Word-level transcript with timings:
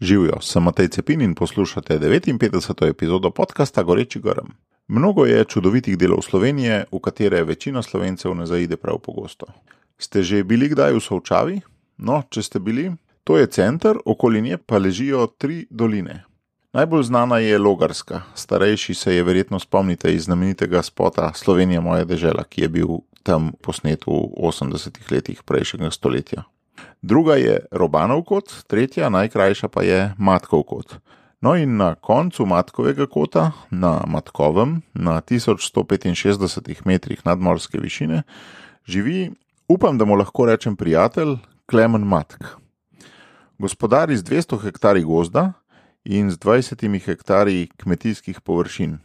Živijo, 0.00 0.40
sem 0.40 0.62
Matej 0.62 0.88
Cepin 0.88 1.20
in 1.20 1.34
poslušate 1.34 1.98
59. 1.98 2.88
epizodo 2.88 3.30
podcasta 3.30 3.82
Goreči 3.82 4.20
Grm. 4.20 4.46
Mnogo 4.88 5.24
je 5.24 5.44
čudovitih 5.44 5.96
delov 5.98 6.20
Slovenije, 6.22 6.84
v 6.92 6.98
katere 7.00 7.44
večina 7.44 7.82
slovencev 7.82 8.34
ne 8.34 8.46
zaide 8.46 8.76
prav 8.76 8.98
pogosto. 8.98 9.46
Ste 9.98 10.22
že 10.22 10.44
bili 10.44 10.68
kdaj 10.68 10.92
v 10.92 11.00
Sovčavi? 11.00 11.60
No, 11.96 12.22
če 12.28 12.42
ste 12.42 12.58
bili, 12.58 12.92
to 13.24 13.38
je 13.38 13.46
center, 13.46 13.96
okoli 14.04 14.42
nje 14.42 14.58
pa 14.66 14.78
ležijo 14.78 15.26
tri 15.38 15.66
doline. 15.70 16.24
Najbolj 16.72 17.02
znana 17.02 17.38
je 17.38 17.58
Logarska, 17.58 18.20
starejši 18.34 18.94
se 18.94 19.14
je 19.14 19.22
verjetno 19.22 19.58
spomnite 19.58 20.12
iz 20.14 20.24
znamenitega 20.24 20.82
spota 20.82 21.32
Slovenija 21.34 21.80
moja 21.80 22.04
država, 22.04 22.44
ki 22.44 22.62
je 22.62 22.68
bil 22.68 22.88
tam 23.22 23.52
posnet 23.62 24.04
v 24.06 24.12
80-ih 24.36 25.12
letih 25.12 25.42
prejšnjega 25.42 25.90
stoletja. 25.90 26.44
Druga 27.02 27.34
je 27.34 27.58
Robanov 27.70 28.24
kot, 28.24 28.52
tretja, 28.66 29.08
najkrajša 29.08 29.68
pa 29.68 29.82
je 29.82 30.00
Matkov 30.18 30.62
kot. 30.66 30.96
No 31.40 31.52
in 31.56 31.76
na 31.76 31.94
koncu 31.94 32.46
Matkovega 32.46 33.06
kota, 33.06 33.50
na 33.70 34.00
Matkovem, 34.08 34.80
na 34.94 35.20
1165 35.20 36.86
metrih 36.86 37.20
nadmorske 37.26 37.78
višine, 37.78 38.22
živi, 38.86 39.30
upam, 39.68 39.98
da 39.98 40.04
mu 40.04 40.16
lahko 40.16 40.46
rečem 40.46 40.76
prijatelj, 40.76 41.36
Klemen 41.66 42.02
Matk. 42.02 42.44
Gospodar 43.58 44.10
iz 44.10 44.22
200 44.24 44.60
hektarji 44.62 45.04
gozda 45.04 45.52
in 46.04 46.30
z 46.30 46.38
20 46.38 47.04
hektarji 47.04 47.68
kmetijskih 47.76 48.40
površin. 48.40 48.98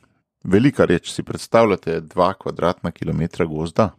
Velika 0.44 0.86
reč 0.86 1.12
si 1.12 1.24
predstavljate 1.24 2.02
2 2.02 2.34
kvadratna 2.34 2.92
kilometra 2.92 3.46
gozda. 3.46 3.90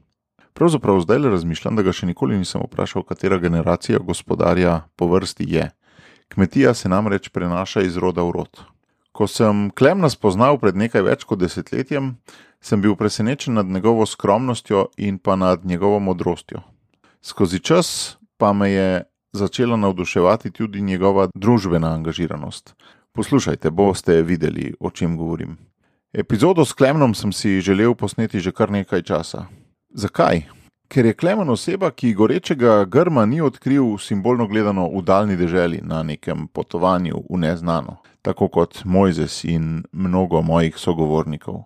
Pravzaprav 0.53 1.01
zdaj 1.01 1.19
le 1.19 1.31
razmišljam, 1.31 1.77
da 1.77 1.83
ga 1.83 1.93
še 1.93 2.07
nikoli 2.07 2.37
nisem 2.39 2.63
vprašal, 2.67 3.07
katera 3.09 3.39
generacija 3.41 3.99
gospodarja 3.99 4.83
po 4.97 5.09
vrsti 5.09 5.47
je. 5.49 5.71
Kmetija 6.33 6.75
se 6.75 6.89
namreč 6.89 7.29
prenaša 7.29 7.83
iz 7.83 7.97
roda 7.97 8.23
v 8.23 8.33
rod. 8.37 8.61
Ko 9.13 9.27
sem 9.29 9.71
Klemna 9.77 10.09
spoznal 10.09 10.59
pred 10.61 10.77
nekaj 10.77 11.05
več 11.05 11.25
kot 11.29 11.41
desetletjem, 11.41 12.15
sem 12.61 12.81
bil 12.81 12.97
presenečen 12.97 13.55
nad 13.55 13.67
njegovo 13.67 14.07
skromnostjo 14.07 14.87
in 14.97 15.19
pa 15.19 15.37
nad 15.37 15.65
njegovo 15.65 16.01
modrostjo. 16.01 16.63
Skozi 17.23 17.61
čas 17.61 18.17
pa 18.37 18.53
me 18.53 18.71
je 18.71 19.03
začela 19.33 19.77
navduševati 19.77 20.51
tudi 20.51 20.81
njegova 20.81 21.29
družbena 21.35 21.93
angažiranost. 21.95 22.75
Poslušajte, 23.13 23.71
boste 23.71 24.23
videli, 24.23 24.75
o 24.81 24.91
čem 24.91 25.17
govorim. 25.17 25.57
Epizodo 26.13 26.65
s 26.65 26.73
Klemnom 26.73 27.15
sem 27.15 27.33
si 27.33 27.61
želel 27.61 27.95
posneti 27.95 28.41
že 28.41 28.53
kar 28.53 28.71
nekaj 28.71 29.03
časa. 29.03 29.47
Zakaj? 29.95 30.43
Ker 30.89 31.07
je 31.07 31.15
Klemen 31.15 31.51
oseba, 31.51 31.91
ki 31.91 32.15
gorečega 32.15 32.85
grma 32.85 33.25
ni 33.27 33.41
odkril 33.41 33.99
simbolno 33.99 34.47
gledano 34.49 34.89
v 34.89 35.03
daljni 35.03 35.37
deželi 35.37 35.81
na 35.83 36.03
nekem 36.03 36.47
potovanju 36.49 37.23
v 37.31 37.39
neznano, 37.39 37.97
tako 38.23 38.49
kot 38.49 38.85
Mojzes 38.85 39.45
in 39.45 39.85
mnogo 39.93 40.43
mojih 40.43 40.77
sogovornikov. 40.77 41.63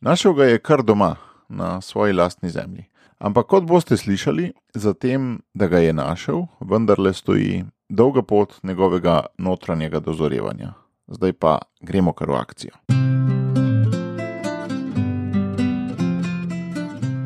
Našel 0.00 0.34
ga 0.34 0.44
je 0.44 0.58
kar 0.58 0.82
doma, 0.82 1.16
na 1.48 1.80
svoji 1.80 2.12
lastni 2.12 2.50
zemlji. 2.50 2.84
Ampak 3.18 3.46
kot 3.46 3.64
boste 3.64 3.96
slišali, 3.96 4.52
za 4.74 4.94
tem, 4.94 5.40
da 5.54 5.66
ga 5.66 5.78
je 5.78 5.92
našel, 5.92 6.46
vendarle 6.60 7.12
stoji 7.12 7.64
dolga 7.88 8.22
pot 8.22 8.54
njegovega 8.62 9.26
notranjega 9.38 10.00
dozorevanja. 10.00 10.72
Zdaj 11.06 11.32
pa 11.32 11.58
gremo 11.80 12.12
kar 12.12 12.30
v 12.30 12.34
akcijo. 12.40 13.01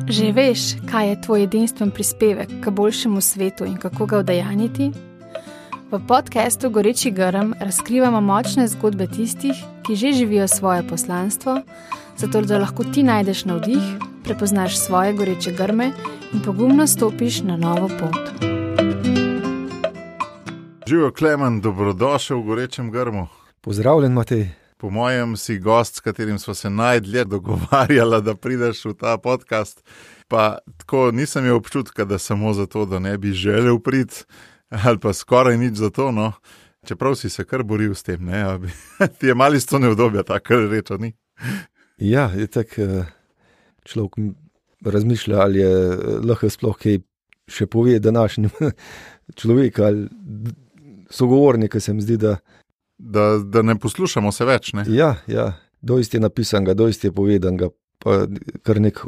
Že 0.07 0.31
veš, 0.31 0.61
kaj 0.87 1.09
je 1.09 1.21
tvoj 1.21 1.43
edinstven 1.43 1.91
prispevek 1.91 2.47
k 2.63 2.71
boljšemu 2.71 3.21
svetu 3.21 3.65
in 3.67 3.75
kako 3.75 4.05
ga 4.05 4.19
udejaniti? 4.23 4.91
V 5.91 5.99
podkastu 6.07 6.69
Goreči 6.69 7.11
grm 7.11 7.51
razkrivamo 7.59 8.21
močne 8.21 8.67
zgodbe 8.67 9.07
tistih, 9.07 9.55
ki 9.83 9.95
že 9.95 10.11
živijo 10.11 10.47
svoje 10.47 10.87
poslanstvo, 10.87 11.61
zato 12.17 12.41
da 12.41 12.57
lahko 12.57 12.83
ti 12.83 13.03
najdeš 13.03 13.45
navdih, 13.45 13.83
prepoznaš 14.23 14.79
svoje 14.79 15.13
goreče 15.13 15.51
grme 15.51 15.91
in 16.33 16.39
pogumno 16.39 16.87
stopiš 16.87 17.41
na 17.43 17.57
novo 17.57 17.89
pot. 17.99 18.47
Živijo, 20.87 21.11
Klemen, 21.11 21.61
dobrodošel 21.61 22.39
v 22.39 22.43
Gorečem 22.43 22.91
grmu. 22.91 23.27
Pozdravljen, 23.61 24.13
Matej. 24.13 24.66
Po 24.77 24.89
mojem 24.89 25.37
si 25.37 25.59
gost, 25.59 25.95
s 25.95 25.99
katerim 25.99 26.39
smo 26.39 26.53
se 26.53 26.69
najdlje 26.69 27.23
dogovarjali, 27.25 28.21
da 28.21 28.35
prideš 28.35 28.85
v 28.85 28.93
ta 28.93 29.17
podcast. 29.17 29.83
Pa 30.27 30.57
tako 30.77 31.11
nisem 31.11 31.45
imel 31.45 31.57
občutka, 31.57 32.05
da 32.05 32.19
samo 32.19 32.53
zato, 32.53 32.85
da 32.85 32.99
ne 32.99 33.17
bi 33.17 33.31
želel 33.31 33.79
priti, 33.79 34.23
ali 34.69 34.99
pa 34.99 35.13
skoraj 35.13 35.57
nič 35.57 35.73
za 35.73 35.89
to. 35.89 36.11
No. 36.11 36.31
Čeprav 36.85 37.15
si 37.15 37.29
se 37.29 37.43
kar 37.43 37.63
boril 37.63 37.95
s 37.95 38.03
tem, 38.03 38.25
ne, 38.25 38.59
bi, 38.59 38.69
ti 39.19 39.27
je 39.27 39.35
mali 39.35 39.59
sto 39.59 39.79
neudobja, 39.79 40.23
tako 40.23 40.59
reče. 40.69 40.97
Ni? 40.97 41.13
Ja, 41.97 42.29
je 42.35 42.47
tako 42.47 42.81
eh, 42.81 43.05
človek 43.85 44.13
razmišlja, 44.85 45.39
ali 45.41 45.59
je 45.59 45.73
eh, 45.73 45.97
lahko 46.23 46.49
sploh 46.49 46.77
kaj 46.77 46.99
še 47.47 47.65
pove 47.65 47.99
današnjim 47.99 48.49
človeku 49.39 49.83
ali 49.83 50.07
sogovorniku, 51.09 51.79
se 51.79 51.93
mi 51.93 52.01
zdi, 52.01 52.17
da 52.17 52.37
da, 52.97 53.37
da 53.37 53.61
ne 53.61 53.75
poslušamo 53.79 54.31
se 54.31 54.45
več. 54.45 54.73
Ne? 54.73 54.85
Ja, 54.87 55.15
ja. 55.27 55.53
doist 55.81 56.13
je 56.13 56.19
napisan, 56.19 56.65
doist 56.75 57.03
je 57.03 57.11
povedan, 57.11 57.59
pa 58.03 58.25
kar 58.65 58.81
nek 58.81 59.03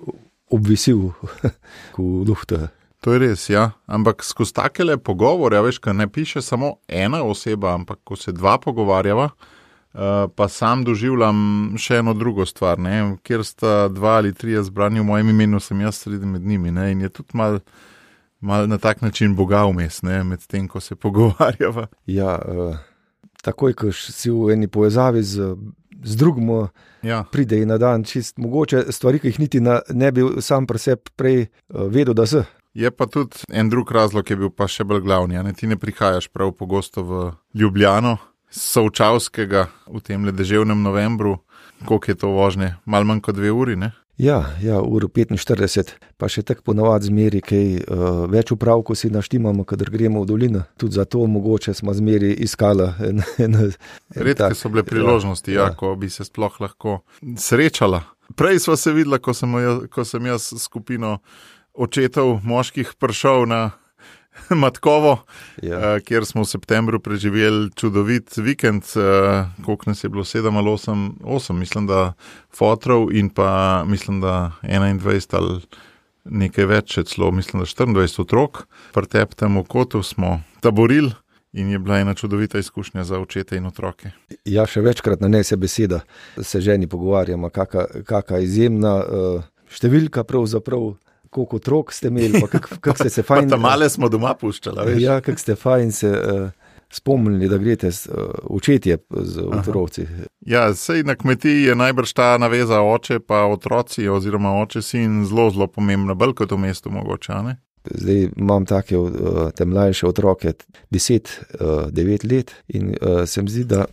obvisil 0.50 1.10
v 1.98 2.26
luhtu. 2.28 2.68
To 3.00 3.14
je 3.16 3.20
res, 3.20 3.46
ja. 3.50 3.72
Ampak 3.88 4.26
skozi 4.28 4.54
takele 4.58 4.98
pogovore, 4.98 5.62
veš, 5.64 5.80
kaj 5.80 5.96
ne 5.96 6.08
piše 6.12 6.42
samo 6.44 6.82
ena 6.88 7.24
oseba, 7.24 7.74
ampak 7.74 8.02
ko 8.04 8.18
se 8.20 8.34
dva 8.36 8.58
pogovarjava, 8.60 9.30
uh, 9.30 10.28
pa 10.36 10.50
sam 10.52 10.84
doživljam 10.84 11.78
še 11.80 12.02
eno 12.04 12.14
drugo 12.14 12.46
stvar. 12.46 12.80
Ne? 12.80 13.16
Ker 13.24 13.46
sta 13.48 13.88
dva 13.88 14.18
ali 14.20 14.34
tri 14.36 14.60
zbrani 14.60 15.00
v 15.00 15.08
mojem 15.14 15.32
imenu, 15.32 15.64
sem 15.64 15.80
jaz 15.82 16.04
sredi 16.04 16.28
med 16.28 16.44
njimi. 16.44 16.76
Ne? 16.76 16.92
In 16.92 17.08
je 17.08 17.14
tudi 17.22 17.40
mal, 17.40 17.62
mal 18.42 18.68
na 18.68 18.78
tak 18.78 19.02
način 19.02 19.32
Boga 19.36 19.64
vmes, 19.70 20.04
med 20.04 20.44
tem, 20.44 20.68
ko 20.68 20.84
se 20.84 21.00
pogovarjava. 21.08 21.88
Ja, 22.06 22.36
uh 22.36 22.89
takoj, 23.42 23.74
ko 23.74 23.92
si 23.92 24.32
v 24.32 24.54
eni 24.54 24.68
povezavi 24.68 25.24
z, 25.24 25.56
z 26.04 26.16
drugim, 26.20 26.70
ja. 27.04 27.24
pride 27.32 27.66
na 27.66 27.78
dan 27.78 28.04
čist 28.04 28.38
mogoče 28.38 28.90
stvari, 28.92 29.20
ki 29.20 29.34
jih 29.34 29.40
niti 29.40 29.60
na, 29.64 29.82
ne 29.90 30.12
bi 30.12 30.26
sam 30.42 30.68
pri 30.68 30.80
sebi 30.80 31.14
prej 31.16 31.40
uh, 31.46 31.88
vedel, 31.92 32.14
da 32.14 32.28
so. 32.28 32.44
Je 32.74 32.92
pa 32.92 33.08
tudi 33.10 33.44
en 33.52 33.70
drug 33.70 33.92
razlog, 33.92 34.26
ki 34.26 34.34
je 34.34 34.42
bil 34.44 34.52
pa 34.54 34.68
še 34.70 34.86
bolj 34.86 35.02
glavni. 35.04 35.40
Ne? 35.44 35.54
Ti 35.54 35.68
ne 35.68 35.78
prihajaš 35.80 36.30
prav 36.30 36.54
pogosto 36.56 37.04
v 37.04 37.32
Ljubljano, 37.58 38.18
Sovčavskega 38.50 39.68
v 39.90 40.02
tem 40.02 40.26
ledeževnem 40.26 40.82
novembru, 40.82 41.38
koliko 41.86 42.12
je 42.12 42.18
to 42.18 42.30
vožnje, 42.34 42.76
malo 42.86 43.06
manj 43.06 43.22
kot 43.26 43.38
dve 43.38 43.52
uri. 43.54 43.76
Ne? 43.78 43.92
Ja, 44.20 44.46
ja 44.62 44.82
uro 44.82 45.08
45, 45.08 45.94
pa 46.20 46.28
še 46.28 46.42
tako 46.44 46.66
ponovadi 46.68 47.08
zmeri, 47.08 47.40
kaj 47.40 47.68
uh, 47.80 48.08
več 48.28 48.52
uprav, 48.52 48.82
ko 48.84 48.92
si 48.92 49.08
naštimamo, 49.08 49.64
kadar 49.64 49.88
gremo 49.94 50.26
v 50.26 50.28
dolino. 50.28 50.64
Tudi 50.76 50.98
zato 51.00 51.24
mogoče 51.24 51.72
smo 51.74 51.96
zmeri 51.96 52.34
iskali. 52.44 52.90
En, 53.08 53.24
en, 53.46 53.56
en, 53.56 53.72
Redke 54.20 54.52
so 54.60 54.68
bile 54.74 54.84
priložnosti, 54.84 55.54
ja, 55.56 55.70
ja. 55.70 55.78
Ko 55.80 55.94
bi 55.96 56.12
se 56.12 56.28
sploh 56.28 56.60
lahko 56.60 56.98
srečala. 57.40 58.04
Prej 58.36 58.60
smo 58.66 58.76
se 58.76 58.92
videli, 58.92 59.22
ko, 59.24 59.32
ko 59.88 60.04
sem 60.04 60.28
jaz 60.28 60.52
skupino 60.60 61.22
očetov 61.72 62.42
moških 62.44 62.92
prišel 63.00 63.48
na 63.48 63.62
Matkovo, 64.64 65.18
ja. 65.64 65.78
uh, 65.78 66.04
kjer 66.04 66.26
smo 66.26 66.44
v 66.44 66.50
septembru 66.50 67.00
preživeli 67.00 67.70
čudovit 67.76 68.38
vikend, 68.38 68.84
uh, 68.96 69.48
koliko 69.66 69.90
nas 69.90 70.04
je 70.04 70.10
bilo, 70.10 70.24
7 70.24 70.58
ali 70.58 70.72
8, 70.72 71.10
8 71.22 71.54
mislim, 71.54 71.88
da 71.88 72.14
fotrov 72.56 73.12
in 73.14 73.30
pa 73.30 73.84
mislim, 73.88 74.22
da 74.22 74.52
21 74.64 75.36
ali 75.38 75.62
nekaj 76.24 76.66
več, 76.66 77.00
celo 77.06 77.32
mislim, 77.32 77.64
da 77.64 77.66
24 77.66 78.22
otrok, 78.22 78.64
pretep 78.94 79.36
tam 79.36 79.58
v 79.58 79.66
kotu 79.68 80.04
smo 80.04 80.42
taborili. 80.62 81.12
In 81.58 81.72
je 81.72 81.80
bila 81.82 81.98
ena 81.98 82.14
čudovita 82.14 82.60
izkušnja 82.60 83.04
za 83.04 83.18
očete 83.20 83.58
in 83.58 83.66
otroke. 83.66 84.12
Ja, 84.46 84.68
še 84.70 84.84
večkrat 84.86 85.18
na 85.22 85.28
ne 85.28 85.42
se 85.44 85.58
beseda, 85.58 86.04
se 86.38 86.62
ženi 86.62 86.86
pogovarjamo, 86.88 87.50
kakšna 87.50 88.38
izjemna 88.46 88.92
uh, 89.02 89.48
številka 89.74 90.22
pravzaprav 90.30 90.92
koliko 91.30 91.56
otrok 91.56 91.94
ste 91.94 92.08
imeli, 92.08 92.42
kako 92.52 92.80
kak 92.82 92.98
ste 92.98 93.10
se 93.10 93.24
fajn. 93.28 93.50
Tam 93.50 93.62
male 93.62 93.90
smo 93.90 94.10
doma 94.10 94.34
puščali. 94.34 95.02
Ja, 95.02 95.22
kako 95.22 95.40
ste 95.40 95.56
fajn 95.56 95.92
se 95.92 96.10
uh, 96.10 96.50
spomnili, 96.92 97.50
da 97.50 97.58
greste 97.58 97.88
uh, 97.88 98.30
učetje 98.44 98.98
z 99.22 99.42
otroci. 99.42 100.06
Ja, 100.42 100.74
sej 100.74 101.04
na 101.04 101.16
kmetiji 101.16 101.64
je 101.64 101.76
najbrž 101.76 102.14
ta 102.14 102.38
naveza 102.38 102.82
oče 102.82 103.20
pa 103.20 103.46
otroci, 103.46 104.08
oziroma 104.08 104.62
oče 104.62 104.82
sin 104.82 105.26
zelo, 105.26 105.50
zelo 105.52 105.68
pomembna, 105.68 106.14
bolj 106.14 106.34
kot 106.34 106.52
v 106.52 106.58
mestu 106.58 106.90
mogoče. 106.92 107.34
Ne? 107.46 107.58
Zdaj 107.86 108.30
imam 108.38 108.66
take 108.66 108.98
uh, 108.98 109.12
mlajše 109.66 110.08
otroke, 110.08 110.54
10-9 110.92 112.26
uh, 112.26 112.32
let 112.32 112.56
in 112.68 112.96
uh, 113.02 113.26
se 113.26 113.42
mi 113.42 113.50
zdi, 113.50 113.64
da, 113.64 113.86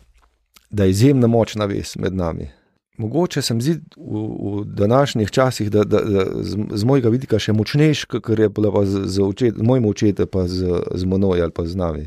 da 0.70 0.84
je 0.84 0.90
izjemna 0.90 1.26
močna 1.26 1.64
vez 1.64 1.96
med 1.96 2.14
nami. 2.14 2.50
Mogoče 2.98 3.42
se 3.42 3.54
mi 3.54 3.62
zdi 3.62 3.80
v, 3.96 4.22
v 4.40 4.64
današnjih 4.64 5.30
časih, 5.30 5.70
da, 5.70 5.84
da, 5.84 6.00
da 6.00 6.24
z, 6.42 6.58
z 6.72 6.84
mojega 6.84 7.12
vidika 7.12 7.38
še 7.38 7.52
močnejši, 7.52 8.20
ker 8.24 8.40
je 8.40 8.48
bilo 8.48 8.84
z, 8.84 9.04
z, 9.04 9.22
očet, 9.22 9.60
mojim 9.60 9.88
očetom, 9.90 10.30
pa 10.32 10.46
z, 10.48 10.80
z 10.94 11.08
menoj 11.08 11.44
ali 11.44 11.52
pa 11.52 11.66
z 11.66 11.76
nami. 11.76 12.06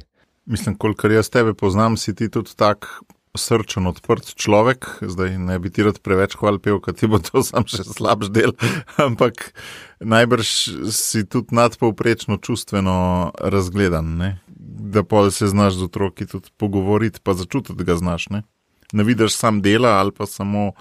Mislim, 0.49 0.75
kolikor 0.75 1.13
jaz 1.13 1.29
tebe 1.29 1.53
poznam, 1.53 1.97
si 1.97 2.15
ti 2.17 2.29
tudi 2.29 2.55
tak 2.57 2.89
srčen, 3.37 3.87
odprt 3.87 4.33
človek. 4.35 4.87
Zdaj 5.05 5.37
ne 5.37 5.59
bi 5.61 5.69
ti 5.69 5.85
rad 5.85 5.99
preveč 6.01 6.35
hvalil, 6.39 6.59
ker 6.81 6.95
ti 6.97 7.09
bo 7.09 7.21
to 7.21 7.43
sam 7.47 7.67
še 7.69 7.85
slabš 7.85 8.33
del, 8.33 8.55
ampak 8.97 9.51
najbrž 10.01 10.53
si 10.93 11.25
tudi 11.25 11.55
nadpovprečno 11.55 12.39
čustveno 12.41 13.31
razgledan, 13.37 14.17
ne? 14.17 14.31
da 14.79 15.03
pa 15.03 15.29
se 15.31 15.47
znaš 15.47 15.77
z 15.77 15.85
otroki 15.85 16.25
tudi 16.25 16.49
pogovoriti, 16.57 17.19
pa 17.23 17.35
začutiti, 17.37 17.83
ga 17.85 17.95
znaš. 17.99 18.29
Ne, 18.33 18.41
ne 18.93 19.03
vidiš 19.03 19.35
sam 19.35 19.61
dela 19.61 19.89
ali 19.99 20.11
pa 20.11 20.25
samo 20.25 20.71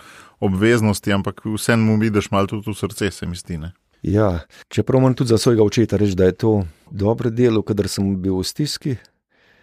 obveznosti, 0.40 1.12
ampak 1.12 1.42
vsem 1.44 1.80
mu 1.80 1.96
vidiš 1.98 2.30
malo 2.30 2.46
tudi 2.46 2.70
v 2.70 2.74
srce, 2.74 3.10
se 3.10 3.26
mi 3.26 3.36
zdi. 3.36 3.58
Ne? 3.58 3.72
Ja, 4.02 4.40
čeprav 4.68 5.00
moram 5.00 5.14
tudi 5.14 5.28
za 5.28 5.38
svojega 5.38 5.62
očeta 5.62 5.96
reči, 5.96 6.14
da 6.14 6.24
je 6.24 6.32
to 6.32 6.64
dobro 6.90 7.30
delo, 7.30 7.62
kadar 7.62 7.88
sem 7.88 8.16
bil 8.22 8.38
v 8.38 8.44
stiski. 8.44 8.96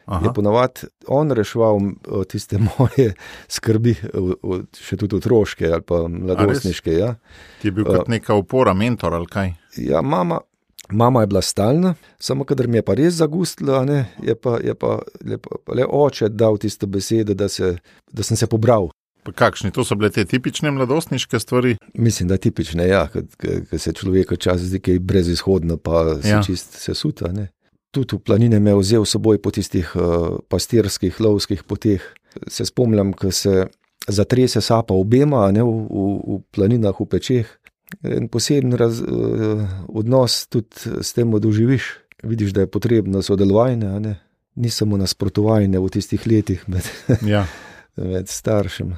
Aha. 0.05 0.27
Je 0.27 0.33
ponovadi 0.33 0.85
on 1.07 1.31
reševal 1.31 1.79
tiste 2.29 2.59
moje 2.77 3.13
skrbi, 3.47 3.95
še 4.77 4.97
tudi 5.01 5.17
otroške 5.17 5.71
ali 5.71 5.81
pa 5.81 6.03
mladostniške. 6.07 6.93
Ja. 6.93 7.15
Ti 7.61 7.71
je 7.71 7.73
bil 7.73 7.87
kot 7.87 8.11
neka 8.11 8.37
opora, 8.37 8.75
mentor 8.77 9.15
ali 9.17 9.31
kaj? 9.31 9.55
Ja, 9.81 10.03
mama, 10.05 10.43
mama 10.91 11.21
je 11.21 11.27
bila 11.27 11.41
stalna, 11.41 11.95
samo 12.19 12.43
kadar 12.43 12.67
mi 12.67 12.77
je 12.77 12.85
pa 12.85 12.93
res 12.93 13.13
zagustila, 13.13 13.85
ne, 13.85 14.05
je 14.23 14.35
pa, 14.35 14.57
je 14.63 14.75
pa 14.75 14.99
le, 15.25 15.39
le 15.73 15.87
oče 15.89 16.29
dal 16.29 16.57
tiste 16.57 16.87
besede, 16.87 17.33
da, 17.33 17.49
se, 17.49 17.75
da 18.11 18.23
sem 18.23 18.37
se 18.37 18.47
pobral. 18.47 18.91
Pa 19.25 19.33
kakšni 19.33 19.71
to 19.73 19.81
so 19.81 19.97
bile 19.97 20.11
te 20.13 20.21
tipične 20.25 20.69
mladostniške 20.71 21.39
stvari? 21.41 21.77
Mislim, 21.93 22.29
da 22.29 22.37
tipične, 22.37 22.85
ja, 22.87 23.07
ker 23.09 23.79
se 23.81 23.93
človek 23.93 24.35
včasih 24.37 24.69
zdi, 24.69 24.79
da 24.85 24.91
je 24.93 24.99
brezizhodno, 25.01 25.77
pa 25.77 26.21
se 26.21 26.29
ja. 26.29 26.43
čist 26.45 26.77
sesuta. 26.77 27.31
Ne 27.33 27.49
tudi 27.95 28.19
v 28.19 28.19
planine 28.19 28.59
me 28.59 28.75
je 28.75 28.79
vzel 28.81 29.03
s 29.07 29.15
seboj 29.15 29.39
po 29.39 29.51
tistih 29.55 29.87
uh, 29.95 30.35
pastirskih, 30.51 31.15
lovskih 31.19 31.63
poteh. 31.63 32.03
Se 32.51 32.67
spomnim, 32.67 33.13
ko 33.15 33.31
se 33.31 33.67
zatrese 34.11 34.59
sapa 34.61 34.93
obema, 34.93 35.47
ne 35.55 35.63
v, 35.63 35.71
v, 35.87 36.03
v 36.19 36.39
planinah, 36.51 36.91
v 36.99 37.07
pečeh. 37.07 37.47
En 38.03 38.27
poseben 38.27 38.73
raz, 38.73 38.99
uh, 39.01 39.63
odnos 39.87 40.47
tudi 40.47 41.01
s 41.01 41.13
tem 41.13 41.31
doživiš. 41.31 41.93
Vidiš, 42.23 42.51
da 42.51 42.61
je 42.61 42.67
potrebno 42.67 43.21
sodelovanje, 43.21 44.15
ni 44.55 44.69
samo 44.69 44.97
nasprotovanje 44.97 45.79
v 45.79 45.89
tistih 45.89 46.27
letih 46.27 46.63
med, 46.67 46.83
ja. 47.33 47.45
med 47.95 48.29
staršem. 48.29 48.95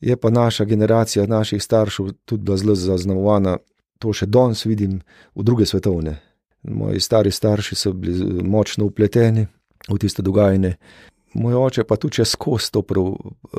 Je 0.00 0.16
pa 0.16 0.30
naša 0.30 0.64
generacija, 0.64 1.26
naših 1.26 1.62
staršev, 1.62 2.12
tudi 2.24 2.42
bila 2.42 2.56
zelo 2.56 2.74
zaznamovana, 2.74 3.56
to 3.98 4.12
še 4.12 4.26
danes 4.26 4.64
vidim, 4.66 5.00
v 5.34 5.42
druge 5.42 5.66
svetovne. 5.66 6.18
Moji 6.62 7.00
stari 7.00 7.30
starši 7.30 7.74
so 7.74 7.92
bili 7.92 8.42
močno 8.42 8.86
upleteni 8.86 9.46
v 9.88 9.98
tiste 9.98 10.22
dogajanje. 10.22 10.76
Moj 11.34 11.54
oče 11.54 11.84
pa 11.84 11.96
tudi 11.96 12.24
skozi 12.24 12.72
to, 12.72 12.82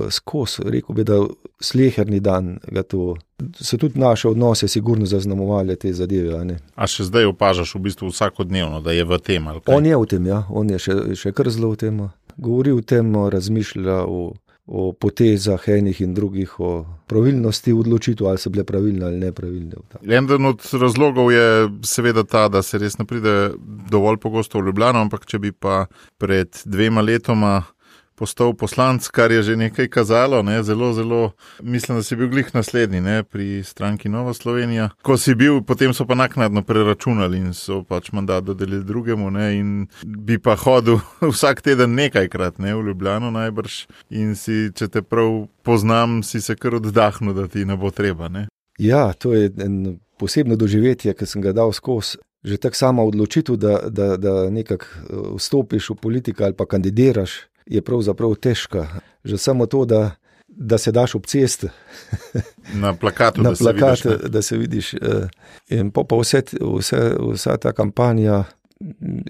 skozi, 0.09 0.63
rekel 0.65 0.95
bi, 0.95 1.03
da 1.03 1.19
sleherni 1.61 2.19
dan 2.19 2.57
ga 2.67 2.83
to. 2.83 3.15
So 3.61 3.77
tudi 3.77 3.99
naše 3.99 4.27
odnose 4.27 4.67
sigurno 4.67 5.05
zaznamovali 5.05 5.75
te 5.75 5.93
zadeve. 5.93 6.33
A, 6.35 6.57
a 6.75 6.87
še 6.87 7.05
zdaj 7.07 7.29
opažaš 7.29 7.75
v 7.75 7.83
bistvu 7.85 8.09
vsakodnevno, 8.09 8.81
da 8.81 8.91
je 8.91 9.05
v 9.05 9.19
tem? 9.19 9.47
On 9.67 9.85
je 9.85 9.97
v 9.97 10.09
tem, 10.09 10.25
ja, 10.25 10.43
on 10.49 10.69
je 10.69 10.79
še, 10.79 10.97
še 11.15 11.31
kar 11.31 11.49
zelo 11.53 11.71
v 11.75 11.81
tem. 11.85 12.03
Govori 12.37 12.73
o 12.73 12.81
tem, 12.81 13.13
razmišlja 13.29 14.03
o 14.07 14.33
o 14.71 14.91
potezah 14.93 15.63
enih 15.67 16.01
in 16.01 16.13
drugih, 16.13 16.59
o 16.59 16.85
pravilnosti 17.09 17.73
odločitev, 17.73 18.27
ali 18.29 18.37
so 18.37 18.51
bile 18.53 18.63
pravilne 18.63 19.05
ali 19.05 19.17
nepravilne. 19.17 19.81
En 20.05 20.45
od 20.45 20.61
razlogov 20.81 21.31
je 21.33 21.69
seveda 21.81 22.23
ta, 22.23 22.47
da 22.47 22.61
se 22.61 22.77
res 22.77 22.99
ne 22.99 23.05
pride 23.09 23.33
dovolj 23.89 24.19
pogosto 24.21 24.59
v 24.59 24.69
Ljubljano, 24.69 25.01
ampak 25.01 25.25
če 25.25 25.39
bi 25.41 25.51
pa 25.51 25.87
pred 26.21 26.61
dvema 26.65 27.01
letoma 27.01 27.63
postal 28.19 28.53
poslanec, 28.53 29.07
kar 29.07 29.31
je 29.31 29.43
že 29.43 29.55
nekaj 29.55 29.87
kazalo. 29.87 30.41
Ne, 30.43 30.59
zelo, 30.63 30.91
zelo, 30.93 31.31
mislim, 31.63 31.97
da 31.97 32.03
si 32.03 32.15
bil 32.19 32.27
glih 32.29 32.51
naslednji 32.53 33.01
ne, 33.01 33.23
pri 33.23 33.63
stranki 33.63 34.09
Nova 34.09 34.33
Slovenija. 34.33 34.89
Ko 35.01 35.17
si 35.17 35.35
bil, 35.35 35.61
potem 35.63 35.93
so 35.95 36.05
pa 36.05 36.19
naknadno 36.19 36.61
preračunali 36.67 37.39
in 37.39 37.53
so 37.53 37.81
pač 37.87 38.11
mandat 38.11 38.43
dodelili 38.43 38.83
drugemu. 38.83 39.31
Ne, 39.31 39.47
in 39.59 39.87
bi 40.03 40.39
pa 40.39 40.57
hodil 40.59 40.99
vsak 41.33 41.63
teden 41.63 41.95
nekajkrat 41.95 42.59
ne, 42.59 42.75
v 42.75 42.91
Ljubljano 42.91 43.31
najbrž. 43.31 43.85
In 44.09 44.35
si, 44.35 44.67
če 44.75 44.91
te 44.91 45.01
prav 45.01 45.47
poznam, 45.63 46.19
si 46.23 46.41
se 46.41 46.55
kar 46.59 46.75
oddahnil, 46.81 47.33
da 47.33 47.47
ti 47.47 47.65
ne 47.65 47.79
bo 47.79 47.91
treba. 47.95 48.27
Ne. 48.27 48.47
Ja, 48.79 49.13
to 49.13 49.33
je 49.33 49.51
en 49.63 49.99
posebno 50.19 50.55
doživetje, 50.55 51.13
ki 51.15 51.25
sem 51.25 51.41
ga 51.43 51.55
dal 51.55 51.71
skozi. 51.75 52.19
Že 52.39 52.55
tako 52.57 52.75
sama 52.75 53.03
odločitev, 53.03 53.57
da, 53.59 53.89
da, 53.91 54.15
da 54.17 54.49
nekako 54.49 54.85
eh, 54.85 55.15
vstopiš 55.35 55.89
v 55.89 55.95
politiko 55.95 56.43
ali 56.43 56.55
pa 56.55 56.65
kandidiraš, 56.65 57.48
je 57.69 57.81
pravzaprav 57.81 58.35
težka. 58.35 58.87
Že 59.23 59.37
samo 59.37 59.65
to, 59.65 59.85
da, 59.85 60.11
da 60.47 60.77
se 60.77 60.91
daš 60.91 61.15
ob 61.15 61.25
cesti. 61.25 61.69
Na 62.73 62.93
plakatu, 62.93 63.41
Na 63.45 63.51
da, 63.51 63.55
plakat, 63.55 63.99
se 63.99 64.09
vidiš, 64.09 64.31
da 64.31 64.41
se 64.41 64.57
vidiš. 64.57 64.93
Eh, 64.93 65.27
in 65.69 65.91
pa, 65.91 66.03
pa 66.03 66.17
vse, 66.17 66.41
vse, 66.61 67.13
vsa 67.33 67.57
ta 67.57 67.71
kampanja 67.71 68.43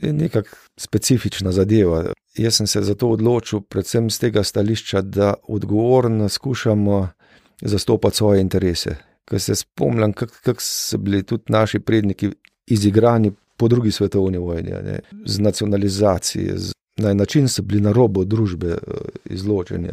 je 0.01 0.13
nekako 0.13 0.55
specifična 0.77 1.51
zadeva. 1.51 2.13
Jaz 2.37 2.55
sem 2.55 2.67
se 2.67 2.81
zato 2.81 3.09
odločil, 3.09 3.61
predvsem 3.61 4.09
z 4.09 4.19
tega 4.19 4.43
stališča, 4.43 5.01
da 5.01 5.33
odgovorno 5.47 6.29
skušamo 6.29 7.09
zastopati 7.61 8.17
svoje 8.17 8.41
interese. 8.41 8.95
Ker 9.25 9.41
se 9.41 9.55
spomnim, 9.55 10.13
kako 10.13 10.33
kak 10.43 10.61
so 10.61 10.97
bili 10.97 11.23
tudi 11.23 11.43
naši 11.47 11.79
predniki 11.79 12.31
izigrani 12.67 13.31
po 13.57 13.67
drugi 13.67 13.91
svetovni 13.91 14.37
vojni, 14.37 14.71
ne? 14.71 14.99
z 15.25 15.39
nacionalizacijo, 15.39 16.57
z 16.57 16.71
na 16.99 17.11
en 17.11 17.17
način 17.17 17.47
so 17.47 17.61
bili 17.61 17.81
na 17.81 17.91
robu 17.91 18.25
družbe 18.25 18.67
eh, 18.67 18.79
izločeni. 19.25 19.89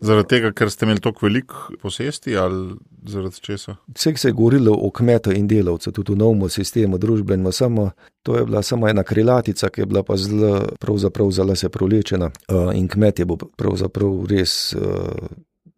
Zaradi 0.00 0.28
tega, 0.28 0.50
ker 0.56 0.70
ste 0.72 0.86
imeli 0.86 1.00
tako 1.04 1.26
veliko 1.26 1.74
posesti 1.82 2.36
ali 2.36 2.74
zaradi 3.06 3.40
česa? 3.40 3.76
Vse 3.94 4.14
se 4.16 4.28
je 4.28 4.32
govorilo 4.32 4.72
o 4.72 4.90
kmetu 4.90 5.32
in 5.32 5.48
delavcu, 5.48 5.92
tudi 5.92 6.12
v 6.12 6.16
novem 6.16 6.48
sistemu 6.48 6.98
družbenega, 6.98 7.52
samo 7.52 7.90
to 8.22 8.36
je 8.36 8.44
bila 8.44 8.62
samo 8.62 8.88
ena 8.88 9.02
krilatica, 9.02 9.68
ki 9.68 9.80
je 9.80 9.86
bila 9.86 10.02
pa 10.02 10.16
zelo, 10.16 10.62
pravzaprav 10.80 11.30
zelo 11.30 11.56
se 11.56 11.68
prolečena 11.68 12.30
uh, 12.30 12.72
in 12.74 12.88
kmet 12.88 13.18
je 13.18 13.24
bil 13.24 13.36
pravzaprav 13.56 14.26
res. 14.30 14.74
Uh, 14.74 15.28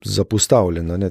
Zapostavljeno. 0.04 1.10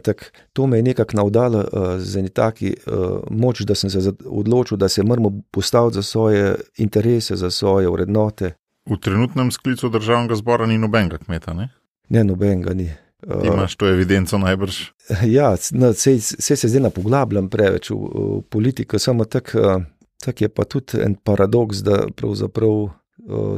To 0.54 0.68
me 0.68 0.78
je 0.78 0.84
nekako 0.84 1.16
navdalo 1.18 1.60
uh, 1.60 1.84
z 1.98 2.18
eni 2.20 2.30
taki 2.30 2.74
uh, 2.88 3.24
moč, 3.30 3.62
da 3.62 3.76
sem 3.76 3.90
se 3.90 4.12
odločil, 4.26 4.78
da 4.78 4.90
se 4.90 5.04
moramo 5.04 5.32
postaviti 5.52 5.96
za 5.96 6.04
svoje 6.04 6.56
interese, 6.78 7.36
za 7.36 7.52
svoje 7.52 7.90
vrednote. 7.90 8.52
V 8.90 8.98
trenutnem 8.98 9.52
sklicu 9.52 9.90
državnega 9.90 10.36
zbora 10.36 10.66
ni 10.66 10.78
nobenega 10.78 11.18
kmeta. 11.18 11.54
Ne, 11.54 11.70
ne 12.10 12.24
nobenega 12.24 12.74
ni. 12.74 12.90
Uh, 13.28 13.46
Imaš 13.46 13.76
to 13.76 13.88
evidenco 13.90 14.38
najbrž? 14.38 14.82
Ja, 15.26 15.56
no, 15.72 15.94
se, 15.94 16.20
se, 16.22 16.56
se 16.56 16.68
zdaj 16.68 16.82
ne 16.82 16.90
poglabljam 16.90 17.50
preveč 17.50 17.92
v, 17.92 17.98
v 17.98 18.42
politiko, 18.50 19.00
samo 19.00 19.26
tako 19.26 19.60
uh, 19.60 19.84
tak 20.22 20.42
je 20.42 20.50
pa 20.50 20.64
tudi 20.64 21.02
en 21.02 21.16
paradoks, 21.16 21.78
da 21.86 22.06
pravzaprav 22.16 22.72
uh, 22.72 22.92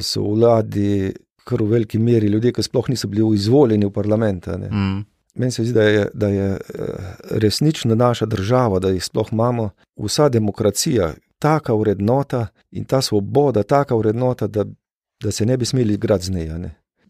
so 0.02 0.24
vladi 0.24 1.14
kar 1.44 1.62
v 1.62 1.68
veliki 1.76 2.00
meri 2.00 2.28
ljudje, 2.32 2.54
ki 2.56 2.64
sploh 2.64 2.90
niso 2.90 3.08
bili 3.12 3.36
izvoljeni 3.36 3.86
v 3.86 3.92
parlament. 3.92 4.48
Mm. 4.48 5.04
Meni 5.36 5.52
se 5.52 5.64
zdi, 5.66 5.74
da 5.74 5.84
je, 5.84 6.06
da 6.14 6.28
je 6.28 6.58
resnično 7.42 7.96
naša 7.96 8.26
država, 8.26 8.80
da 8.80 8.94
jih 8.94 9.04
sploh 9.04 9.32
imamo, 9.32 9.70
vsa 9.98 10.30
demokracija, 10.30 11.14
taka 11.40 11.74
vrednota 11.74 12.48
in 12.72 12.86
ta 12.86 13.02
svoboda, 13.02 13.64
taka 13.64 13.96
vrednota, 13.96 14.48
da 14.48 14.66
da 15.24 15.32
se 15.32 15.46
ne 15.46 15.58
bi 15.58 15.66
smeli 15.66 15.94
igrati 15.94 16.26
z 16.26 16.32
njej. 16.32 16.50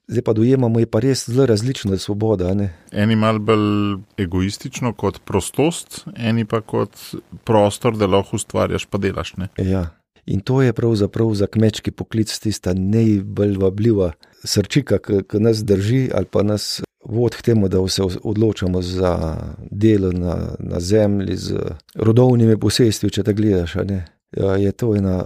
Zdaj 0.08 0.22
pa 0.22 0.34
dojemamo, 0.34 0.80
je 0.80 0.86
pa 0.86 1.00
res 1.00 1.30
zelo 1.30 1.46
različna 1.46 1.98
svoboda. 1.98 2.54
Ne? 2.54 2.74
Eni 2.92 3.16
malo 3.16 3.40
bolj 3.40 3.98
egoistično 4.18 4.94
kot 4.94 5.22
prostost, 5.26 6.04
eni 6.18 6.46
pa 6.46 6.62
kot 6.62 6.98
prostor, 7.44 7.98
da 7.98 8.08
lahko 8.08 8.36
ustvarjaš, 8.36 8.86
pa 8.86 8.98
delaš. 8.98 9.34
Ja. 9.58 9.88
In 10.26 10.40
to 10.40 10.62
je 10.62 10.74
pravzaprav 10.74 11.34
za 11.36 11.48
kmečki 11.48 11.92
poklic 11.92 12.40
tista 12.40 12.74
najbolj 12.74 13.58
vabljiva 13.58 14.12
srčika, 14.44 15.00
ki 15.00 15.40
nas 15.40 15.64
drži 15.64 16.10
ali 16.14 16.26
pa 16.26 16.44
nas 16.44 16.82
vodi 17.06 17.38
k 17.38 17.42
temu, 17.42 17.68
da 17.68 17.88
se 17.88 18.04
odločamo 18.24 18.82
za 18.82 19.38
delo 19.72 20.12
na, 20.12 20.56
na 20.60 20.80
zemlji, 20.80 21.38
z 21.38 21.60
rodovnimi 21.96 22.60
posestvi, 22.60 23.10
če 23.10 23.24
te 23.24 23.34
gledaš. 23.34 23.76
Ja, 23.76 23.84
je 24.38 24.72
to 24.72 24.96
ena 24.96 25.24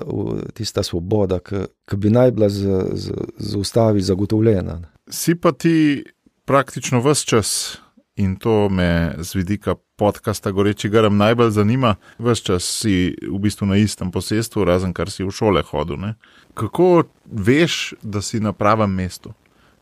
tista 0.53 0.83
svoboda, 0.83 1.39
ki 1.39 1.95
bi 1.95 2.09
naj 2.09 2.31
bila 2.31 2.49
z, 2.49 2.83
z, 2.93 3.13
z 3.37 3.55
ustavi 3.55 4.01
zagotovljena. 4.01 4.81
Si 5.09 5.35
pa 5.35 5.51
ti 5.51 6.03
praktično 6.45 6.99
vse 7.01 7.25
čas, 7.25 7.77
in 8.15 8.35
to 8.35 8.69
me 8.69 9.15
z 9.17 9.35
vidika 9.35 9.75
podcasta 9.95 10.51
Goreči 10.51 10.89
Grm 10.89 11.17
najbolj 11.17 11.51
zanima, 11.51 11.95
vse 12.19 12.43
čas 12.43 12.63
si 12.63 13.15
v 13.31 13.39
bistvu 13.39 13.67
na 13.67 13.77
istem 13.77 14.11
posestvu, 14.11 14.65
razen 14.65 14.93
kar 14.93 15.11
si 15.11 15.23
v 15.23 15.31
šole 15.31 15.63
hodil. 15.71 15.97
Ne? 15.97 16.15
Kako 16.53 17.03
veš, 17.25 17.93
da 18.01 18.21
si 18.21 18.39
na 18.39 18.53
pravem 18.53 18.91
mestu, 18.91 19.33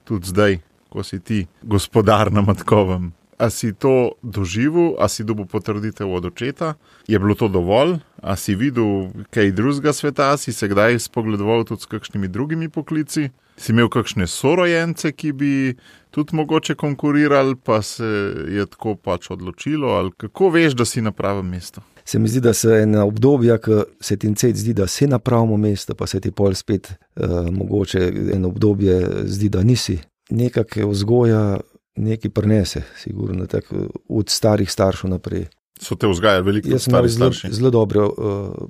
tudi 0.04 0.28
zdaj, 0.28 0.60
ko 0.90 1.04
si 1.04 1.20
ti 1.20 1.46
gospodar 1.64 2.32
na 2.32 2.42
Matkovem? 2.42 3.12
A 3.38 3.50
si 3.50 3.74
to 3.74 4.16
doživel, 4.24 4.96
a 4.96 5.10
si 5.12 5.24
dobil 5.28 5.46
potrditev 5.46 6.08
od 6.08 6.26
očeta, 6.26 6.74
je 7.08 7.20
bilo 7.20 7.36
to 7.36 7.50
dovolj, 7.52 7.98
a 8.24 8.36
si 8.40 8.56
videl 8.56 9.12
kaj 9.30 9.52
drugega 9.52 9.94
sveta, 9.94 10.38
si 10.38 10.54
se 10.54 10.68
kdaj 10.72 11.00
spogledoval 11.00 11.66
tudi 11.68 11.84
s 11.84 11.92
kakšnimi 11.92 12.28
drugimi 12.28 12.70
poklici, 12.70 13.30
si 13.58 13.72
imel 13.72 13.90
kakšne 13.92 14.28
sorojence, 14.28 15.12
ki 15.12 15.32
bi 15.32 15.76
tudi 16.16 16.36
mogoče 16.36 16.76
konkurirali, 16.76 17.56
pa 17.56 17.82
se 17.82 18.08
je 18.48 18.66
tako 18.72 18.96
pač 18.96 19.30
odločilo, 19.32 19.88
ali 19.88 20.12
kako 20.18 20.50
veš, 20.50 20.74
da 20.74 20.86
si 20.86 21.02
na 21.02 21.12
pravem 21.12 21.50
mestu. 21.50 21.82
Se 22.06 22.20
mi 22.20 22.30
zdi, 22.30 22.40
da 22.42 22.54
se 22.54 22.70
ena 22.84 23.04
obdobja, 23.06 23.58
ko 23.58 23.84
se 24.00 24.18
ti 24.18 24.30
cel 24.36 24.54
zdi, 24.54 24.74
da 24.74 24.88
si 24.88 25.08
na 25.08 25.20
pravem 25.20 25.60
mestu, 25.60 25.96
pa 25.96 26.08
se 26.08 26.20
ti 26.22 26.32
pol 26.32 26.54
spet 26.54 26.92
uh, 26.92 27.50
mogoče 27.52 28.12
eno 28.34 28.48
obdobje 28.48 29.26
zdi, 29.26 29.50
da 29.50 29.64
nisi. 29.64 29.98
Nekaj 30.30 30.86
vzgoja, 30.86 31.60
nekaj 31.96 32.32
prenese, 32.32 32.82
sigurno, 32.98 33.48
tako 33.48 33.88
od 34.10 34.30
starih 34.30 34.72
staršev 34.72 35.10
naprej. 35.10 35.46
So 35.82 35.96
te 35.96 36.08
vzgajali 36.08 36.44
veliko 36.44 36.70
Jaz 36.70 36.86
sem 36.86 36.94
imel 36.94 37.08
zelo, 37.08 37.32
zelo 37.52 37.70
dobre 37.70 38.00
uh, 38.00 38.12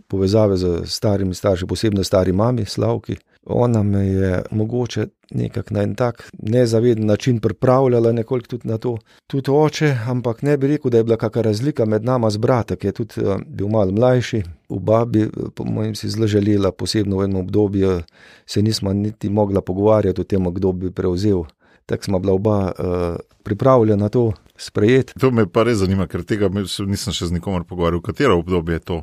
povezave 0.07 0.57
z 0.57 0.81
starimi 0.85 1.33
starši, 1.33 1.67
posebno 1.67 2.03
stari 2.03 2.33
mami, 2.33 2.65
Slavki. 2.65 3.15
Ona 3.45 3.83
me 3.83 4.07
je 4.07 4.41
mogoče 4.51 5.05
nekako 5.31 5.73
na 5.73 5.81
en 5.81 5.95
tak 5.95 6.29
nezaveden 6.39 7.05
način 7.05 7.39
pripravljala, 7.39 8.11
nekoliko 8.11 8.47
tudi 8.47 8.67
na 8.67 8.77
to, 8.77 8.97
tudi 9.27 9.51
oče, 9.51 9.97
ampak 10.07 10.41
ne 10.41 10.57
bi 10.57 10.67
rekel, 10.67 10.91
da 10.91 10.97
je 10.97 11.03
bila 11.03 11.17
kakšna 11.17 11.41
razlika 11.41 11.85
med 11.85 12.05
nama 12.05 12.29
z 12.29 12.37
bratom, 12.37 12.77
ki 12.77 12.87
je 12.87 12.91
tudi 12.91 13.21
uh, 13.21 13.37
bil 13.47 13.67
mal 13.67 13.91
mlajši. 13.91 14.43
V 14.69 14.79
babi, 14.79 15.27
po 15.55 15.63
mojem, 15.63 15.93
si 15.95 16.09
zelo 16.09 16.27
želela, 16.27 16.71
posebno 16.71 17.17
v 17.17 17.23
enem 17.23 17.37
obdobju, 17.37 17.99
se 18.45 18.61
nismo 18.61 18.93
niti 18.93 19.29
mogla 19.29 19.61
pogovarjati 19.61 20.21
o 20.21 20.23
tem, 20.23 20.53
kdo 20.53 20.71
bi 20.71 20.91
prevzel. 20.91 21.43
Tako 21.85 22.03
smo 22.03 22.19
bila 22.19 22.33
oba 22.33 22.71
uh, 22.71 23.15
pripravljena 23.43 24.03
na 24.03 24.09
to 24.09 24.31
sprejeti. 24.57 25.13
To 25.19 25.31
me 25.31 25.45
pa 25.45 25.63
res 25.63 25.77
zanima, 25.77 26.07
ker 26.07 26.23
tega 26.25 26.49
nisem 26.49 27.13
še 27.13 27.29
z 27.29 27.35
nikomer 27.35 27.63
pogovarjal. 27.67 28.01
Katero 28.01 28.39
obdobje 28.39 28.79
je 28.79 28.79
to? 28.79 29.01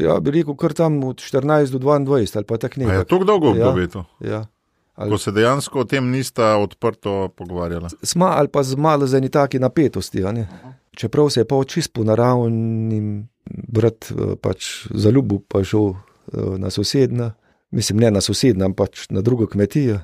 Ja, 0.00 0.16
bi 0.20 0.32
rekel, 0.34 0.56
kar 0.58 0.72
tam 0.72 1.02
od 1.04 1.20
14 1.22 1.74
do 1.74 1.78
22 1.78 2.36
ali 2.36 2.48
pa 2.48 2.58
tako 2.58 2.80
nekaj. 2.80 2.96
Je 2.96 3.04
to 3.04 3.18
dolgo 3.24 3.52
obdobje 3.52 3.84
ja, 3.84 3.88
to? 3.88 4.04
Ja. 4.24 4.40
Ali... 4.94 5.10
Ko 5.10 5.18
se 5.18 5.32
dejansko 5.34 5.80
o 5.80 5.84
tem 5.84 6.10
nista 6.10 6.56
odprto 6.56 7.28
pogovarjala. 7.36 7.88
Smo 8.02 8.26
ali 8.30 8.48
pa 8.48 8.62
z 8.62 8.76
malo 8.76 9.06
za 9.06 9.18
eni 9.18 9.28
taki 9.28 9.58
napetosti. 9.58 10.22
Čeprav 10.96 11.30
se 11.30 11.40
je 11.40 11.44
pa 11.44 11.56
očist 11.56 11.92
po 11.92 12.04
naravni 12.04 13.24
brat 13.44 14.12
pač 14.40 14.86
zaljubil, 14.90 15.42
pa 15.48 15.64
šel 15.64 15.94
na 16.58 16.70
sosednja, 16.70 17.32
mislim 17.70 17.98
ne 17.98 18.10
na 18.10 18.20
sosednja, 18.20 18.64
ampak 18.64 18.90
pač 18.90 19.08
na 19.10 19.20
drugo 19.20 19.46
kmetijo. 19.46 19.98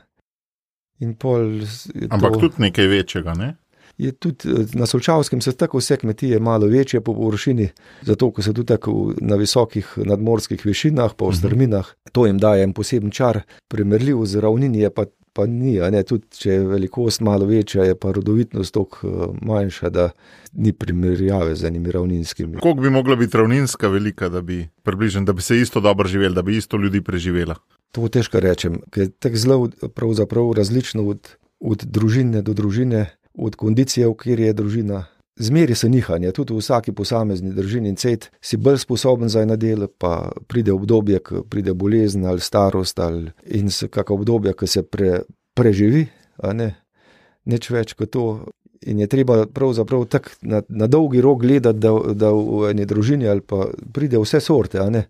Ampak 2.11 2.33
to... 2.33 2.40
tudi 2.40 2.54
nekaj 2.59 2.87
večjega, 2.87 3.35
ne? 3.35 3.54
je 4.00 4.12
tudi 4.12 4.49
eh, 4.49 4.66
na 4.73 4.87
Solčavskem 4.87 5.40
se 5.40 5.52
tako 5.52 5.78
vse 5.78 5.97
kmetije 5.97 6.40
malo 6.40 6.66
večje 6.66 7.00
po 7.00 7.14
površini, 7.14 7.69
zato 8.02 8.30
ker 8.33 8.45
so 8.45 8.52
tudi 8.52 8.66
tako 8.66 9.14
na 9.21 9.37
visokih 9.37 9.92
nadmorskih 9.97 10.66
višinah, 10.66 11.14
pa 11.16 11.25
v 11.25 11.28
mhm. 11.28 11.38
strminah. 11.38 11.87
To 12.12 12.26
jim 12.26 12.38
daje 12.38 12.64
en 12.64 12.73
poseben 12.73 13.11
čar, 13.11 13.42
primerljiv 13.69 14.25
z 14.25 14.40
ravnini, 14.40 14.88
pa, 14.95 15.04
pa 15.33 15.47
ni. 15.47 15.76
Tudi 16.09 16.26
če 16.38 16.52
je 16.52 16.66
velikost 16.66 17.21
malo 17.21 17.47
večja, 17.47 17.85
je 17.85 17.95
pa 17.95 18.12
rodovitnost 18.12 18.75
toliko 18.75 19.09
eh, 19.09 19.45
manjša, 19.47 19.90
da 19.90 20.11
ni 20.52 20.73
primerjave 20.73 21.54
z 21.54 21.69
enimi 21.69 21.92
ravninskimi. 21.92 22.59
Koliko 22.62 22.80
bi 22.80 22.90
mogla 22.90 23.16
biti 23.16 23.37
ravninska 23.37 23.88
velika, 23.88 24.28
da 24.28 24.40
bi, 24.40 24.64
približen, 24.83 25.25
da 25.25 25.33
bi 25.33 25.42
se 25.42 25.61
isto 25.61 25.80
dobro 25.80 26.09
živeli, 26.09 26.35
da 26.35 26.42
bi 26.42 26.57
isto 26.57 26.76
ljudi 26.76 27.00
preživela? 27.00 27.54
To 27.91 28.07
težko 28.09 28.39
rečem, 28.39 28.79
ker 28.95 29.09
je 29.09 29.11
tako 29.19 29.37
zelo 30.15 30.53
različno 30.55 31.09
od, 31.11 31.29
od 31.61 31.85
družine 31.85 32.43
do 32.43 32.55
družine 32.55 33.09
od 33.35 33.57
kondicije, 33.57 34.09
v 34.09 34.15
kateri 34.15 34.51
je 34.51 34.53
družina. 34.53 35.05
Zmeri 35.41 35.75
se 35.75 35.89
nihanje, 35.89 36.33
tudi 36.37 36.53
v 36.53 36.61
vsaki 36.61 36.93
posamezni 36.93 37.55
družini 37.57 37.89
in 37.89 37.97
cet 37.97 38.29
si 38.45 38.59
bolj 38.61 38.83
sposoben 38.83 39.29
za 39.29 39.41
eno 39.43 39.57
delo, 39.57 39.89
pa 39.89 40.29
pride 40.47 40.73
obdobje, 40.73 41.19
ko 41.25 41.43
pride 41.49 41.73
bolezen 41.75 42.27
ali 42.27 42.41
starost, 42.41 42.99
ali 43.01 43.31
in 43.47 43.71
se 43.71 43.89
kakšno 43.89 44.19
obdobje, 44.21 44.53
ko 44.53 44.67
se 44.67 44.83
pre, 44.83 45.23
preživi, 45.57 46.07
ne, 46.45 46.75
nič 47.47 47.71
več 47.71 47.95
kot 47.95 48.11
to. 48.13 48.27
In 48.89 49.01
je 49.01 49.07
treba 49.13 49.47
pravzaprav 49.47 50.07
tako 50.09 50.31
na, 50.43 50.63
na 50.69 50.87
dolgi 50.89 51.21
rok 51.21 51.41
gledati, 51.43 51.79
da, 51.79 51.91
da 52.17 52.31
v 52.33 52.71
eni 52.71 52.87
družini 52.89 53.29
ali 53.29 53.41
pa 53.41 53.67
pride 53.93 54.21
vse 54.21 54.41
sorte, 54.41 54.81
a 54.81 54.89
ne. 54.91 55.07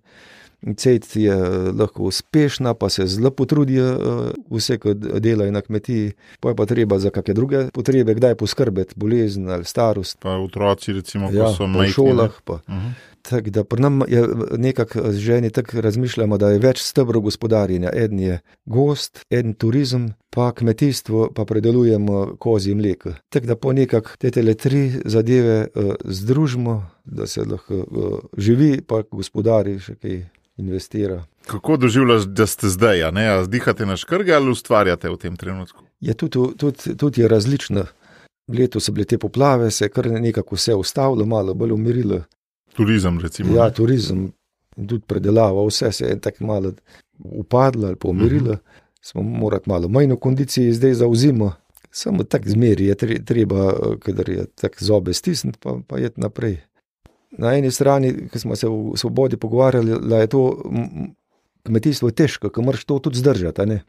Cejt 0.76 1.16
je 1.16 1.32
eh, 1.32 1.72
lahko 1.72 2.02
uspešna, 2.02 2.74
pa 2.74 2.88
se 2.88 3.06
zelo 3.06 3.30
potrudijo 3.30 3.86
eh, 3.86 4.32
vse, 4.50 4.78
ki 4.78 4.94
delajo 4.94 5.52
na 5.52 5.60
kmetiji, 5.60 6.12
pa 6.40 6.52
je 6.52 6.56
pa 6.56 6.66
treba 6.66 6.98
za 6.98 7.10
kakšne 7.10 7.34
druge 7.34 7.62
potrebe, 7.72 8.14
kdaj 8.14 8.34
poskrbeti, 8.34 8.94
bolezen 8.96 9.48
ali 9.48 9.64
starost. 9.64 10.18
Pa 10.20 10.36
otroci, 10.36 10.92
recimo, 10.92 11.30
ja, 11.32 11.52
so 11.54 11.66
na 11.66 11.88
šolah. 11.88 12.30
Uh 12.46 12.58
mhm. 12.68 12.78
-huh. 12.78 12.92
Tak, 13.22 13.50
da 13.50 13.64
pri 13.64 13.82
nam 13.82 14.00
je 14.08 14.28
nekako 14.56 15.12
ženi 15.12 15.50
tako 15.50 15.80
razmišljamo, 15.80 16.38
da 16.38 16.50
je 16.50 16.58
več 16.58 16.80
stebrov 16.80 17.22
gospodarjenja. 17.22 17.90
En 17.92 18.18
je 18.18 18.38
gost, 18.64 19.24
en 19.30 19.54
turizem, 19.54 20.14
pa 20.30 20.52
kmetijstvo, 20.52 21.28
pa 21.34 21.44
predelujemo 21.44 22.36
kozi 22.38 22.74
mleko. 22.74 23.12
Tako 23.28 23.46
da 23.46 23.56
po 23.56 23.72
nekak 23.72 24.16
te 24.18 24.30
tele 24.30 24.54
tri 24.54 24.92
zadeve 25.04 25.66
uh, 25.74 25.94
združimo, 26.04 26.90
da 27.04 27.26
se 27.26 27.44
lahko 27.44 27.74
uh, 27.74 28.18
živi, 28.38 28.80
pa 28.80 29.02
gospodari 29.10 29.78
še 29.78 29.94
kaj 29.94 30.22
investira. 30.60 31.24
Kako 31.46 31.76
doživljaš, 31.76 32.22
da 32.22 32.46
ste 32.46 32.68
zdaj, 32.68 33.04
a 33.04 33.10
ne, 33.10 33.26
a 33.28 33.44
zdihate 33.44 33.86
na 33.86 33.96
škrge 33.96 34.32
ali 34.32 34.50
ustvarjate 34.50 35.10
v 35.10 35.16
tem 35.16 35.36
trenutku? 35.36 35.84
Je 36.00 36.14
tudi, 36.14 36.38
tudi, 36.56 36.96
tudi 36.96 37.20
je 37.20 37.28
različno. 37.28 37.84
Leto 38.50 38.80
so 38.80 38.92
bile 38.92 39.04
te 39.06 39.18
poplave, 39.18 39.70
se 39.70 39.84
je 39.84 39.88
kar 39.88 40.10
nekako 40.10 40.54
vse 40.54 40.74
ustavilo, 40.74 41.26
malo 41.26 41.54
bolj 41.54 41.72
umirilo. 41.72 42.22
Turizem, 42.74 43.20
recimo. 43.20 43.56
Ja, 43.56 43.70
turizem 43.70 44.32
tudi 44.76 45.02
predelava, 45.06 45.66
vse 45.66 45.92
se 45.92 46.06
je 46.06 46.20
tako 46.20 46.44
malo 46.44 46.72
upadlo 47.18 47.86
ali 47.86 47.96
pomirilo. 47.96 48.50
Uh 48.50 48.56
mhm. 48.56 48.66
-huh. 48.66 48.88
Smo 49.02 49.22
morali 49.22 49.62
malo 49.66 49.88
manj 49.88 50.12
v 50.12 50.16
kondiciji, 50.16 50.72
zdaj 50.72 50.94
zauzimo. 50.94 51.52
Samo 51.90 52.22
tako 52.24 52.48
zmeri 52.48 52.86
je 52.86 52.94
treba, 53.24 53.72
ker 54.02 54.28
je 54.28 54.46
tako 54.54 54.84
zobe 54.84 55.14
stisniti, 55.14 55.58
pa, 55.62 55.78
pa 55.86 55.98
je 55.98 56.10
naprej 56.16 56.58
na 57.38 57.54
eni 57.54 57.70
strani, 57.70 58.28
ki 58.32 58.38
smo 58.38 58.56
se 58.56 58.68
v 58.68 58.96
svobodi 58.96 59.36
pogovarjali, 59.36 60.00
da 60.02 60.20
je 60.20 60.26
to 60.26 60.42
kmetijstvo 61.66 62.10
težko, 62.10 62.50
ker 62.50 62.64
moraš 62.64 62.84
to 62.84 62.98
tudi 62.98 63.18
zdržati. 63.18 63.66
Ne? 63.66 63.82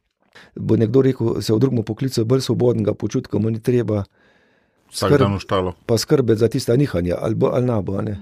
Bo 0.56 0.78
nekdo 0.78 1.02
rekel, 1.02 1.42
se 1.42 1.54
v 1.54 1.60
drugem 1.60 1.84
poklicu 1.84 2.26
bolj 2.26 2.46
svobodnega 2.46 2.94
počutka, 2.94 3.40
mu 3.40 3.50
ni 3.50 3.62
treba. 3.62 4.04
Uštalo. 4.92 5.74
Pa 5.86 5.98
skrbeti 5.98 6.40
za 6.40 6.48
tiste 6.48 6.78
nihanja, 6.78 7.18
ali 7.20 7.36
bo 7.36 7.52
ali 7.54 7.66
ne 7.66 7.82
bo. 7.82 8.02
Ne? 8.02 8.20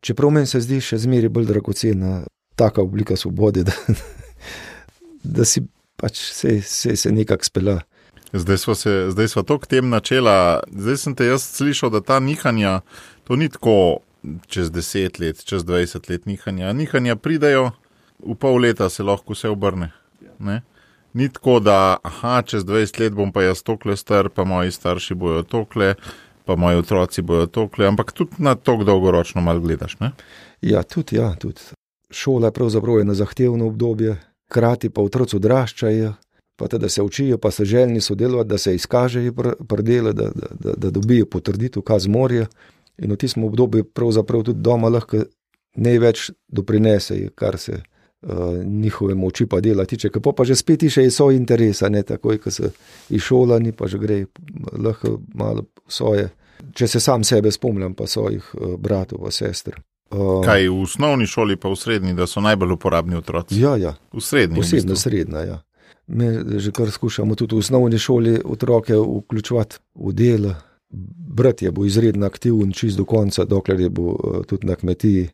Čeprav 0.00 0.30
meni 0.30 0.46
se 0.46 0.60
zdi 0.60 0.80
še 0.82 0.98
zmeraj 0.98 1.30
bolj 1.30 1.46
dragocena 1.46 2.24
taka 2.58 2.82
oblika 2.82 3.16
svobode, 3.16 3.62
da, 3.68 3.72
da 5.22 5.44
si 5.44 5.62
pač 5.96 6.18
se, 6.18 6.60
se, 6.62 6.96
se 6.96 7.12
nekako 7.12 7.44
spela. 7.44 7.80
Zdaj 8.34 8.58
smo, 8.58 8.74
se, 8.74 9.06
zdaj 9.14 9.28
smo 9.28 9.42
to 9.46 9.58
k 9.62 9.66
tem 9.66 9.88
načela. 9.88 10.62
Zdaj 10.70 10.96
sem 10.98 11.14
te 11.14 11.26
jaz 11.26 11.46
slišal, 11.46 11.92
da 11.94 12.00
ta 12.02 12.18
nihanja, 12.18 12.80
to 13.24 13.38
ni 13.38 13.46
tako 13.48 14.02
čez 14.46 14.70
10 14.70 15.20
let, 15.20 15.44
čez 15.44 15.64
20 15.64 16.10
let 16.10 16.26
nihanja. 16.26 16.72
Nihanja 16.72 17.16
pridejo, 17.16 17.70
v 18.18 18.34
pol 18.34 18.60
leta 18.62 18.88
se 18.88 19.02
lahko 19.02 19.34
vse 19.34 19.48
obrne. 19.48 19.90
Ne? 20.38 20.62
Ni 21.14 21.28
tako, 21.28 21.60
da 21.60 21.96
aha, 22.02 22.42
čez 22.42 22.64
20 22.64 23.00
let 23.00 23.14
bom 23.14 23.32
pa 23.32 23.42
jaz 23.42 23.62
tokle 23.62 23.96
star, 23.96 24.28
pa 24.28 24.44
moji 24.44 24.72
starši 24.74 25.14
bojo 25.14 25.42
tokle, 25.42 25.94
pa 26.44 26.56
moji 26.56 26.80
otroci 26.82 27.22
bojo 27.22 27.46
tokle, 27.46 27.86
ampak 27.86 28.12
tudi 28.12 28.42
na 28.42 28.54
to 28.54 28.76
dolgoročno 28.84 29.40
malo 29.40 29.60
gledaš. 29.60 29.98
Ne? 30.00 30.10
Ja, 30.60 30.82
tudi, 30.82 31.16
ja, 31.16 31.34
tudi. 31.38 31.60
Šola 32.10 32.50
je 32.50 32.52
pravzaprav 32.52 33.00
eno 33.00 33.14
zahtevno 33.14 33.66
obdobje, 33.66 34.16
krati 34.48 34.90
pa 34.90 35.02
otroci 35.02 35.36
odraščajo, 35.36 36.12
pa 36.56 36.68
te, 36.68 36.78
da 36.78 36.88
se 36.88 37.02
učijo, 37.02 37.38
pa 37.38 37.50
so 37.50 37.64
željni 37.64 38.00
sodelovati, 38.00 38.48
da 38.48 38.58
se 38.58 38.74
izkažejo 38.74 39.32
pri 39.68 39.82
delu, 39.82 40.12
da, 40.12 40.30
da, 40.34 40.46
da, 40.50 40.74
da 40.76 40.90
dobijo 40.90 41.26
potrditev, 41.26 41.82
kaj 41.82 42.06
zmorijo. 42.06 42.46
In 42.98 43.12
v 43.12 43.16
tistem 43.18 43.44
obdobju, 43.44 43.84
pravzaprav 43.84 44.44
tudi 44.46 44.62
doma, 44.62 44.88
lahko 44.88 45.24
največ 45.74 46.30
doprinesejo, 46.48 47.30
kar 47.34 47.58
se 47.58 47.72
uh, 48.22 48.64
njihove 48.64 49.14
moči 49.14 49.46
pa 49.46 49.60
dela 49.60 49.84
tiče. 49.84 50.10
Pa 50.10 50.32
pa 50.32 50.44
že 50.44 50.56
spet 50.56 50.82
iz 50.82 50.94
svojega 51.10 51.40
interesa, 51.40 51.88
ne 51.88 52.02
takoj, 52.02 52.38
ko 52.38 52.50
so 52.50 52.70
izšolani, 53.10 53.72
pa 53.72 53.86
že 53.86 53.98
gre 53.98 54.24
lahko 54.78 55.20
malo 55.34 55.64
svoje. 55.88 56.28
Če 56.74 56.86
se 56.88 57.00
sam 57.00 57.24
sebe 57.24 57.50
spomnim, 57.52 57.94
pa 57.94 58.06
svojih 58.06 58.54
uh, 58.54 58.76
bratov, 58.78 59.24
pa 59.24 59.30
sester. 59.30 59.74
Uh, 60.10 60.44
Kaj 60.44 60.68
v 60.68 60.82
osnovni 60.82 61.26
šoli, 61.26 61.56
pa 61.56 61.68
v 61.68 61.76
srednji, 61.76 62.14
da 62.14 62.26
so 62.26 62.40
najbolj 62.40 62.76
uporabni 62.76 63.16
otroci? 63.16 63.58
Ja, 63.60 63.76
ja. 63.76 63.96
v 64.12 64.22
srednji. 64.22 64.62
Posebno 64.62 64.94
v 64.94 65.00
srednja. 65.00 65.40
Ja. 65.42 65.58
Mi 66.06 66.28
že 66.60 66.70
kar 66.70 66.90
skušamo 66.90 67.34
tudi 67.34 67.56
v 67.56 67.64
osnovni 67.64 67.98
šoli 67.98 68.38
otroke 68.44 68.94
vključevati 68.94 69.76
v 69.94 70.12
delo 70.12 70.54
brat 71.34 71.62
je 71.62 71.72
bil 71.72 71.86
izredno 71.86 72.26
aktiven, 72.26 72.72
čist 72.72 72.98
do 72.98 73.04
konca, 73.04 73.44
dokler 73.44 73.80
je 73.80 73.90
bil 73.90 74.12
uh, 74.12 74.40
tudi 74.46 74.66
na 74.66 74.76
kmetiji, 74.76 75.28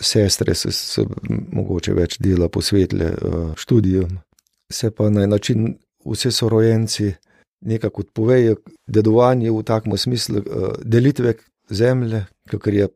sestre 0.00 0.54
se, 0.54 0.72
se 0.72 1.04
mogoče 1.52 1.94
več 1.94 2.18
dela 2.18 2.48
posvetile 2.48 3.12
uh, 3.12 3.52
študijam. 3.56 4.18
Se 4.72 4.90
pa 4.90 5.10
na 5.10 5.26
način 5.26 5.74
vse 6.06 6.32
so 6.32 6.48
rojenci, 6.48 7.12
nekako 7.60 8.02
odpovejo 8.02 8.56
dedovanje 8.86 9.50
v 9.50 9.62
takem 9.62 9.96
smislu 9.96 10.40
uh, 10.40 10.72
delitve 10.82 11.34
zemlje, 11.70 12.24
ker 12.50 12.74
je 12.74 12.88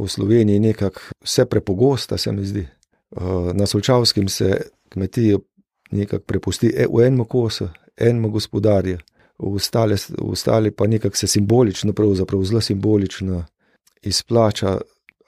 v 0.00 0.08
Sloveniji 0.08 0.60
nekako 0.60 1.00
vse 1.24 1.46
prepogosta, 1.46 2.18
se 2.18 2.32
mi 2.32 2.46
zdi. 2.46 2.66
Na 3.52 3.66
Solčavskem 3.66 4.28
se 4.28 4.56
kmetije 4.88 5.38
nekako 5.90 6.24
prepusti 6.24 6.72
e, 6.76 6.86
v 6.88 7.06
enem 7.06 7.24
kosu, 7.24 7.68
enemu 7.96 8.30
gospodarju, 8.30 8.98
ostale, 9.42 9.96
ostale 10.18 10.70
pa 10.70 10.86
nekako 10.86 11.16
se 11.16 11.26
simbolično, 11.26 11.92
pravzaprav 11.92 12.44
zelo 12.44 12.60
simbolično 12.60 13.44
izplača, 14.02 14.78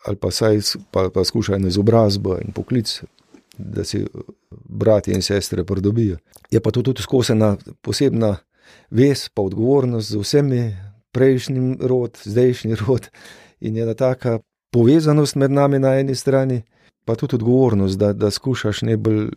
ali 0.07 0.17
pa 0.17 0.31
saj 0.31 0.61
pa, 0.91 1.11
pa 1.15 1.25
skušajo 1.25 1.59
na 1.59 1.69
izobrazbo 1.69 2.39
in 2.39 2.53
poklic, 2.53 3.03
da 3.59 3.85
si 3.85 4.07
brati 4.51 5.13
in 5.13 5.23
sestre 5.23 5.65
pridobijo. 5.65 6.19
Je 6.51 6.61
pa 6.61 6.71
to 6.71 6.83
tudi 6.83 7.03
skosena 7.03 7.57
posebna 7.83 8.37
vez, 8.91 9.29
pa 9.35 9.43
odgovornost 9.43 10.11
z 10.11 10.17
vsemi 10.17 10.77
prejšnjim 11.13 11.79
rod, 11.81 12.19
zdajšnji 12.25 12.75
rod 12.75 13.09
in 13.61 13.79
ena 13.79 13.95
taka 13.95 14.39
povezanost 14.71 15.37
med 15.37 15.51
nami 15.51 15.79
na 15.79 15.95
eni 15.99 16.15
strani, 16.15 16.63
pa 17.05 17.15
tudi 17.15 17.35
odgovornost, 17.35 17.99
da, 17.99 18.13
da 18.13 18.31
skušaš 18.31 18.83
najbolj 18.83 19.29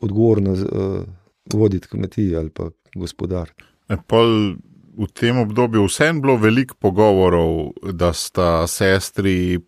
odgovorno 0.00 0.52
uh, 0.52 1.04
voditi 1.52 1.88
kmetijo 1.88 2.38
ali 2.38 2.50
pa 2.50 2.70
gospodar. 2.94 3.50
E, 3.88 3.96
pol 4.06 4.56
v 4.94 5.08
tem 5.12 5.38
obdobju 5.38 5.84
vsem 5.88 6.20
bilo 6.22 6.36
veliko 6.36 6.76
pogovorov, 6.80 7.74
da 7.92 8.12
sta 8.12 8.66
sestri, 8.66 9.58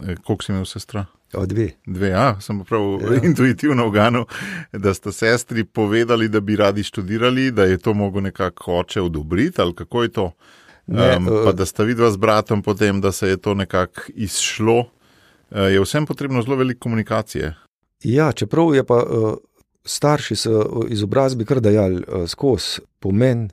e, 0.00 0.16
koliko 0.22 0.42
si 0.42 0.52
imel 0.52 0.66
sestra? 0.68 1.06
A 1.34 1.46
dve. 1.46 1.72
Dve, 1.86 2.08
ja, 2.08 2.40
sem 2.40 2.60
prav 2.64 2.82
ja. 3.02 3.18
intuitivno 3.28 3.88
vganil, 3.88 4.24
da 4.72 4.94
sta 4.94 5.12
sestri 5.12 5.64
povedali, 5.64 6.28
da 6.28 6.40
bi 6.40 6.56
radi 6.56 6.82
študirali, 6.82 7.50
da 7.50 7.64
je 7.64 7.78
to 7.78 7.94
mogo 7.94 8.20
nekako 8.20 8.78
oče 8.78 9.00
odobriti 9.00 9.60
ali 9.60 9.74
kako 9.74 10.02
je 10.02 10.08
to. 10.08 10.32
Ne, 10.86 11.16
um, 11.16 11.26
pa 11.44 11.52
da 11.52 11.66
sta 11.66 11.82
vidva 11.82 12.10
z 12.10 12.16
bratom 12.16 12.62
potem, 12.62 13.00
da 13.00 13.12
se 13.12 13.28
je 13.28 13.36
to 13.36 13.54
nekako 13.54 14.02
izšlo. 14.14 14.78
Uh, 14.78 15.58
je 15.72 15.80
vsem 15.80 16.06
potrebno 16.06 16.42
zelo 16.42 16.56
veliko 16.56 16.80
komunikacije. 16.80 17.54
Ja, 18.04 18.32
čeprav 18.32 18.74
je 18.74 18.84
pa 18.84 18.94
uh, 18.94 19.34
starši 19.84 20.36
so 20.36 20.84
izobrazbi 20.88 21.44
kar 21.44 21.60
dajali 21.60 22.02
skozi 22.28 22.80
pomen, 23.00 23.48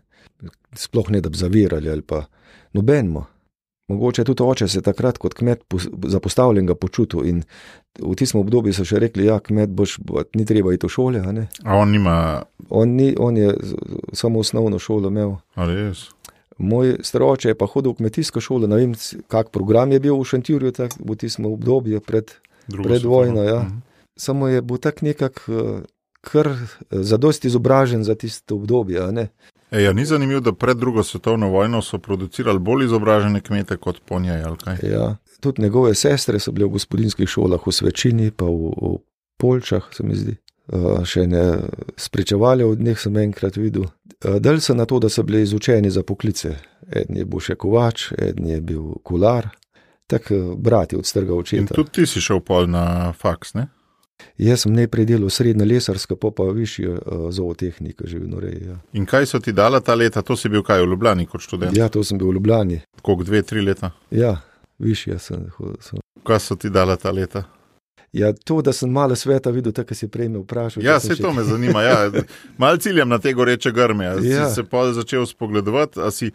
sploh 0.76 1.12
ne 1.12 1.22
da 1.22 1.30
bi 1.30 1.38
zavirali 1.38 1.90
ali 1.90 2.02
pa 2.02 2.26
nobenmo. 2.74 3.26
Mogoče 3.92 4.24
tudi 4.24 4.44
oče 4.44 4.68
se 4.68 4.82
takrat 4.82 5.18
kot 5.18 5.34
kmet 5.34 5.64
zapostavljenega 6.08 6.76
počutil 6.76 7.26
in 7.28 7.42
v 8.00 8.14
tistem 8.16 8.40
obdobju 8.40 8.74
so 8.74 8.86
še 8.88 9.02
rekli, 9.04 9.26
ja, 9.28 9.40
kmet 9.44 9.74
boš, 9.76 9.98
bo, 10.00 10.24
ni 10.38 10.46
treba 10.48 10.72
iti 10.72 10.88
v 10.88 10.94
šole. 10.94 11.20
A, 11.20 11.34
a 11.66 11.76
on 11.76 11.92
nima. 11.92 12.16
On, 12.70 12.88
ni, 12.88 13.12
on 13.20 13.38
je 13.38 13.52
samo 14.16 14.40
osnovno 14.40 14.80
šolo 14.80 15.12
imel. 15.12 15.36
Ali 15.60 15.76
res? 15.76 16.06
Moj 16.62 17.00
staroče 17.04 17.52
je 17.52 17.58
pa 17.58 17.68
hodil 17.68 17.92
v 17.92 18.00
kmetijsko 18.00 18.44
šolo, 18.44 18.70
ne 18.72 18.80
vem, 18.80 18.96
kak 19.32 19.50
program 19.52 19.92
je 19.92 20.00
bil 20.04 20.16
v 20.20 20.28
Šentjurju, 20.30 20.72
tak, 20.78 20.96
v 21.00 21.18
tistem 21.20 21.50
obdobju 21.50 22.00
pred, 22.06 22.32
pred 22.70 23.04
vojno. 23.04 23.44
Ja. 23.44 23.64
Mhm. 23.66 23.82
Samo 24.20 24.48
je 24.48 24.62
bil 24.62 24.80
tak 24.80 25.02
nekak, 25.02 25.44
kar 26.22 26.48
eh, 26.48 26.58
zadosti 26.90 27.48
izobražen 27.48 28.04
za 28.04 28.16
tisto 28.16 28.56
obdobje. 28.56 29.28
E, 29.72 29.82
ja, 29.82 29.94
ni 29.94 30.06
zanimivo, 30.06 30.40
da 30.40 30.54
pred 30.54 30.78
drugo 30.78 31.04
svetovno 31.04 31.50
vojno 31.50 31.82
so 31.82 31.98
producirali 31.98 32.60
bolj 32.60 32.86
izobražene 32.86 33.42
kmete 33.42 33.78
kot 33.78 34.02
po 34.06 34.20
njej. 34.20 34.44
Ja. 34.84 35.16
Tudi 35.40 35.62
njegove 35.62 35.96
sestre 35.96 36.40
so 36.40 36.52
bile 36.52 36.66
v 36.66 36.78
gospodinskih 36.78 37.30
šolah, 37.30 37.60
v 37.68 37.72
Svečini, 37.72 38.32
pa 38.32 38.46
v, 38.46 38.74
v 38.82 38.98
Polčah, 39.38 39.88
se 39.92 40.04
mi 40.04 40.16
zdi. 40.16 40.36
Uh, 40.72 41.02
še 41.04 41.26
ne 41.28 41.58
spričevali 41.98 42.64
od 42.64 42.80
njih, 42.80 43.00
sem 43.00 43.18
enkrat 43.18 43.58
videl. 43.58 43.90
Uh, 44.24 44.38
Del 44.40 44.62
so 44.62 44.76
na 44.78 44.86
to, 44.86 45.00
da 45.00 45.10
so 45.10 45.24
bili 45.24 45.42
izučeni 45.42 45.90
za 45.92 46.04
poklice. 46.04 46.54
En 46.88 47.18
je 47.18 47.26
bil 47.26 47.42
še 47.44 47.58
kovač, 47.60 48.12
en 48.16 48.46
je 48.48 48.62
bil 48.62 48.94
kular, 49.04 49.50
tako 50.08 50.38
uh, 50.38 50.54
brati 50.56 50.96
od 50.96 51.06
strga 51.06 51.34
učitelja. 51.34 51.66
In 51.66 51.68
tudi 51.74 51.92
ti 51.98 52.06
si 52.08 52.22
šel 52.22 52.40
pol 52.46 52.70
na 52.72 53.12
faks, 53.18 53.56
ne? 53.58 53.68
Jaz 54.42 54.66
sem 54.66 54.74
najprej 54.74 55.06
delal 55.06 55.30
srednjo 55.30 55.66
lesarsko, 55.66 56.16
pa 56.16 56.32
pa 56.36 56.50
višjo 56.56 56.94
uh, 56.98 57.30
zootehniko, 57.32 58.08
že 58.08 58.20
vedno 58.20 58.40
reje. 58.40 58.66
Ja. 58.68 58.78
In 58.94 59.06
kaj 59.06 59.26
so 59.30 59.40
ti 59.40 59.54
dala 59.54 59.80
ta 59.80 59.96
leta? 59.96 60.22
To 60.22 60.38
si 60.38 60.50
bil 60.50 60.64
kaj 60.64 60.82
v 60.82 60.92
Ljubljani 60.94 61.26
kot 61.30 61.46
študent? 61.46 61.78
Ja, 61.78 61.90
to 61.90 62.04
sem 62.04 62.18
bil 62.18 62.32
v 62.32 62.40
Ljubljani. 62.40 62.82
Koliko 63.02 63.24
dve, 63.24 63.42
tri 63.42 63.62
leta? 63.62 63.92
Ja, 64.12 64.38
višja 64.80 65.20
sem. 65.20 65.50
sem. 65.80 66.00
Kaj 66.24 66.40
so 66.40 66.56
ti 66.56 66.70
dala 66.70 66.98
ta 66.98 67.12
leta? 67.12 67.46
Ja, 68.14 68.34
to, 68.34 68.62
da 68.62 68.74
sem 68.74 68.92
malo 68.92 69.16
sveta 69.16 69.50
videl, 69.50 69.72
tako 69.72 69.96
si 69.96 70.08
prej 70.12 70.28
me 70.30 70.42
vprašal. 70.42 70.84
Ja, 70.84 71.00
se 71.00 71.16
še... 71.16 71.22
to 71.24 71.32
me 71.34 71.44
zanima. 71.48 71.84
Ja. 71.86 72.10
Mal 72.62 72.78
ciljam 72.84 73.10
na 73.10 73.20
te 73.24 73.32
goreče 73.34 73.72
grme. 73.72 74.06
Ja. 74.06 74.50
Si 74.50 74.56
se 74.56 74.64
pa 74.68 74.90
začel 74.94 75.26
spogledovati. 75.26 76.00
Si... 76.12 76.32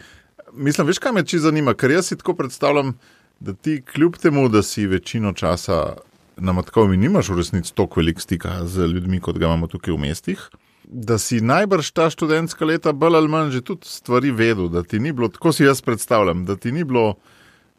Mislim, 0.53 0.87
veš, 0.89 1.03
kaj 1.03 1.13
me 1.13 1.25
če 1.27 1.43
zanima, 1.45 1.75
ker 1.77 1.93
jaz 1.93 2.09
si 2.09 2.17
tako 2.17 2.37
predstavljam, 2.39 2.95
da 3.41 3.53
ti 3.53 3.83
kljub 3.85 4.17
temu, 4.17 4.49
da 4.49 4.63
si 4.65 4.87
večino 4.87 5.35
časa 5.37 5.97
na 6.37 6.53
Matkovi 6.53 6.97
nimaš 6.97 7.29
v 7.29 7.41
resnici 7.41 7.75
toliko 7.75 8.01
velik 8.01 8.21
stika 8.21 8.61
z 8.67 8.87
ljudmi, 8.87 9.21
kot 9.21 9.39
ga 9.39 9.47
imamo 9.47 9.67
tukaj 9.67 9.95
v 9.95 10.01
mestih. 10.01 10.41
Da 10.87 11.19
si 11.19 11.41
najbrž 11.41 11.91
ta 11.91 12.11
študentska 12.11 12.65
leta 12.65 12.93
bolj 12.93 13.17
ali 13.19 13.29
manj 13.29 13.51
že 13.57 13.65
tudi 13.65 13.89
stvari 13.91 14.31
vedel, 14.31 14.69
da 14.69 14.83
ti 14.83 15.01
ni 15.03 15.13
bilo, 15.13 15.29
tako 15.29 15.53
si 15.53 15.65
jaz 15.65 15.81
predstavljam, 15.83 16.45
da 16.45 16.57
ti 16.57 16.73
ni 16.73 16.85
bilo 16.85 17.17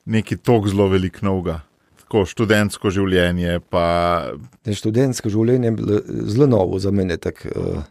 neki 0.05 0.37
tok 0.37 0.67
zelo 0.67 0.87
velik 0.87 1.21
novega. 1.21 1.61
Tako 2.03 2.25
študentsko 2.25 2.89
življenje. 2.89 3.59
Pa... 3.69 3.83
Študentsko 4.63 5.29
življenje 5.29 5.67
je 5.67 5.75
bilo 5.75 6.01
zelo 6.31 6.47
novo 6.47 6.79
za 6.79 6.91
mene. 6.91 7.17
Tak, 7.17 7.45
uh, 7.51 7.83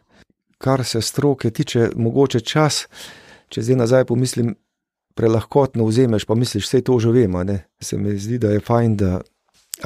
kar 0.58 0.84
se 0.84 1.02
stroke 1.04 1.50
tiče, 1.50 1.90
mogoče 1.96 2.40
čas, 2.40 2.86
če 3.52 3.62
zdaj 3.62 3.76
nazaj 3.84 4.06
pomislim, 4.08 4.54
prelahkotno 5.16 5.84
vzemeš, 5.88 6.24
pa 6.28 6.36
misliš, 6.36 6.64
vse 6.64 6.82
to 6.84 6.98
že 7.00 7.12
vemo. 7.12 7.44
Se 7.80 7.96
mi 8.00 8.16
zdi, 8.20 8.38
da 8.40 8.52
je 8.56 8.60
fajn, 8.64 8.96
da 8.96 9.20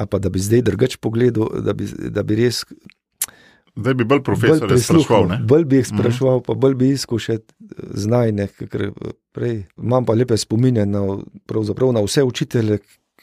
pa 0.09 0.19
da 0.19 0.29
bi 0.29 0.39
zdaj 0.39 0.61
drugače 0.61 0.97
pogledal, 0.97 1.49
da 1.61 1.73
bi, 1.73 1.87
da 2.09 2.23
bi 2.23 2.35
res. 2.35 2.63
Da 3.75 3.93
bi 3.93 4.03
bolj 4.03 4.23
profesor 4.23 4.79
sprašval. 4.79 5.29
Bolj 5.47 5.65
bi 5.65 5.75
jih 5.75 5.87
mhm. 5.87 5.97
sprašval, 5.97 6.37
mm 6.37 6.39
-hmm. 6.39 6.45
pa 6.45 6.53
bolj 6.53 6.75
bi 6.75 6.89
izkušal 6.89 7.37
znanje. 7.93 8.47
Imam 9.77 10.05
pa 10.05 10.13
lepe 10.13 10.37
spominje 10.37 10.85
na, 10.85 10.99
na 11.93 12.01
vse 12.01 12.23
učitelje, 12.23 12.77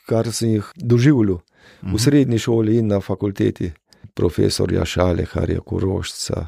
kar 0.06 0.32
sem 0.32 0.50
jih 0.50 0.72
doživljal 0.76 1.36
mm 1.36 1.40
-hmm. 1.40 1.86
v 1.86 1.88
mhm. 1.88 1.98
srednji 1.98 2.38
šoli 2.38 2.76
in 2.76 2.86
na 2.86 3.00
fakulteti. 3.00 3.72
Profesorja 4.14 4.84
Šaleharja, 4.84 5.60
Korošca, 5.60 6.46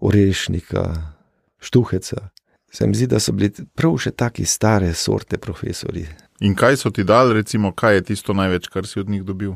Orešnika, 0.00 1.12
Štuheca. 1.58 2.28
Se 2.72 2.86
mi 2.86 2.94
zdi, 2.94 3.06
da 3.06 3.20
so 3.20 3.32
bili 3.32 3.52
prav 3.74 3.98
še 3.98 4.10
taki 4.10 4.44
stare 4.44 4.94
sorte 4.94 5.38
profesori. 5.38 6.06
In 6.44 6.54
kaj 6.54 6.76
so 6.76 6.90
ti 6.90 7.04
dali, 7.04 7.34
recimo, 7.34 7.72
kaj 7.72 7.94
je 7.94 8.02
tisto 8.10 8.34
največ, 8.36 8.68
kar 8.68 8.86
si 8.86 9.00
od 9.00 9.08
njih 9.08 9.22
dobil? 9.24 9.54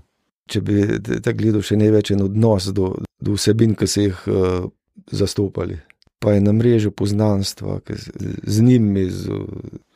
Če 0.48 0.60
bi 0.64 0.80
te 1.04 1.34
gledal, 1.36 1.60
še 1.60 1.76
največ 1.76 2.14
en 2.14 2.24
odnos 2.24 2.70
do, 2.72 2.94
do 3.20 3.34
vsebin, 3.36 3.74
ki 3.76 3.88
so 3.90 4.04
jih 4.06 4.22
uh, 4.32 4.70
zastopali. 5.12 5.76
Pa 6.18 6.32
je 6.32 6.40
na 6.42 6.54
mreži 6.56 6.90
poznanstva 6.90 7.78
z, 7.88 8.32
z 8.42 8.64
njimi, 8.64 9.04
z 9.12 9.36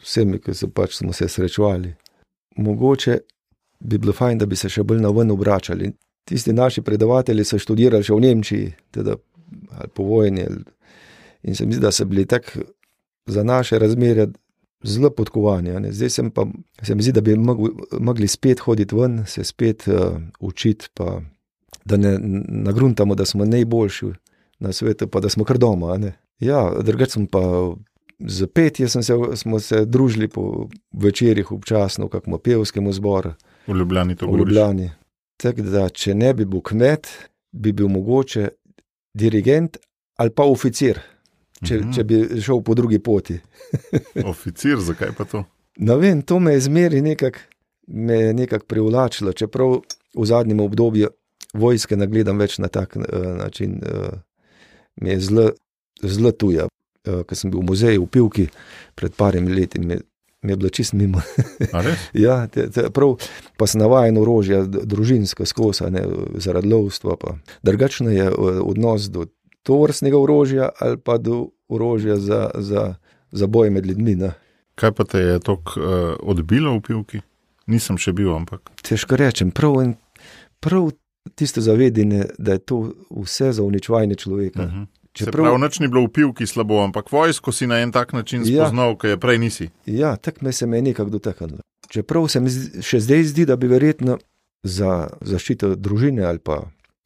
vsemi, 0.05 0.39
ki 0.43 0.55
so 0.55 0.69
pač 0.69 0.99
smo 1.01 1.17
se 1.17 1.31
srečevali. 1.33 1.95
Mogoče 2.61 3.17
bi 3.81 3.99
bilo 3.99 4.13
fajn, 4.13 4.45
da 4.45 4.47
bi 4.47 4.61
se 4.61 4.69
še 4.71 4.85
bolj 4.85 5.01
na 5.03 5.11
ven 5.17 5.33
obračali. 5.33 5.89
Tisti 6.29 6.53
naši 6.53 6.85
predavatelji 6.85 7.49
so 7.49 7.59
študirali 7.59 8.05
še 8.05 8.15
v 8.15 8.27
Nemčiji, 8.27 8.69
teda, 8.95 9.17
ali 9.81 9.91
po 9.97 10.05
vojni. 10.07 10.45
In 11.49 11.57
se 11.57 11.67
mi 11.67 11.73
zdi, 11.75 11.83
da 11.83 11.91
so 11.91 12.05
bili 12.07 12.29
tako 12.29 12.69
za 13.27 13.43
naše 13.43 13.81
razmere 13.81 14.29
zelo 14.83 15.11
podkovani. 15.11 15.93
Zdaj 15.93 16.11
sem 16.11 16.31
pa, 16.31 16.47
se 16.83 16.95
mi 16.95 17.03
zdi, 17.03 17.13
da 17.13 17.21
bi 17.21 17.37
mogli 18.01 18.29
spet 18.29 18.61
hoditi 18.61 18.95
ven, 18.95 19.23
se 19.27 19.45
spet 19.45 19.89
uh, 19.89 20.17
učiti, 20.41 20.89
pa 20.95 21.21
da 21.85 21.97
ne 21.97 22.19
nagruntamo, 22.49 23.15
da 23.15 23.25
smo 23.25 23.45
najboljši 23.45 24.07
na 24.59 24.73
svetu, 24.73 25.09
pa 25.09 25.21
da 25.21 25.29
smo 25.29 25.45
kar 25.45 25.59
doma. 25.59 25.99
Ja, 26.41 26.71
drugače 26.83 27.11
sem 27.11 27.27
pa. 27.27 27.75
Z 28.27 28.47
petjem 28.47 28.89
se, 28.89 29.03
smo 29.35 29.59
se 29.61 29.85
družili 29.85 30.29
po 30.29 30.69
večerjih, 30.93 31.53
občasno, 31.53 32.07
kako 32.09 32.39
pevskemu 32.39 32.93
zboru. 32.93 33.33
V 33.67 33.75
Ljubljani 33.75 34.17
to 34.17 34.27
govorimo. 34.27 34.91
Tako 35.37 35.63
da, 35.63 35.89
če 35.89 36.15
ne 36.15 36.31
bi 36.35 36.45
bil 36.45 36.61
kmet, 36.61 37.09
bi 37.53 37.73
bil 37.73 37.89
mogoče 37.89 38.49
dirigent 39.15 39.77
ali 40.17 40.31
pa 40.31 40.45
oficir 40.45 41.01
če, 41.67 41.79
-hmm. 41.79 41.95
če 41.95 42.05
bi 42.05 42.41
šel 42.41 42.63
po 42.63 42.75
drugi 42.75 42.99
poti. 42.99 43.39
Oficir, 44.33 44.81
zakaj 44.81 45.13
pa 45.19 45.25
to? 45.25 45.45
Ne 45.77 45.97
vem, 45.97 46.23
to 46.23 46.39
me 46.39 46.53
je 46.53 46.61
zmeri 46.61 47.01
nekako 47.03 47.39
nekak 48.33 48.65
privlačilo, 48.65 49.33
čeprav 49.33 49.81
v 50.15 50.27
zadnjem 50.27 50.61
obdobju 50.61 51.09
vojske 51.55 51.97
ne 51.97 52.07
gledam 52.07 52.39
več 52.39 52.59
na 52.59 52.69
tak 52.69 52.97
uh, 52.97 53.05
način. 53.37 53.81
Uh, 53.83 54.19
mi 54.97 55.11
je 55.11 55.21
zelo 55.21 56.33
tuja. 56.33 56.69
Uh, 57.09 57.23
Ker 57.27 57.37
sem 57.37 57.51
bil 57.51 57.61
v 57.61 57.69
muzeju 57.73 58.07
v 58.07 58.11
Pivki 58.13 58.49
pred 58.95 59.15
parimi 59.17 59.53
leti, 59.53 59.81
mi, 59.81 59.99
mi 60.43 60.53
je 60.53 60.57
bilo 60.57 60.71
čist 60.71 60.95
mimo. 60.95 61.21
ja, 62.25 62.47
te, 62.47 62.69
te, 62.71 62.89
prav, 62.95 63.17
pa 63.59 63.67
sem 63.67 63.83
navajen 63.83 64.21
orožja, 64.21 64.63
družinska 64.67 65.47
skosa, 65.47 65.91
ne, 65.91 66.05
zaradi 66.39 66.71
lovstva. 66.71 67.17
Drugačno 67.63 68.11
je 68.11 68.31
odnos 68.63 69.11
do 69.11 69.27
to 69.63 69.83
vrstnega 69.83 70.19
orožja 70.19 70.71
ali 70.79 70.97
pa 70.99 71.19
do 71.19 71.49
orožja 71.69 72.17
za, 72.17 72.51
za, 72.55 72.95
za 73.33 73.47
boj 73.47 73.71
med 73.71 73.87
ljudmi. 73.87 74.15
Ne. 74.17 74.33
Kaj 74.75 74.93
pa 74.93 75.05
te 75.05 75.19
je 75.19 75.41
tako 75.41 75.73
uh, 75.77 75.87
odbilo 76.23 76.75
v 76.75 76.81
pivki? 76.81 77.21
Nisem 77.67 77.97
še 77.97 78.13
bil, 78.13 78.33
ampak. 78.35 78.71
Težko 78.83 79.17
rečem, 79.17 79.51
prav, 79.51 79.83
in, 79.83 79.95
prav 80.61 80.91
tisto 81.35 81.61
zavedanje, 81.61 82.27
da 82.39 82.53
je 82.53 82.59
to 82.61 82.79
vse 83.13 83.53
za 83.53 83.63
uničevanje 83.63 84.15
človeka. 84.15 84.63
Uh 84.63 84.71
-huh. 84.71 84.87
Čeprav- 85.13 85.45
Prav 85.45 85.59
noč 85.59 85.79
ni 85.79 85.89
bilo 85.89 86.03
v 86.03 86.09
pivki 86.09 86.47
slabo, 86.47 86.81
ampak 86.81 87.13
vojsko 87.13 87.53
si 87.53 87.67
na 87.67 87.79
en 87.79 87.93
tak 87.93 88.13
način 88.13 88.43
Ja. 88.45 88.65
spoznal, 88.65 88.97
ki 88.97 89.07
je 89.07 89.17
prej 89.17 89.39
nisi. 89.39 89.71
Ja, 89.87 90.17
tako 90.17 90.39
me 90.41 90.53
se 90.53 90.67
me 90.67 90.77
je 90.77 90.83
nekako 90.83 91.11
dotaknilo. 91.11 91.59
Čeprav 91.89 92.29
se 92.29 92.41
mi 92.41 92.51
še 92.83 93.01
zdaj 93.01 93.23
zdi, 93.25 93.45
da 93.45 93.57
bi 93.57 93.67
verjetno 93.67 94.19
za 94.63 95.09
zaščito 95.21 95.75
družine 95.75 96.25
ali 96.25 96.39
pa 96.39 96.63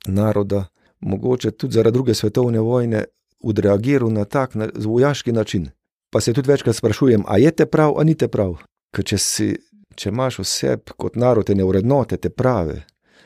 naroda, 0.07 0.65
mogoče 1.07 1.51
tudi 1.51 1.75
zaradi 1.79 1.95
druge 1.95 2.15
svetovne 2.15 2.61
vojne, 2.61 3.05
odreagiral 3.41 4.13
na 4.13 4.25
tak 4.25 4.55
na, 4.55 4.69
vojaški 4.75 5.33
način. 5.33 5.69
Pa 6.11 6.21
se 6.21 6.33
tudi 6.33 6.51
večkrat 6.51 6.77
sprašujem, 6.77 7.25
a 7.27 7.39
je 7.39 7.51
te 7.51 7.67
prav, 7.67 8.01
a 8.01 8.05
ni 8.05 8.15
te 8.15 8.29
prav. 8.29 8.57
Ker 8.95 9.05
če, 9.05 9.19
si, 9.19 9.49
če 9.95 10.11
imaš 10.11 10.39
vse 10.43 10.77
kot 10.97 11.17
narod 11.17 11.51
ene 11.51 11.65
vrednote, 11.67 12.17
te 12.17 12.31
prave, 12.31 12.85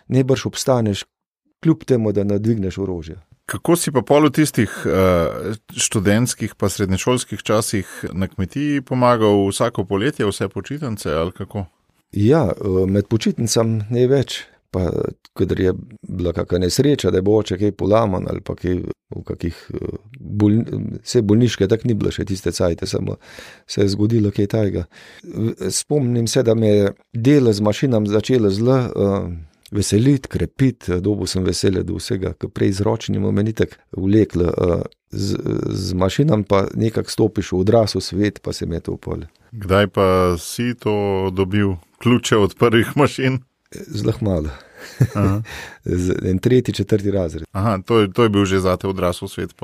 ne 0.08 0.24
brž 0.24 0.46
obstaneš, 0.50 1.04
kljub 1.62 1.84
temu, 1.84 2.12
da 2.12 2.24
nadvigneš 2.24 2.78
orožje. 2.78 3.20
Kako 3.50 3.74
si 3.76 3.90
pa 3.90 4.02
pol 4.06 4.28
v 4.28 4.34
tistih 4.34 4.70
uh, 4.86 5.56
študentskih, 5.74 6.54
pa 6.54 6.68
srednješolskih 6.70 7.42
časih 7.42 7.88
na 8.12 8.28
kmetiji 8.30 8.84
pomagal 8.86 9.48
vsako 9.48 9.84
poletje, 9.84 10.26
vse 10.26 10.48
počitnice 10.48 11.10
ali 11.12 11.32
kako? 11.34 11.66
Ja, 12.12 12.50
eh, 12.50 12.86
med 12.86 13.06
počitnicami 13.10 13.84
ne 13.90 14.06
več. 14.10 14.44
Pa, 14.70 14.86
kadar 15.34 15.60
je 15.60 15.72
bila 16.08 16.32
kakšna 16.32 16.58
nesreča, 16.62 17.10
da 17.10 17.18
je 17.18 17.26
bo 17.26 17.40
oče 17.40 17.58
kaj 17.58 17.72
polaman 17.74 18.28
ali 18.30 18.42
pa 18.44 18.54
kaj 18.54 18.76
v 19.10 19.22
kakih 19.26 19.56
eh, 19.74 19.96
bol, 20.20 20.60
vse 21.02 21.22
bolniške, 21.26 21.66
tako 21.68 21.90
ni 21.90 21.96
bilo 21.98 22.12
še 22.14 22.24
tiste 22.28 22.52
cajte, 22.54 22.86
samo 22.86 23.16
se 23.66 23.82
je 23.82 23.88
zgodilo 23.90 24.30
kaj 24.34 24.46
tajega. 24.54 24.84
Spomnim 25.70 26.28
se, 26.30 26.44
da 26.46 26.54
me 26.54 26.70
je 26.70 26.92
delo 27.12 27.52
z 27.52 27.66
mašinami 27.66 28.08
začelo 28.10 28.50
zelo 28.54 28.78
uh, 28.78 29.26
veseliti, 29.74 30.30
krepiti, 30.30 31.00
dobo 31.02 31.26
sem 31.26 31.44
vesel 31.46 31.82
do 31.86 31.98
vsega, 31.98 32.34
kar 32.38 32.50
prej 32.54 32.76
z 32.78 32.86
ročnim 32.86 33.26
omenitek 33.26 33.76
vleklo. 33.96 34.54
Uh, 34.54 34.86
z, 35.10 35.38
z 35.74 35.94
mašinami 35.98 36.46
pa 36.46 36.68
nekako 36.74 37.10
stopiš 37.10 37.52
v 37.52 37.62
odrasel 37.64 38.00
svet, 38.00 38.38
pa 38.42 38.52
se 38.54 38.66
mi 38.66 38.78
je 38.78 38.86
to 38.86 38.96
polje. 38.96 39.26
Kdaj 39.50 39.86
pa 39.90 40.06
si 40.38 40.74
to 40.78 41.30
dobil, 41.34 41.74
ključe 41.98 42.36
od 42.36 42.54
prvih 42.54 42.94
mašin? 43.00 43.40
Zelo 43.74 44.12
malo. 44.20 44.48
En 46.30 46.38
tretji, 46.38 46.74
četrti 46.74 47.10
razred. 47.10 47.44
Aha 47.52 47.78
to, 47.86 48.00
je, 48.00 48.12
to 48.12 48.22
je 48.22 48.28
bil 48.28 48.44
že 48.44 48.60
zate 48.60 48.88
odrasel 48.88 49.28
svet. 49.28 49.54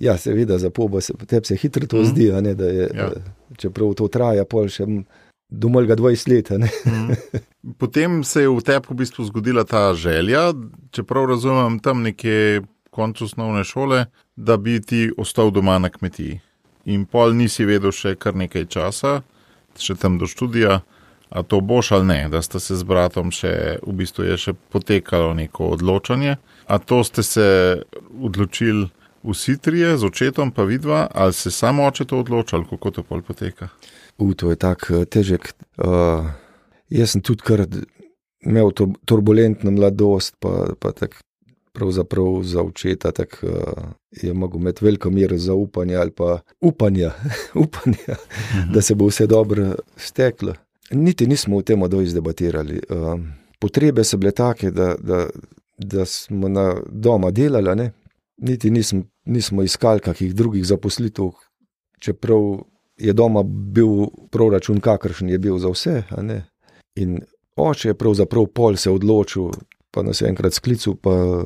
Ja, 0.00 0.18
seveda, 0.18 0.58
za 0.58 0.70
pobo 0.70 1.00
se 1.00 1.12
tebi 1.26 1.46
se 1.46 1.56
hitro 1.56 1.86
to 1.86 1.96
mm. 1.96 2.04
zdi, 2.04 2.32
a 2.32 2.40
ne, 2.40 2.54
da 2.54 2.64
je, 2.64 2.90
Ja. 2.94 3.10
čeprav 3.56 3.94
to 3.94 4.08
traja, 4.08 4.44
pol 4.44 4.68
še 4.68 4.82
m- 4.82 5.04
domelj 5.48 5.86
ga 5.86 5.96
20 5.96 6.28
let. 6.28 6.50
ne. 6.50 6.68
Mhm. 6.86 7.12
Potem 7.80 8.24
se 8.24 8.42
je 8.42 8.48
v 8.48 8.60
tebi 8.60 8.86
v 8.90 8.94
bistvu 8.94 9.24
zgodila 9.24 9.64
ta 9.64 9.94
želja, 9.94 10.52
čeprav 10.90 11.26
razumem 11.26 11.78
tam 11.78 12.02
nekje 12.02 12.62
koncu 12.90 13.24
osnovne 13.24 13.64
šole, 13.64 14.06
da 14.36 14.56
bi 14.56 14.80
ti 14.80 15.10
ostal 15.16 15.50
doma 15.50 15.78
na 15.78 15.88
kmetiji. 15.90 16.40
In 16.84 17.06
pol 17.06 17.32
nisi 17.32 17.64
vedel 17.64 17.92
še 17.92 18.14
kar 18.14 18.34
nekaj 18.36 18.66
časa, 18.66 19.22
še 19.78 19.94
tam 19.94 20.18
do 20.18 20.26
študija, 20.26 20.80
a 21.34 21.42
to 21.42 21.60
boš 21.60 21.90
ali 21.92 22.06
ne, 22.06 22.28
da 22.28 22.42
sta 22.42 22.60
se 22.62 22.76
z 22.78 22.86
bratom 22.86 23.32
še, 23.34 23.80
v 23.82 23.92
bistvu 23.98 24.28
je 24.28 24.36
še 24.38 24.52
potekalo 24.70 25.32
neko 25.34 25.72
odločanje. 25.74 26.36
A 26.70 26.78
to 26.78 27.02
ste 27.04 27.24
se 27.26 27.46
odločili 28.22 28.86
vsi 29.24 29.56
trije, 29.58 29.96
z 29.98 30.06
očetom 30.06 30.52
pa 30.54 30.62
vidva, 30.62 31.08
ali 31.10 31.32
se 31.32 31.50
samo 31.50 31.88
oče 31.90 32.04
to 32.04 32.20
odločal, 32.22 32.62
kako 32.70 32.90
to 32.90 33.02
pol 33.02 33.22
poteka? 33.26 33.68
U, 34.18 34.30
to 34.34 34.54
je 34.54 34.56
tako 34.62 35.02
težek. 35.04 35.50
Uh, 35.74 36.30
jaz 36.86 37.16
sem 37.16 37.22
tudi 37.24 37.42
kar 37.42 37.66
imel 38.46 38.70
to 38.70 38.92
turbulentno 39.04 39.74
mladost, 39.74 40.36
pa, 40.38 40.70
pa 40.78 40.92
tako 40.94 41.18
pravzaprav 41.74 42.44
za 42.46 42.62
očeta 42.62 43.10
tak, 43.10 43.40
uh, 43.42 43.90
je 44.22 44.30
mogel 44.34 44.60
imeti 44.60 44.84
veliko 44.84 45.10
mero 45.10 45.38
zaupanja 45.38 45.98
ali 46.00 46.14
pa 46.14 46.38
upanja, 46.60 47.10
upanja 47.66 48.22
da 48.70 48.82
se 48.82 48.94
bo 48.94 49.10
vse 49.10 49.26
dobro 49.26 49.74
steklo. 49.96 50.54
Niti 50.90 51.26
nismo 51.26 51.56
o 51.56 51.62
tem 51.62 51.80
dovolj 51.80 52.04
izdebatirali. 52.04 52.80
Uh, 52.90 53.20
potrebe 53.58 54.04
so 54.04 54.16
bile 54.16 54.32
take, 54.32 54.70
da, 54.70 54.94
da, 54.98 55.26
da 55.78 56.04
smo 56.04 56.48
na 56.48 56.74
doma 56.90 57.30
delali, 57.30 57.76
ne? 57.76 57.92
niti 58.36 58.70
nismo, 58.70 59.02
nismo 59.24 59.62
iskali 59.62 60.00
kakih 60.00 60.34
drugih 60.34 60.66
zaposlitev, 60.66 61.30
čeprav 61.98 62.40
je 62.96 63.12
doma 63.12 63.42
bil 63.46 64.06
proračun, 64.30 64.80
kakršen 64.80 65.28
je 65.28 65.38
bil 65.38 65.58
za 65.58 65.70
vse. 65.70 66.02
In 66.94 67.20
oče 67.56 67.88
je 67.88 67.94
pravzaprav 67.94 68.46
pol 68.46 68.76
se 68.76 68.90
odločil, 68.90 69.50
pa 69.90 70.02
nas 70.02 70.20
je 70.20 70.28
enkrat 70.28 70.52
sklical, 70.52 70.94
pa, 70.94 71.44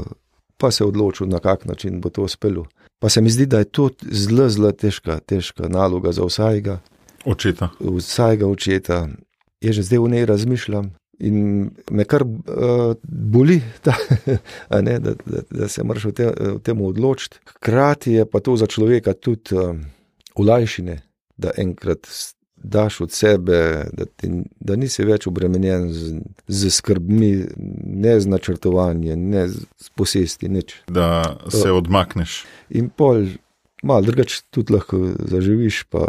pa 0.57 0.70
se 0.70 0.85
odločil, 0.85 1.29
na 1.29 1.38
kak 1.38 1.64
način 1.64 2.01
bo 2.01 2.11
to 2.11 2.22
uspelo. 2.22 2.66
Pa 2.98 3.09
se 3.09 3.20
mi 3.20 3.31
zdi, 3.31 3.46
da 3.46 3.59
je 3.59 3.64
to 3.64 3.90
zelo, 4.11 4.48
zelo 4.48 4.72
težka, 4.72 5.20
težka 5.20 5.68
naloga 5.68 6.12
za 6.12 6.24
vsakega, 6.24 6.81
Očeta. 7.24 7.68
vsakega 7.81 8.46
očeta. 8.46 9.09
Jaz 9.64 9.75
že 9.75 9.83
zdaj 9.83 9.99
v 9.99 10.11
njej 10.14 10.27
razmišljam 10.27 10.90
in 11.18 11.71
me 11.90 12.05
kar 12.05 12.23
uh, 12.23 12.94
boli, 13.03 13.61
ta, 13.85 13.94
ne, 14.81 14.99
da, 14.99 15.14
da, 15.27 15.42
da 15.51 15.68
se 15.68 15.83
moraš 15.83 16.05
v, 16.05 16.12
te, 16.14 16.27
v 16.31 16.59
tem 16.62 16.81
odločiti. 16.81 17.42
Hkrati 17.57 18.12
je 18.12 18.27
pa 18.27 18.40
to 18.40 18.57
za 18.57 18.66
človeka 18.66 19.12
tudi 19.18 19.59
uh, 19.59 19.75
ulajšine, 20.38 21.01
da 21.37 21.51
enkrat 21.59 22.07
daš 22.62 23.01
od 23.01 23.12
sebe, 23.12 23.87
da, 23.92 24.05
ti, 24.05 24.31
da 24.61 24.77
nisi 24.77 25.05
več 25.07 25.27
obremenjen 25.31 25.90
z, 25.92 26.14
z 26.49 26.71
skrbmi, 26.75 27.33
ne 28.03 28.16
z 28.21 28.27
načrtovanjem, 28.27 29.29
ne 29.31 29.47
z, 29.49 29.66
z 29.79 29.92
posesti, 29.94 30.49
nič. 30.49 30.75
da 30.87 31.38
se 31.51 31.71
odmakneš. 31.73 32.44
In 32.71 32.90
pol, 32.90 33.27
malo 33.83 34.07
drugače 34.07 34.42
tudi 34.51 34.75
lahko 34.75 34.99
zaživiš. 35.31 35.85
Pa 35.90 36.07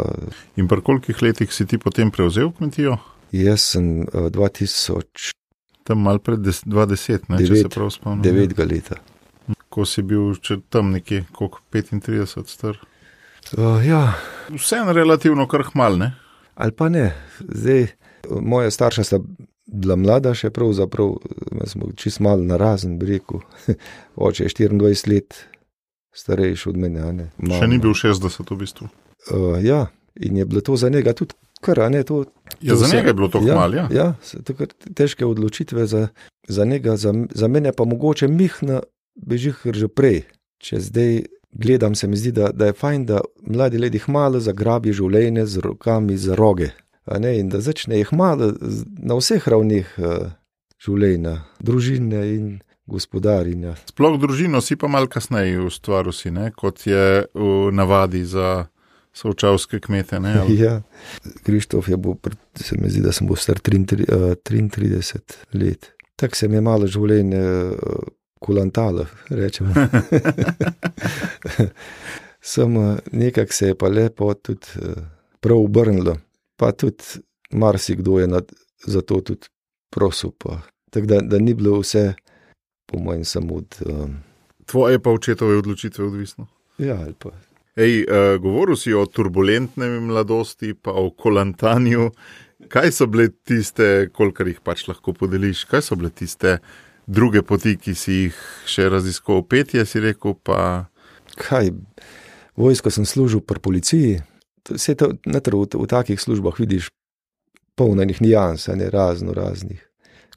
In 0.58 0.68
pri 0.68 0.82
kolikih 0.82 1.22
letih 1.22 1.54
si 1.54 1.66
ti 1.66 1.78
potem 1.78 2.10
prevzel 2.10 2.50
kmetijo? 2.58 2.98
Jaz 3.32 3.60
sem 3.74 4.00
uh, 4.02 4.30
2009 4.30 5.32
Tam 5.84 6.02
mal 6.02 6.18
pred 6.22 6.38
des- 6.38 6.62
20, 6.66 7.28
ne, 7.28 7.38
če 7.38 7.46
se 7.46 7.52
Devet. 7.52 7.74
prav 7.74 7.90
spomnim. 7.90 8.22
leta. 8.70 8.96
Ko 9.68 9.84
si 9.84 10.02
bil 10.02 10.36
tam 10.68 10.92
nekje, 10.92 11.24
koliko 11.32 11.58
35 11.72 12.46
star. 12.46 12.78
Uh, 13.56 13.80
ja, 13.86 14.14
Vseeno 14.50 14.92
relativno 14.92 15.48
kar 15.48 15.64
hmal, 15.72 15.98
ne? 15.98 16.12
ali 16.54 16.72
pa 16.72 16.88
ne. 16.88 17.14
Zdaj, 17.40 17.86
moja 18.40 18.70
starša 18.70 19.04
sta 19.04 19.18
bila 19.66 19.96
mlada, 19.96 20.34
še 20.34 20.50
pravzaprav 20.50 21.14
eh, 21.16 21.66
smo 21.66 21.88
čist 21.96 22.20
malo 22.20 22.44
narazen, 22.44 22.98
bi 22.98 23.06
rekel. 23.06 23.40
Oče 24.16 24.44
je 24.44 24.68
24 24.68 25.08
let 25.08 25.38
starejši 26.12 26.68
od 26.68 26.76
mene. 26.76 27.30
Še 27.40 27.66
ni 27.66 27.78
bil 27.78 27.94
60 27.96 28.44
v 28.50 28.58
bistvu. 28.60 28.90
Uh, 29.30 29.56
ja, 29.64 29.86
in 30.20 30.36
je 30.36 30.44
bilo 30.44 30.60
to 30.60 30.76
za 30.76 30.90
njega 30.92 31.14
tudi 31.16 31.34
kar, 31.60 31.90
ne 31.90 32.02
to. 32.02 32.24
Ja, 32.60 32.76
za 32.76 32.86
vse- 32.86 32.96
njega 32.96 33.08
je 33.08 33.14
bilo 33.14 33.28
to 33.28 33.40
ja. 33.46 33.88
Ja, 33.90 34.14
so 34.22 34.42
to 34.42 34.54
kar 34.54 34.66
težke 34.94 35.26
odločitve 35.26 35.86
za, 35.86 36.08
za 36.48 36.64
njega, 36.64 36.96
za, 36.96 37.14
za 37.30 37.48
mene 37.48 37.72
pa 37.72 37.84
mogoče 37.84 38.28
mihna 38.28 38.80
bežih 39.16 39.56
že 39.72 39.88
prej. 39.88 40.22
Če 40.60 40.80
zdaj 40.80 41.22
gledam, 41.52 41.94
se 41.94 42.06
mi 42.06 42.16
zdi, 42.16 42.32
da, 42.32 42.50
da 42.52 42.66
je 42.66 42.72
fajn, 42.72 43.06
da 43.06 43.20
mladi 43.42 43.76
ljudje 43.76 44.00
malo 44.06 44.40
zagrabi 44.40 44.92
življenje 44.92 45.46
z 45.46 45.58
rokami 45.64 46.16
za 46.16 46.34
roge. 46.34 46.70
a 47.04 47.18
Ne, 47.18 47.38
in 47.38 47.48
da 47.48 47.60
začne 47.60 47.98
jih 47.98 48.12
malo 48.12 48.52
na 48.98 49.14
vseh 49.18 49.48
ravneh 49.48 49.86
uh, 49.98 50.30
življenja, 50.78 51.40
družine 51.58 52.20
in 52.36 52.60
gospodarjenja. 52.86 53.74
Sploh 53.88 54.18
družino 54.20 54.60
si 54.60 54.76
pa 54.76 54.88
mal 54.88 55.06
kasneje 55.06 55.60
ustvaril, 55.62 56.12
si, 56.12 56.30
ne, 56.30 56.50
kot 56.50 56.86
je 56.86 57.26
v 57.34 57.70
navadi 57.72 58.24
za 58.24 58.66
sovčavske 59.12 59.80
kmete. 59.80 60.20
Ne, 60.20 60.34
ali- 60.36 60.58
Ja, 60.58 60.82
Krištof 61.42 61.88
je 61.88 61.96
bil, 61.96 62.12
pred- 62.12 62.38
se 62.56 62.76
mi 62.76 62.90
zdi, 62.90 63.00
da 63.00 63.12
sem 63.12 63.26
bil 63.26 63.36
star 63.36 63.58
33, 63.58 64.04
eh, 64.04 64.34
33 64.36 65.22
let. 65.52 65.90
Tako 66.16 66.36
se 66.36 66.48
mi 66.48 66.54
je 66.54 66.60
malo 66.62 66.86
življenje 66.86 67.36
eh, 67.38 67.72
kulantalo, 68.38 69.06
rečemo. 69.30 69.74
Samo 72.42 72.82
nekako 73.12 73.52
se 73.52 73.66
je 73.66 73.74
pa 73.74 73.88
lepo 73.88 74.34
tudi 74.34 74.66
eh, 74.76 74.94
prav 75.40 75.58
obrnilo, 75.58 76.16
pa 76.56 76.72
tudi 76.72 77.04
marsikdo 77.52 78.18
je 78.18 78.26
nad, 78.26 78.52
za 78.86 79.00
to 79.00 79.20
tudi 79.20 79.46
prosil. 79.90 80.30
Tako 80.90 81.06
da, 81.06 81.20
da 81.20 81.38
ni 81.38 81.54
bilo 81.54 81.80
vse, 81.80 82.14
po 82.86 82.98
mojem, 82.98 83.24
samo 83.24 83.54
od. 83.54 83.76
Um, 83.86 84.16
Tvoje 84.66 84.98
pa 84.98 85.10
očetove 85.10 85.56
odločitve 85.56 86.04
odvisno. 86.04 86.46
ja, 86.78 86.96
ali 86.96 87.14
pa. 87.14 87.30
Ej, 87.80 88.04
uh, 88.04 88.36
govoril 88.42 88.76
si 88.76 88.92
o 88.92 89.06
turbulentni 89.08 89.88
mladosti, 90.04 90.74
pa 90.76 90.92
o 90.92 91.08
kolantanju. 91.10 92.10
Kaj 92.68 92.92
so 92.92 93.06
bile 93.08 93.30
tiste, 93.48 94.10
kolikor 94.12 94.50
jih 94.50 94.60
pač 94.60 94.84
lahko 94.90 95.14
podeliš, 95.16 95.64
kaj 95.70 95.86
so 95.88 95.96
bile 95.96 96.10
tiste 96.12 96.58
druge 97.08 97.40
poti, 97.42 97.78
ki 97.80 97.94
si 97.96 98.18
jih 98.26 98.42
še 98.68 98.90
raziskoval? 98.92 99.46
Petje 99.48 99.86
si 99.88 100.02
rekel, 100.04 100.36
pa 100.44 100.90
Kaj, 101.38 101.70
vojsko 102.56 102.90
sem 102.90 103.06
služil 103.06 103.40
pri 103.40 103.62
policiji. 103.62 104.20
Vse 104.70 104.94
to, 104.94 105.14
netr, 105.26 105.56
v, 105.56 105.66
v 105.72 105.86
takih 105.88 106.20
službah 106.20 106.58
vidiš 106.58 106.90
polnenih 107.78 108.20
nijans, 108.20 108.68
ne 108.68 108.90
razno 108.90 109.32
raznih. 109.32 109.80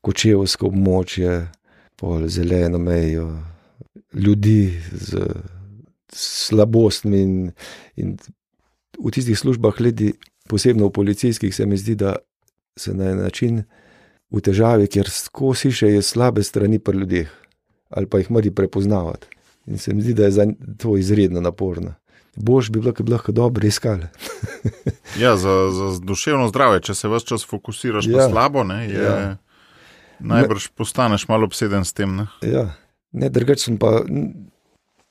Kočevsko 0.03 0.69
območje, 0.71 1.47
pol 1.99 2.27
zeleno 2.27 2.79
mejo, 2.79 3.29
ljudi 4.13 4.79
z 4.91 5.27
slabostmi 6.15 7.21
in, 7.21 7.51
in 7.95 8.17
v 8.99 9.11
tistih 9.11 9.39
službah, 9.39 9.81
ljudi, 9.81 10.13
posebno 10.49 10.87
v 10.87 10.95
policijskih, 10.95 11.55
se 11.55 11.65
mi 11.65 11.77
zdi, 11.77 11.95
da 11.95 12.15
se 12.77 12.93
na 12.93 13.11
en 13.11 13.21
način 13.21 13.63
v 14.33 14.41
težavi, 14.41 14.87
ker 14.87 15.09
skozi 15.09 15.71
še 15.71 15.95
je 15.95 16.01
slabe 16.01 16.43
strani 16.43 16.79
pri 16.79 16.97
ljudeh 17.03 17.39
ali 17.93 18.09
pa 18.09 18.17
jih 18.17 18.31
mora 18.31 18.51
prepoznavati. 18.51 19.27
In 19.65 19.77
se 19.77 19.93
mi 19.93 20.01
zdi, 20.01 20.13
da 20.13 20.23
je 20.25 20.31
za 20.31 20.45
to 20.77 20.97
izredno 20.97 21.41
naporno. 21.41 21.93
Bož 22.35 22.69
bi 22.69 22.79
bi 22.79 23.11
lahko 23.11 23.31
dobro 23.31 23.67
iskali. 23.67 24.07
ja, 25.23 25.37
za, 25.37 25.69
za 25.71 25.99
duševno 26.01 26.47
zdravje, 26.47 26.81
če 26.81 26.93
se 26.93 27.07
vse 27.07 27.25
čas 27.25 27.45
fokusiraš 27.45 28.07
ja. 28.07 28.17
na 28.17 28.29
slabo, 28.29 28.63
ne, 28.63 28.79
je, 28.89 29.03
ja. 29.03 29.37
najbrž 30.19 30.65
ne, 30.65 30.73
postaneš 30.75 31.27
malo 31.27 31.45
obseden 31.45 31.85
s 31.85 31.93
tem. 31.93 32.15
Ne, 32.15 32.25
ja. 32.41 32.65
ne 33.11 33.29
drugače 33.29 33.69
sem 33.69 33.77
pa 33.77 34.01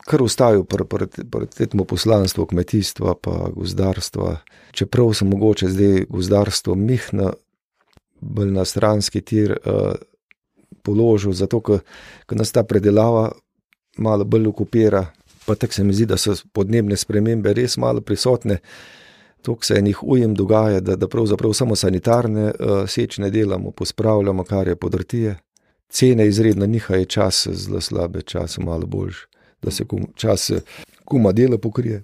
kar 0.06 0.22
ustavil 0.22 0.64
pred 0.64 1.54
tem 1.54 1.84
poslanstvom 1.86 2.46
kmetijstva 2.46 3.14
in 3.26 3.54
gozdarstva. 3.54 4.36
Čeprav 4.72 5.12
sem 5.14 5.28
mogoče 5.28 5.68
zdaj 5.68 6.06
gozdarstvo 6.08 6.74
mihna, 6.74 7.32
bolj 8.20 8.50
na 8.52 8.64
stranski 8.64 9.20
tir 9.20 9.58
uh, 9.58 9.94
položil, 10.82 11.32
zato 11.32 11.60
ker 11.60 12.38
nas 12.38 12.52
ta 12.52 12.62
predelava 12.64 13.32
malo 13.98 14.24
bolj 14.24 14.48
okupira. 14.48 15.06
Pa 15.46 15.54
tako 15.54 15.74
se 15.74 15.84
mi 15.84 15.94
zdi, 15.94 16.06
da 16.06 16.16
so 16.16 16.34
podnebne 16.52 16.96
spremembe 16.96 17.52
res 17.52 17.76
malo 17.76 18.00
prisotne. 18.00 18.60
To, 19.42 19.56
kar 19.58 19.66
se 19.66 19.78
enih 19.78 20.02
ujem 20.02 20.34
dogaja, 20.38 20.80
da, 20.80 20.96
da 20.96 21.08
pravzaprav 21.10 21.52
samo 21.52 21.76
sanitarne 21.76 22.52
uh, 22.52 22.84
sečne 22.88 23.30
delamo, 23.30 23.70
pospravljamo, 23.70 24.44
kar 24.44 24.68
je 24.68 24.76
podrtije. 24.76 25.36
Cene 25.88 26.26
izredno 26.26 26.66
nihajo, 26.66 27.04
čas 27.04 27.48
zelo 27.50 27.80
slabe, 27.80 28.22
čas 28.22 28.58
malo 28.58 28.86
boljši, 28.86 29.26
da 29.62 29.70
se 29.70 29.84
kum, 29.84 30.06
čas 30.14 30.50
kuma 31.04 31.32
dela 31.32 31.58
pokrije. 31.58 32.02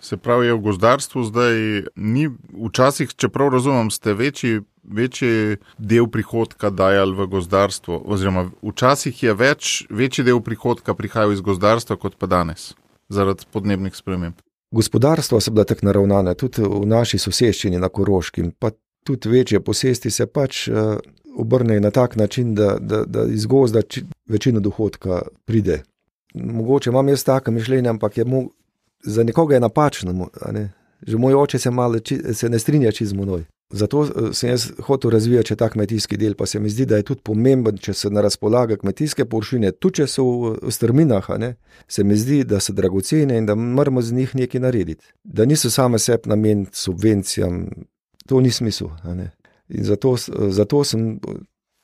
Se 0.00 0.16
pravi, 0.16 0.52
v 0.52 0.60
gozdarstvu 0.60 1.24
zdaj 1.24 1.54
ni, 1.96 2.28
včasih, 2.68 3.14
čeprav 3.16 3.48
razumem, 3.48 3.90
ste 3.90 4.14
večji, 4.14 4.60
večji 4.84 5.56
del 5.78 6.06
prihodka 6.06 6.70
dajali 6.70 7.16
v 7.16 7.26
gozdarstvo, 7.26 8.02
oziroma 8.04 8.50
včasih 8.62 9.22
je 9.22 9.34
več, 9.34 9.86
večji 9.90 10.24
del 10.24 10.40
prihodka 10.44 10.94
prihajal 10.94 11.32
iz 11.32 11.40
gozdarstva 11.40 11.96
kot 11.96 12.18
pa 12.20 12.28
danes, 12.30 12.74
zaradi 13.08 13.48
podnebnih 13.52 13.96
sprememb. 13.96 14.38
Gospodarstvo 14.70 15.40
so 15.40 15.50
bila 15.50 15.64
tako 15.64 15.86
naravnana, 15.86 16.34
tudi 16.34 16.62
v 16.62 16.84
naši 16.86 17.18
soseščini 17.18 17.80
na 17.80 17.88
Koroškem, 17.88 18.52
pa 18.58 18.70
tudi 19.06 19.30
večje 19.30 19.60
posesti 19.64 20.10
se 20.10 20.26
pač 20.26 20.66
uh, 20.68 20.98
obrnejo 21.36 21.80
na 21.80 21.90
tak 21.90 22.16
način, 22.16 22.54
da, 22.54 22.76
da, 22.80 23.04
da 23.04 23.24
iz 23.30 23.46
gozda 23.46 23.82
či, 23.82 24.04
večina 24.28 24.60
dohodka 24.60 25.22
pride. 25.44 25.82
Mogoče 26.36 26.90
imam 26.90 27.08
jaz 27.08 27.24
tako 27.24 27.50
mišljenje, 27.50 27.88
ampak 27.88 28.18
je 28.18 28.24
mu 28.24 28.50
za 29.02 29.22
nekoga 29.22 29.54
je 29.54 29.60
napačno. 29.60 30.28
Ne? 30.52 30.72
Že 31.02 31.16
moj 31.16 31.34
oče 31.34 31.58
se, 31.58 31.70
malo, 31.70 31.98
se 32.32 32.48
ne 32.48 32.58
strinja 32.58 32.90
z 33.00 33.12
menoj. 33.12 33.44
Zato 33.70 34.04
eh, 34.04 34.32
sem 34.32 34.50
jaz 34.50 34.70
hotel 34.82 35.10
razvijati 35.10 35.56
ta 35.56 35.68
kmetijski 35.68 36.16
del, 36.16 36.34
pa 36.34 36.46
se 36.46 36.60
mi 36.60 36.70
zdi, 36.70 36.86
da 36.86 36.96
je 36.96 37.02
tudi 37.02 37.20
pomemben, 37.22 37.78
če 37.78 37.94
se 37.94 38.10
na 38.10 38.20
razpolaga 38.20 38.76
kmetijske 38.76 39.24
površine, 39.24 39.72
tudi 39.72 40.02
če 40.02 40.06
so 40.06 40.24
v 40.62 40.70
strminah, 40.70 41.28
ne, 41.38 41.56
se 41.88 42.04
mi 42.04 42.16
zdi, 42.16 42.44
da 42.44 42.60
so 42.60 42.72
dragocene 42.72 43.38
in 43.38 43.46
da 43.46 43.54
moramo 43.54 44.02
z 44.02 44.14
njih 44.14 44.34
nekaj 44.34 44.60
narediti. 44.60 45.10
Da 45.24 45.44
niso 45.44 45.70
same 45.70 45.98
sebi 45.98 46.30
namen 46.30 46.66
subvencijam, 46.72 47.66
to 48.26 48.40
ni 48.40 48.50
smisel. 48.50 48.94
In 49.68 49.84
zato, 49.84 50.14
zato 50.48 50.84
sem 50.84 51.18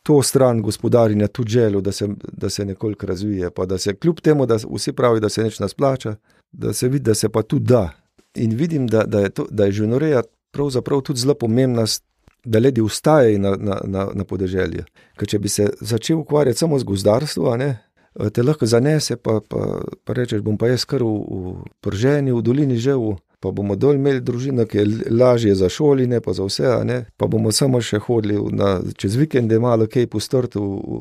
to 0.02 0.22
stran 0.22 0.62
gospodarjenja 0.62 1.28
tudi 1.28 1.50
želel, 1.50 1.80
da 1.80 1.92
se, 1.92 2.08
da 2.32 2.50
se 2.50 2.64
nekoliko 2.64 3.06
razvije, 3.06 3.50
pa 3.50 3.66
da 3.66 3.78
se 3.78 3.94
kljub 3.94 4.20
temu, 4.20 4.46
da 4.46 4.58
vsi 4.74 4.92
pravijo, 4.92 5.20
da 5.20 5.28
se 5.28 5.42
neč 5.42 5.58
nas 5.58 5.74
plača, 5.74 6.16
da 6.52 6.72
se 6.72 6.88
vidi, 6.88 7.04
da 7.04 7.14
se 7.14 7.28
pa 7.28 7.42
tudi 7.42 7.64
da. 7.64 7.90
In 8.34 8.56
vidim, 8.56 8.86
da, 8.86 9.04
da 9.04 9.20
je, 9.20 9.28
to, 9.28 9.46
da 9.50 9.64
je 9.64 9.72
živinoreja 9.72 10.22
pravzaprav 10.50 11.00
tudi 11.00 11.20
zelo 11.20 11.34
pomembna, 11.34 11.84
da 12.44 12.58
ljudje 12.58 12.82
ustajajo 12.82 13.38
na, 13.38 13.56
na, 13.56 13.80
na, 13.84 14.08
na 14.14 14.24
podeželju. 14.24 14.84
Ker 15.16 15.28
če 15.28 15.38
bi 15.38 15.48
se 15.48 15.70
začel 15.80 16.18
ukvarjati 16.18 16.58
samo 16.58 16.78
z 16.78 16.84
gozdarstvom, 16.84 17.60
te 18.32 18.42
lahko 18.42 18.66
zanese, 18.66 19.16
pa, 19.16 19.40
pa, 19.48 19.82
pa 20.04 20.12
rečeš, 20.12 20.42
bom 20.42 20.58
pa 20.58 20.68
jaz 20.68 20.84
kar 20.84 21.04
v, 21.04 21.12
v 21.12 21.54
prženi, 21.80 22.32
v 22.32 22.42
dolini 22.42 22.76
živel 22.76 23.16
pa 23.42 23.50
bomo 23.50 23.74
dol 23.76 23.96
imeli 23.98 24.20
družino, 24.22 24.66
ki 24.70 24.78
je 24.78 24.85
lažje 25.11 25.55
za 25.59 25.68
šoline, 25.68 26.20
pa 26.22 26.33
za 26.33 26.46
vse, 26.46 26.70
pa 27.16 27.26
bomo 27.26 27.50
samo 27.52 27.81
še 27.83 27.98
hodili 28.05 28.38
na, 28.55 28.76
čez 28.96 29.16
vikende, 29.18 29.59
malo 29.59 29.88
kaj 29.90 30.07
postoriti 30.12 30.62
v, 30.62 30.78
v, 30.78 31.00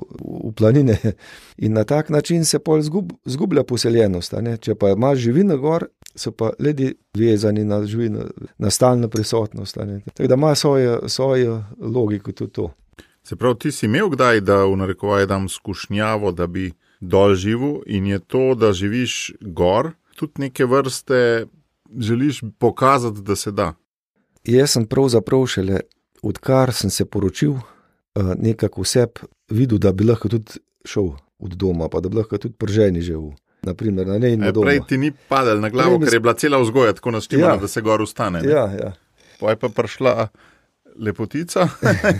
v 0.49 0.53
planine. 0.57 0.97
In 1.65 1.77
na 1.77 1.85
tak 1.85 2.09
način 2.09 2.45
se 2.45 2.59
pol 2.59 2.81
zgub, 2.81 3.13
zgublja 3.29 3.63
poseljenost. 3.63 4.33
Če 4.61 4.75
pa 4.75 4.95
imaš 4.95 5.21
živino 5.27 5.59
gor, 5.61 5.85
so 6.17 6.33
pa 6.33 6.49
ljudje 6.59 6.95
vezani 7.17 7.65
na 7.65 7.83
živino, 7.85 8.25
na 8.57 8.73
stalno 8.73 9.09
prisotnost. 9.09 9.77
Tako 9.77 10.27
da 10.27 10.33
ima 10.33 10.55
svojo, 10.55 10.99
svojo 11.09 11.61
logiko 11.79 12.31
tudi 12.31 12.53
to. 12.57 12.71
Se 13.23 13.35
pravi, 13.35 13.59
ti 13.59 13.71
si 13.71 13.85
imel 13.85 14.09
kdaj, 14.09 14.41
da 14.41 14.63
v 14.65 14.81
narekovaj 14.81 15.29
dam 15.29 15.49
skušnjavo, 15.49 16.31
da 16.33 16.47
bi 16.47 16.71
dol 16.99 17.35
živel 17.37 17.81
in 17.85 18.07
je 18.07 18.19
to, 18.19 18.55
da 18.57 18.73
živiš 18.73 19.33
gor, 19.41 19.93
tudi 20.17 20.47
neke 20.49 20.65
vrste 20.65 21.45
želiš 21.99 22.41
pokazati, 22.59 23.21
da 23.21 23.35
se 23.35 23.51
da? 23.51 23.73
Jaz 24.43 24.71
sem 24.71 24.85
pravzaprav 24.85 25.45
šele, 25.45 25.79
odkar 26.21 26.73
sem 26.73 26.89
se 26.89 27.05
poročil, 27.05 27.53
eh, 27.53 28.33
nekako 28.37 28.81
vse 28.81 29.07
videl, 29.49 29.77
da 29.77 29.91
bi 29.91 30.03
lahko 30.03 30.29
tudi 30.29 30.59
šel 30.85 31.11
od 31.39 31.53
doma, 31.53 31.89
pa 31.89 31.99
da 31.99 32.09
bi 32.09 32.17
lahko 32.17 32.37
tudi 32.37 32.55
prženi 32.57 33.01
živel. 33.01 33.31
Naprimer, 33.61 34.07
na 34.07 34.17
nej, 34.17 34.33
e, 34.33 34.53
prej 34.53 34.79
ti 34.89 34.97
ni 34.97 35.11
padel 35.29 35.59
na 35.61 35.69
glavo, 35.69 35.99
ker 36.01 36.13
je 36.13 36.19
bila 36.19 36.33
cela 36.33 36.57
vzgoja 36.57 36.95
tako 36.97 37.11
naštevana, 37.11 37.53
ja. 37.53 37.61
da 37.61 37.67
se 37.67 37.81
gor 37.81 38.01
ustane. 38.01 38.41
Ja, 38.41 38.65
ja. 38.73 38.93
Pa 39.39 39.53
je 39.53 39.59
pa 39.61 39.69
prišla 39.69 40.27
lepotica 40.97 41.67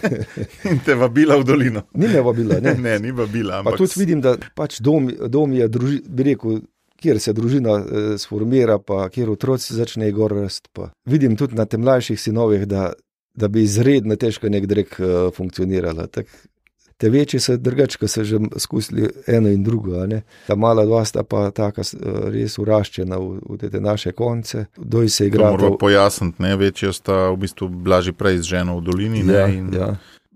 in 0.69 0.79
te 0.86 0.95
vabila 0.95 1.38
v 1.41 1.43
dolino. 1.43 1.81
Ni 1.93 2.07
me 2.07 2.21
vabila, 2.21 2.60
ne. 2.62 2.75
ne, 2.86 2.99
ni 2.99 3.12
vabila. 3.12 3.60
Ampak... 3.60 3.73
Pa 3.73 3.77
tudi 3.77 3.99
vidim, 3.99 4.21
da 4.21 4.36
pač 4.55 4.79
dom, 4.79 5.10
dom 5.27 5.53
je, 5.53 5.67
druži, 5.67 6.01
bi 6.07 6.29
rekel, 6.29 6.62
kjer 7.01 7.19
se 7.19 7.33
družina 7.33 7.79
eh, 7.79 8.13
sformira, 8.17 8.77
pa 8.79 9.09
kjer 9.09 9.29
otroci 9.29 9.73
začnejo 9.73 10.15
gor 10.15 10.37
rasti. 10.37 10.69
Vidim 11.05 11.35
tudi 11.35 11.55
na 11.55 11.65
tem 11.65 11.81
mlajših 11.81 12.19
sinovih, 12.19 12.67
da, 12.69 12.91
da 13.33 13.47
bi 13.47 13.63
izredno 13.63 14.15
težko 14.15 14.49
nek 14.49 14.65
drek 14.69 14.97
uh, 14.99 15.07
funkcionirala. 15.35 16.07
Tak, 16.07 16.27
te 17.01 17.09
večji 17.09 17.39
so 17.39 17.57
drugače, 17.57 17.97
ko 17.97 18.07
so 18.07 18.23
že 18.23 18.39
izkusili 18.55 19.09
eno 19.27 19.49
in 19.49 19.63
drugo. 19.63 20.03
Ta 20.47 20.55
mala 20.55 20.85
dva 20.85 21.05
sta 21.05 21.23
pa 21.23 21.49
taka 21.51 21.81
uh, 21.81 22.29
res 22.29 22.59
uraščena 22.61 23.17
v, 23.17 23.39
v 23.49 23.69
te 23.71 23.81
naše 23.81 24.11
konce. 24.11 24.65
Doj 24.77 25.09
se 25.09 25.27
igra. 25.27 25.51
Moramo 25.51 25.77
pojasniti, 25.77 26.43
ne 26.43 26.55
večji 26.55 26.93
sta 26.93 27.29
v 27.31 27.37
bistvu 27.45 27.69
blaži 27.69 28.13
prej 28.13 28.43
z 28.43 28.55
ženo 28.55 28.77
v 28.77 28.85
dolini. 28.85 29.25
Ja, 29.25 29.47
in... 29.47 29.73
ja. 29.73 29.95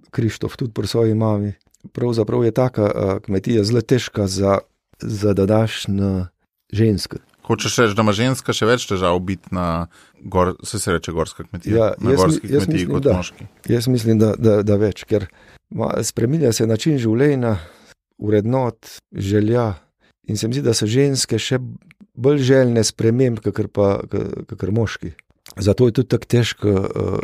Krištof 0.10 0.58
tudi 0.58 0.74
pri 0.74 0.88
svoji 0.88 1.14
mami. 1.14 1.54
Pravzaprav 1.94 2.46
je 2.46 2.52
taka 2.52 2.86
uh, 2.86 3.18
kmetija 3.22 3.64
zelo 3.64 3.82
težka 3.82 4.28
za, 4.28 4.60
za 5.02 5.34
današnjo 5.34 6.26
ženska. 6.74 7.20
Hočeš 7.46 7.78
reči, 7.78 7.94
da 7.94 8.02
ima 8.02 8.14
ženska 8.16 8.54
še 8.58 8.66
več 8.66 8.88
težav 8.90 9.20
biti 9.22 9.54
na, 9.54 9.86
gor, 10.22 10.56
se 10.66 10.80
se 10.82 10.96
reče, 10.96 11.14
gorska 11.14 11.46
kmetija? 11.46 11.76
Ja, 11.76 11.90
na 12.02 12.16
gorski 12.18 12.48
kmetiji 12.48 12.74
mislim, 12.74 12.94
kot 12.96 13.06
da, 13.06 13.18
moški. 13.20 13.48
Jaz 13.70 13.88
mislim, 13.92 14.22
da, 14.22 14.32
da, 14.38 14.56
da 14.66 14.78
več, 14.82 15.04
ker 15.06 15.28
spremenja 16.08 16.54
se 16.58 16.66
način 16.66 16.98
življenja, 17.02 17.60
urednot, 18.18 18.98
želja. 19.14 19.76
In 20.26 20.42
se 20.42 20.50
mi 20.50 20.58
zdi, 20.58 20.66
da 20.66 20.74
so 20.74 20.90
ženske 20.90 21.38
še 21.38 21.62
bolj 22.18 22.42
željne 22.48 22.82
sprememb, 22.88 23.44
kot 23.46 24.68
moški. 24.74 25.14
Zato 25.62 25.86
je 25.86 26.00
tudi 26.00 26.10
tako 26.16 26.30
težko, 26.34 26.74
uh, 26.74 27.20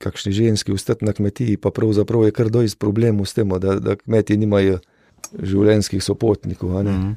kakšni 0.00 0.32
ženski 0.32 0.72
ustati 0.72 1.04
na 1.04 1.12
kmetiji, 1.12 1.58
pa 1.60 1.74
pravzaprav 1.74 2.24
je 2.24 2.32
kar 2.32 2.48
dojst 2.48 2.78
problemov 2.80 3.28
s 3.28 3.36
tem, 3.36 3.52
da, 3.60 3.76
da 3.82 3.98
kmeti 4.00 4.38
nimajo 4.40 4.78
življenjskih 5.36 6.00
sopotnikov. 6.00 6.72
Mm 6.72 6.88
-hmm 6.88 7.16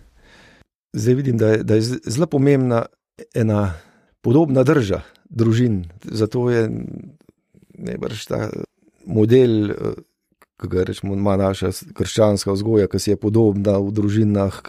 zdaj 0.94 1.14
vidim, 1.14 1.38
da 1.38 1.48
je, 1.48 1.64
da 1.64 1.76
je 1.76 1.82
zelo 2.06 2.28
pomembna 2.28 2.86
ena 3.34 3.74
podobna 4.22 4.64
drža 4.64 5.02
družin. 5.30 5.86
Zato 6.04 6.50
je 6.50 6.70
najbrž 7.74 8.26
ta 8.26 8.50
model, 9.06 9.74
ki 10.62 10.68
ga 10.70 10.84
rečemo, 10.84 11.16
ima 11.18 11.38
naša 11.38 11.72
krščanska 11.98 12.54
vzgoja, 12.54 12.88
ki 12.88 13.02
je 13.10 13.18
podobna 13.18 13.80
v 13.82 13.90
družinah, 13.92 14.60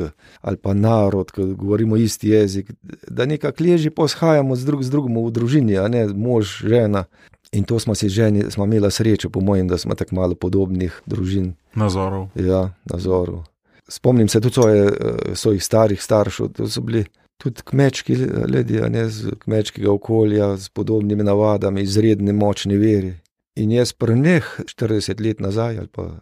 ali 0.41 0.57
pa 0.57 0.73
narod, 0.75 1.33
ki 1.35 1.53
govorimo 1.59 1.97
isti 1.97 2.33
jezik. 2.33 2.73
Da 3.09 3.27
nekako 3.27 3.65
leži, 3.65 3.91
poshajamo 3.91 4.57
z, 4.57 4.65
drug, 4.65 4.83
z 4.83 4.91
drugim 4.91 5.21
v 5.21 5.31
družini, 5.31 5.77
a 5.77 5.89
ne 5.89 6.07
mož, 6.09 6.63
žena. 6.65 7.05
In 7.53 7.67
to 7.69 7.77
smo 7.77 7.95
si 7.95 8.09
ženi, 8.09 8.49
smo 8.51 8.65
imeli 8.65 8.89
srečo, 8.91 9.29
po 9.29 9.41
mojem, 9.45 9.69
da 9.69 9.77
smo 9.79 9.95
tako 9.95 10.15
malo 10.15 10.35
podobnih 10.35 11.03
družin. 11.07 11.53
Nazorov. 11.77 12.31
Ja, 12.35 12.71
nazorov 12.89 13.52
spomnim 13.89 14.29
se 14.29 14.41
tudi 14.41 14.55
svoje, 14.55 14.87
eh, 14.87 15.35
svojih 15.35 15.65
starih 15.65 16.03
staršev, 16.03 16.49
to 16.49 16.69
so 16.69 16.81
bili 16.81 17.05
tudi 17.39 17.63
kmečki 17.65 18.15
ljudje, 18.49 18.91
ne 18.91 19.09
z 19.09 19.35
kmečkega 19.39 19.91
okolja, 19.93 20.57
s 20.57 20.69
podobnimi 20.69 21.25
navadami, 21.25 21.83
izredni 21.83 22.33
močni 22.33 22.77
veri. 22.77 23.15
In 23.57 23.73
jaz 23.73 23.93
pri 23.93 24.15
njih 24.19 24.61
40 24.67 25.21
let 25.21 25.41
nazaj 25.41 25.79
ali 25.79 25.89
pa 25.93 26.21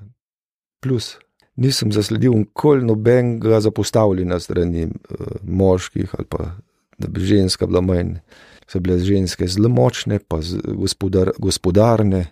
plus. 0.82 1.16
Nisem 1.56 1.92
zasledil 1.92 2.32
nikoli 2.32 2.84
nobenega 2.84 3.60
zapostavljena 3.60 4.40
strani 4.40 4.84
uh, 4.86 5.26
moških 5.42 6.14
ali 6.18 6.26
pa 6.28 6.56
da 7.00 7.08
bi 7.08 7.20
ženska 7.20 7.66
bila 7.66 7.80
manj. 7.80 8.14
So 8.66 8.80
bile 8.80 8.98
ženske 8.98 9.46
zelo 9.46 9.68
močne, 9.68 10.18
pa 10.28 10.38
gospodar, 10.64 11.30
gospodarne. 11.38 12.26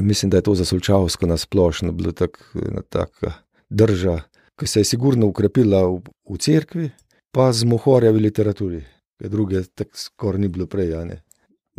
Mislim, 0.00 0.30
da 0.30 0.36
je 0.36 0.42
to 0.42 0.54
za 0.54 0.64
Solčavsko 0.64 1.26
nasplošno 1.26 1.92
bilo 1.92 2.12
tako 2.12 2.38
tak 2.88 3.10
drža, 3.70 4.20
ki 4.62 4.68
se 4.68 4.80
je 4.80 4.84
sigurno 4.84 5.26
ukrepila 5.26 5.82
v, 5.86 5.98
v 6.30 6.38
cerkvi, 6.38 6.90
pa 7.34 7.50
z 7.52 7.66
mohorja 7.66 8.12
v 8.14 8.22
literaturi, 8.22 8.78
ker 9.18 9.30
druge 9.30 9.64
tako 9.74 9.98
skoraj 9.98 10.38
ni 10.38 10.48
bilo 10.48 10.68
prej. 10.70 10.94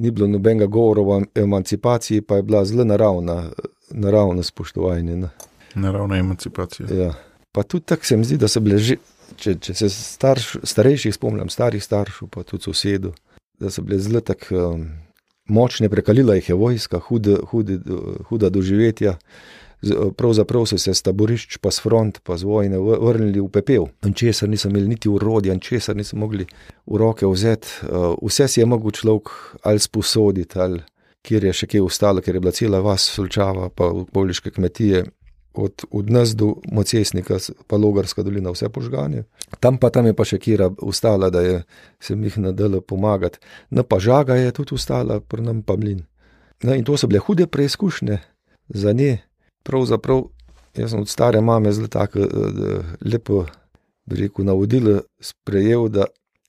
Ni 0.03 0.11
bilo 0.11 0.27
nobenega 0.27 0.67
govora 0.67 1.01
o 1.01 1.21
emancipaciji, 1.35 2.21
pa 2.21 2.41
je 2.41 2.43
bila 2.43 2.65
zelo 2.65 2.83
naravna, 2.83 3.51
naravno 3.91 4.43
spoštovanje. 4.43 5.15
Ne. 5.15 5.29
Naravna 5.75 6.17
emancipacija. 6.17 6.87
Ja. 6.91 7.13
Pa 7.51 7.63
tudi 7.63 7.85
tako 7.85 8.05
se 8.05 8.17
mi 8.17 8.25
zdi, 8.25 8.37
da 8.37 8.47
so 8.47 8.59
bile 8.59 8.77
že, 8.77 8.97
če, 9.37 9.55
če 9.61 9.73
se 9.73 9.89
starš, 9.89 10.57
starejših 10.63 11.15
spomnim, 11.15 11.49
starih 11.49 11.83
staršev, 11.83 12.27
pa 12.33 12.43
tudi 12.43 12.67
sosedov, 12.67 13.15
da 13.59 13.71
so 13.71 13.85
bile 13.85 14.01
zelo 14.01 14.19
tako 14.19 14.73
um, 14.73 14.87
močne, 15.47 15.87
prekalila 15.89 16.35
jih 16.35 16.49
je 16.49 16.55
vojska, 16.59 16.99
hude, 16.99 17.37
hude, 17.51 17.79
huda 18.27 18.49
doživetja. 18.49 19.15
Pravzaprav 20.17 20.65
so 20.65 20.77
se 20.77 20.93
z 20.93 21.01
taborišč, 21.03 21.57
pa 21.59 21.71
z 21.71 21.83
front, 21.83 22.19
pa 22.23 22.37
z 22.37 22.47
vojne 22.47 22.79
vrnili 22.79 23.41
v 23.41 23.49
pepel. 23.51 23.87
Česar 24.15 24.49
niso 24.49 24.69
imeli 24.69 24.87
niti 24.87 25.09
urodja, 25.09 25.55
česar 25.59 25.95
niso 25.95 26.17
mogli 26.17 26.45
v 26.85 26.97
roke 26.97 27.27
vzeti. 27.27 27.67
Uh, 27.83 28.15
vse 28.23 28.47
si 28.47 28.61
je 28.61 28.65
mogel 28.65 28.95
človek 28.95 29.29
ali 29.63 29.79
sposoditi, 29.79 30.59
ali 30.59 30.79
kjer 31.23 31.49
je 31.49 31.53
še 31.53 31.67
kaj 31.67 31.83
ostalo, 31.83 32.23
ker 32.23 32.35
je 32.35 32.43
bila 32.43 32.55
cela 32.55 32.79
vas, 32.83 33.03
solčava, 33.03 33.69
pa 33.69 33.87
okoliške 33.91 34.51
kmetije, 34.55 35.03
od, 35.53 35.83
od 35.91 36.09
nas 36.09 36.35
do 36.35 36.55
Mocesnika, 36.71 37.37
pa 37.67 37.77
Logarska 37.77 38.23
dolina, 38.23 38.51
vse 38.51 38.69
požganje. 38.73 39.23
Tam 39.59 39.77
pa 39.77 39.89
tam 39.89 40.07
je 40.09 40.15
pa 40.17 40.25
še 40.25 40.39
kira 40.41 40.69
ustala, 40.81 41.29
da 41.29 41.43
je 41.45 41.59
se 42.01 42.15
jih 42.17 42.37
nadalo 42.41 42.81
pomagati. 42.81 43.39
No, 43.69 43.83
pa 43.83 43.99
žaga 43.99 44.35
je 44.35 44.51
tudi 44.51 44.75
ustala, 44.75 45.19
pri 45.19 45.45
nam 45.45 45.61
pa 45.61 45.77
mlin. 45.77 46.01
No, 46.63 46.73
in 46.73 46.83
to 46.83 46.97
so 46.97 47.07
bile 47.07 47.19
hude 47.19 47.47
preizkušnje 47.47 48.17
za 48.69 48.93
nje 48.93 49.19
pravzaprav, 49.63 50.23
jaz 50.76 50.91
sem 50.91 51.02
od 51.02 51.10
stare 51.10 51.41
mame 51.41 51.71
zelo 51.71 51.88
tako 51.88 52.19
eh, 52.19 52.80
lepo, 53.02 53.45
bi 54.06 54.15
rekel, 54.15 54.45
navodilo 54.45 55.02
sprejel, 55.19 55.89
da 55.89 56.06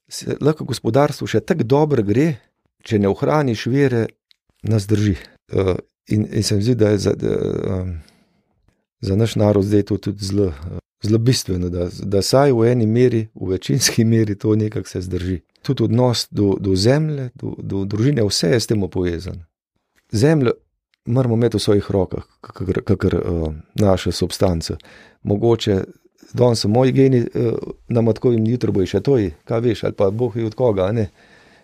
se 0.08 0.36
lahko 0.40 0.64
gospodarstvo 0.64 1.26
še 1.26 1.40
tako 1.40 1.64
dobro 1.64 2.02
gre, 2.02 2.34
če 2.84 2.98
ne 2.98 3.08
ohraniš 3.08 3.66
vere, 3.72 4.06
nas 4.62 4.86
drži. 4.86 5.16
Eh, 5.52 5.74
in, 6.08 6.26
in 6.32 6.42
se 6.42 6.56
mi 6.56 6.62
zdi, 6.62 6.74
da 6.74 6.94
je 6.94 6.98
za, 6.98 7.12
da, 7.18 7.84
za 9.00 9.16
naš 9.16 9.36
narod 9.36 9.64
zdaj 9.64 9.82
to 9.82 9.98
tudi 9.98 10.24
zelo, 10.24 10.52
zelo 11.04 11.18
bistveno, 11.18 11.68
da, 11.68 11.88
da 12.02 12.22
saj 12.22 12.52
v 12.52 12.68
eni 12.72 12.86
meri, 12.86 13.26
v 13.34 13.54
večinski 13.54 14.04
meri 14.04 14.38
to 14.38 14.54
nekako 14.56 14.88
se 14.88 15.00
zdrži. 15.00 15.40
Tudi 15.62 15.84
odnos 15.84 16.26
do, 16.30 16.56
do 16.60 16.76
zemlje, 16.76 17.30
do, 17.34 17.54
do 17.58 17.84
družine, 17.84 18.24
vse 18.24 18.52
je 18.56 18.60
s 18.60 18.66
tem 18.66 18.84
povezano. 18.90 19.44
Zemljo 20.12 20.52
moramo 21.04 21.34
imeti 21.34 21.56
v 21.56 21.60
svojih 21.60 21.90
rokah, 21.90 22.24
kakor 22.84 23.14
uh, 23.14 23.52
naše 23.74 24.12
substance. 24.12 24.76
Mogoče 25.22 25.84
danes 26.32 26.60
so 26.60 26.68
moji 26.68 26.92
geni, 26.92 27.20
uh, 27.20 27.52
nam 27.88 28.06
tako 28.06 28.32
jim 28.32 28.46
jutro 28.46 28.72
bo 28.72 28.86
še 28.86 29.00
to, 29.00 29.18
kaj 29.44 29.60
veš, 29.60 29.84
ali 29.84 29.94
pa 29.94 30.10
boh 30.10 30.36
je 30.36 30.46
od 30.46 30.54
koga. 30.54 30.92
Ne? 30.92 31.10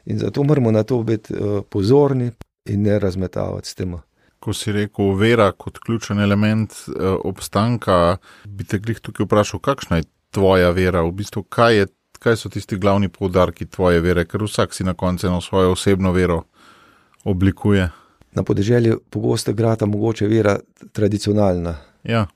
In 0.05 0.19
zato 0.19 0.43
moramo 0.45 0.71
na 0.71 0.83
to 0.83 1.03
biti 1.03 1.35
uh, 1.35 1.63
pozorni 1.69 2.31
in 2.65 2.83
ne 2.83 2.99
razmetavati 2.99 3.69
s 3.69 3.75
tem. 3.75 3.97
Ko 4.41 4.53
si 4.53 4.73
rekel, 4.73 5.15
vera 5.17 5.53
kot 5.53 5.79
ključen 5.79 6.21
element 6.21 6.73
uh, 6.73 7.17
obstanka, 7.25 8.17
bi 8.45 8.65
te 8.65 8.79
glih 8.79 9.01
tukaj 9.01 9.27
vprašal, 9.27 9.61
kakšna 9.61 10.01
je 10.01 10.09
tvoja 10.31 10.71
vera, 10.71 11.03
v 11.03 11.13
bistvu 11.13 11.43
kaj, 11.43 11.77
je, 11.77 11.87
kaj 12.21 12.37
so 12.37 12.49
tisti 12.49 12.79
glavni 12.79 13.09
poudarki 13.09 13.67
tvoje 13.67 14.01
vere, 14.01 14.25
ker 14.25 14.45
vsak 14.45 14.75
si 14.75 14.85
na 14.85 14.95
koncu 14.95 15.27
eno 15.27 15.41
svojo 15.41 15.73
osebno 15.73 16.13
vero 16.13 16.45
oblikuje 17.25 17.91
na 18.33 18.43
podeželju 18.43 19.01
pogosto 19.11 19.53
grata 19.53 19.87
mogoče 19.87 20.29
vera 20.29 20.59
tradicionalna. 20.93 21.77
Ja, 22.05 22.27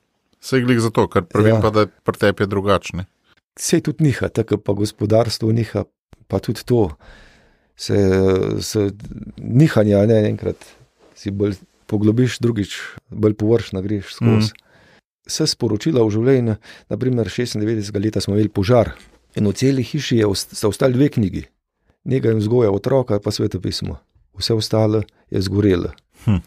vse 0.43 0.61
glih 0.61 0.81
zato, 0.81 1.07
ker 1.09 1.25
prvem 1.25 1.57
ja. 1.57 1.61
pa, 1.63 1.71
da 1.71 1.87
je 1.87 1.91
pri 2.05 2.21
tebi 2.21 2.47
drugačne. 2.47 3.07
Vse 3.59 3.81
tudi 3.81 4.05
niha, 4.09 4.29
tako 4.29 4.59
pa 4.59 4.75
gospodarstvo 4.75 5.53
niha, 5.53 5.85
pa 6.29 6.39
tudi 6.43 6.65
to. 6.67 6.89
Se, 7.77 7.99
se 8.63 8.91
nihanja, 9.39 10.05
ne 10.07 10.21
enkrat 10.29 10.67
si 11.19 11.33
bolj 11.35 11.57
poglobiš, 11.91 12.39
drugič 12.39 12.77
bolj 13.11 13.35
površno 13.39 13.83
greš 13.83 14.15
skozi. 14.15 14.53
Mm. 14.55 14.63
Vse 15.27 15.47
sporočila 15.51 16.05
v 16.05 16.13
življenju, 16.15 16.55
naprimer 16.93 17.31
96 17.33 17.99
let 17.99 18.21
smo 18.23 18.37
imeli 18.37 18.53
požar 18.53 18.93
in 19.35 19.49
v 19.51 19.55
celi 19.59 19.83
hiši 19.83 20.21
je, 20.21 20.31
sta 20.39 20.69
ostali 20.71 20.95
dve 20.95 21.09
knjigi. 21.11 21.47
Nekaj 22.05 22.37
vzgoja 22.39 22.71
otroka, 22.71 23.19
pa 23.19 23.33
svetopismo 23.35 23.97
vse 24.39 24.55
ostalo 24.55 25.03
je 25.31 25.41
zgorelo. 25.41 25.91
Hm. 26.25 26.43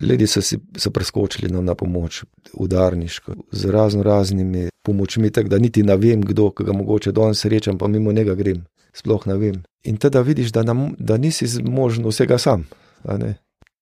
Ljudje 0.00 0.26
so 0.26 0.42
si 0.42 0.58
so 0.76 0.90
preskočili 0.90 1.52
nam 1.52 1.64
na 1.64 1.74
pomoč, 1.74 2.24
udarniško, 2.52 3.34
z 3.52 3.70
razno 3.70 4.02
raznimi 4.02 4.68
pomočmi, 4.82 5.30
tako 5.30 5.48
da 5.48 5.58
niti 5.58 5.82
ne 5.82 5.96
vem, 5.96 6.20
kdo 6.20 6.50
ga 6.50 6.72
mogoče 6.72 7.12
danes 7.12 7.40
srečam, 7.40 7.78
pa 7.78 7.88
mimo 7.88 8.12
njega 8.12 8.34
grem. 8.34 8.64
Sploh 8.92 9.26
ne 9.26 9.36
vem. 9.36 9.62
In 9.84 9.96
teda 9.96 10.20
vidiš, 10.20 10.52
da, 10.52 10.62
nam, 10.62 10.94
da 10.98 11.16
nisi 11.16 11.46
zmožen 11.46 12.06
vsega 12.06 12.38
sam. 12.38 12.66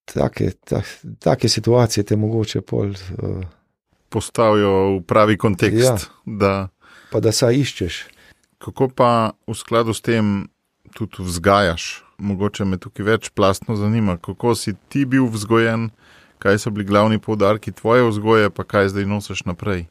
Take, 0.05 0.51
tak, 0.65 0.85
take 1.19 1.49
situacije 1.49 2.05
te 2.05 2.17
mogoče 2.17 2.61
pol. 2.61 2.89
Uh, 2.89 3.45
Postavijo 4.09 4.97
v 4.97 5.03
pravi 5.07 5.37
kontekst. 5.39 5.83
Ja, 5.83 5.97
da... 6.27 6.69
Pa 7.13 7.21
da 7.21 7.33
se 7.33 7.47
iščeš. 7.55 8.05
Kako 8.59 8.89
pa 8.89 9.33
v 9.47 9.55
skladu 9.55 9.95
s 9.95 10.01
tem 10.01 10.49
tudi 10.95 11.23
vzgajaš 11.23 12.03
mogoče 12.23 12.65
me 12.65 12.79
tukaj 12.79 13.07
več 13.07 13.31
plastno 13.35 13.77
zanima, 13.77 14.17
kako 14.17 14.55
si 14.55 14.75
ti 14.89 15.05
bil 15.09 15.27
vzgojen, 15.33 15.91
kaj 16.43 16.59
so 16.59 16.71
bili 16.71 16.87
glavni 16.87 17.19
poudarki 17.23 17.73
tvoje 17.73 18.07
vzgoje, 18.09 18.51
pa 18.51 18.65
kaj 18.65 18.93
zdaj 18.95 19.07
nosiš 19.11 19.45
naprej. 19.49 19.87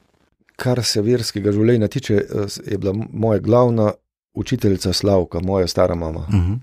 Kar 0.61 0.83
se 0.85 1.01
verskega 1.01 1.51
življenja 1.51 1.89
tiče, 1.91 2.19
je 2.67 2.77
bila 2.77 2.93
moja 2.95 3.39
glavna 3.39 3.91
učiteljica 4.37 4.93
Slavka, 4.93 5.41
moja 5.43 5.67
stara 5.67 5.95
mama. 5.95 6.27
Uh 6.27 6.35
mhm. 6.35 6.51
-huh. 6.51 6.59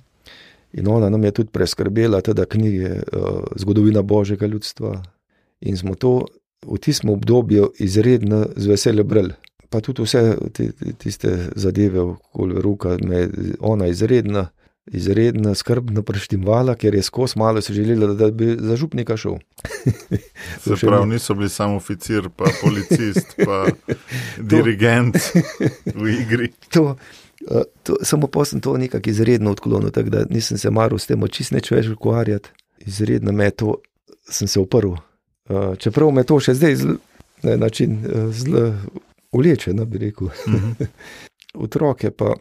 In 0.72 0.88
ona 0.88 1.08
nam 1.10 1.24
je 1.24 1.30
tudi 1.30 1.48
preskrbela 1.48 2.20
te 2.20 2.34
knjige 2.48 2.88
uh, 2.88 3.44
Zgodovina 3.56 4.02
Božjega 4.02 4.46
ljudstva. 4.46 5.02
In 5.60 5.76
smo 5.76 5.94
to 5.94 6.26
v 6.66 6.78
tistem 6.78 7.10
obdobju 7.10 7.72
izredno 7.78 8.46
z 8.56 8.66
veseljem 8.66 9.08
brali. 9.08 9.32
Pa 9.68 9.80
tudi 9.84 10.02
vse 10.02 10.22
te, 10.52 10.70
tiste 10.98 11.50
zadeve, 11.56 12.00
okoli 12.00 12.62
roka, 12.62 12.96
me 13.04 13.16
je 13.16 13.30
ona 13.60 13.86
izredno 13.86 14.46
izredno 14.92 15.54
skrbno 15.54 16.02
preštimvala, 16.02 16.74
ker 16.74 16.94
je 16.94 17.02
skozi 17.02 17.38
malo 17.38 17.60
se 17.60 17.72
želela, 17.72 18.14
da 18.14 18.30
bi 18.30 18.56
za 18.60 18.76
župnika 18.76 19.16
šel. 19.16 19.34
Se 20.64 20.74
pravi, 20.80 21.06
niso 21.06 21.34
bili 21.34 21.48
samo 21.48 21.76
oficir, 21.76 22.28
pa 22.36 22.44
policist, 22.62 23.34
pa 23.44 23.66
dirigent 24.50 25.16
v 25.94 26.20
igri. 26.20 26.52
To, 26.72 26.96
eh, 27.50 27.62
to, 27.82 27.96
samo 28.02 28.26
pa 28.26 28.44
sem 28.44 28.60
to 28.60 28.76
nekako 28.76 29.10
izredno 29.10 29.50
odklonil, 29.50 29.90
tako 29.90 30.10
da 30.10 30.24
nisem 30.30 30.58
se 30.58 30.70
maral 30.70 30.98
s 30.98 31.06
tem, 31.06 31.28
čist 31.28 31.52
neč 31.52 31.70
več 31.70 31.88
ukvarjati. 31.88 32.50
Izredno 32.86 33.32
me 33.32 33.50
to, 33.50 33.76
sem 34.30 34.48
se 34.48 34.60
oprl. 34.60 34.92
Eh, 35.50 35.76
čeprav 35.78 36.10
me 36.12 36.24
to 36.24 36.40
še 36.40 36.54
zdaj 36.54 36.76
na 37.42 37.56
način 37.56 38.04
eh, 38.04 38.32
zelo 38.32 38.72
uleče, 39.32 39.74
no 39.74 39.84
bi 39.84 39.98
rekel. 39.98 40.28
Mhm. 40.48 40.56
-huh. 40.56 40.86
Otroke 41.64 42.10
pa 42.10 42.34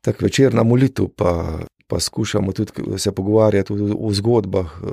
tako 0.00 0.24
večer 0.24 0.54
na 0.54 0.62
molitvu, 0.62 1.08
pa 1.08 1.58
pa 1.86 2.00
skušamo 2.00 2.52
tudi 2.52 2.72
se 2.98 3.12
pogovarjati 3.12 3.72
o 3.98 4.12
zgodbah 4.12 4.66
eh, 4.66 4.88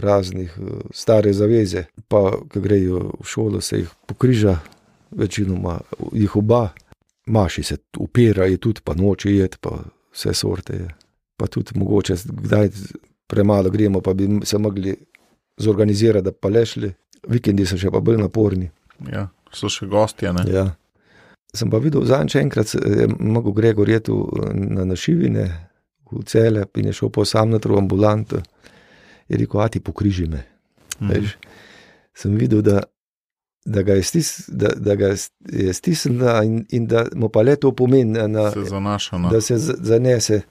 raznih 0.00 0.58
eh, 0.58 0.70
stare 0.90 1.32
zaveze. 1.32 1.84
Pa, 2.08 2.32
ko 2.52 2.60
grejo 2.60 2.98
v 2.98 3.24
šolo, 3.24 3.60
se 3.60 3.78
jih 3.78 3.90
pokriža, 4.06 4.58
večinoma 5.10 5.80
jih 6.12 6.36
oba, 6.36 6.68
maši 7.26 7.62
se 7.62 7.76
upirajo, 7.98 8.56
tudi 8.56 8.80
pa 8.84 8.94
noči 8.94 9.30
jed, 9.30 9.56
pa 9.60 9.78
vse 10.12 10.34
sorte 10.34 10.76
je. 10.76 10.88
Pa 11.36 11.46
tudi 11.46 11.78
mogoče, 11.78 12.14
kdaj 12.24 12.70
premalo 13.26 13.70
gremo, 13.70 14.00
pa 14.00 14.14
bi 14.14 14.28
se 14.44 14.58
mogli 14.58 14.96
zorganizirati, 15.56 16.24
da 16.24 16.32
pa 16.32 16.48
lešli. 16.48 16.92
Vikendi 17.28 17.66
so 17.66 17.78
še 17.80 17.90
pa 17.90 18.00
bolj 18.04 18.18
naporni. 18.20 18.68
Ja, 19.12 19.28
so 19.56 19.68
še 19.68 19.86
gostje. 19.86 20.32
Ja. 20.48 20.74
Sem 21.54 21.70
pa 21.70 21.78
videl, 21.78 22.04
zadnjič 22.04 22.34
enkrat 22.34 22.74
je 22.74 23.08
mogel 23.18 23.52
Gregor 23.52 23.88
jeti 23.88 24.12
na 24.54 24.84
našivine, 24.84 25.44
v 26.12 26.22
cele, 26.26 26.64
in 26.76 26.86
je 26.86 26.92
šel 26.92 27.10
po 27.10 27.24
samnatru 27.24 27.78
ambulanto, 27.78 28.42
je 29.28 29.38
rekel: 29.38 29.60
A 29.60 29.68
ti 29.68 29.80
pokriži 29.80 30.26
me. 30.26 30.44
Mm. 31.00 31.10
Veš, 31.10 31.36
sem 32.14 32.34
videl, 32.36 32.62
da 32.62 32.82
da 33.64 33.82
ga 33.82 33.94
je, 33.94 34.02
stis, 34.02 34.44
da, 34.48 34.68
da 34.76 34.94
ga 34.94 35.06
je 35.48 35.72
stisnila 35.72 36.42
in, 36.44 36.66
in 36.70 36.84
da 36.86 37.06
mu 37.16 37.30
pa 37.32 37.40
le 37.42 37.56
to 37.56 37.72
pomeni, 37.72 38.12
na, 38.28 38.50
Se 38.52 38.60
zanaša 38.60 39.18
na 39.18 39.30
da 39.30 39.40
se 39.40 39.56
zanese. 39.58 40.42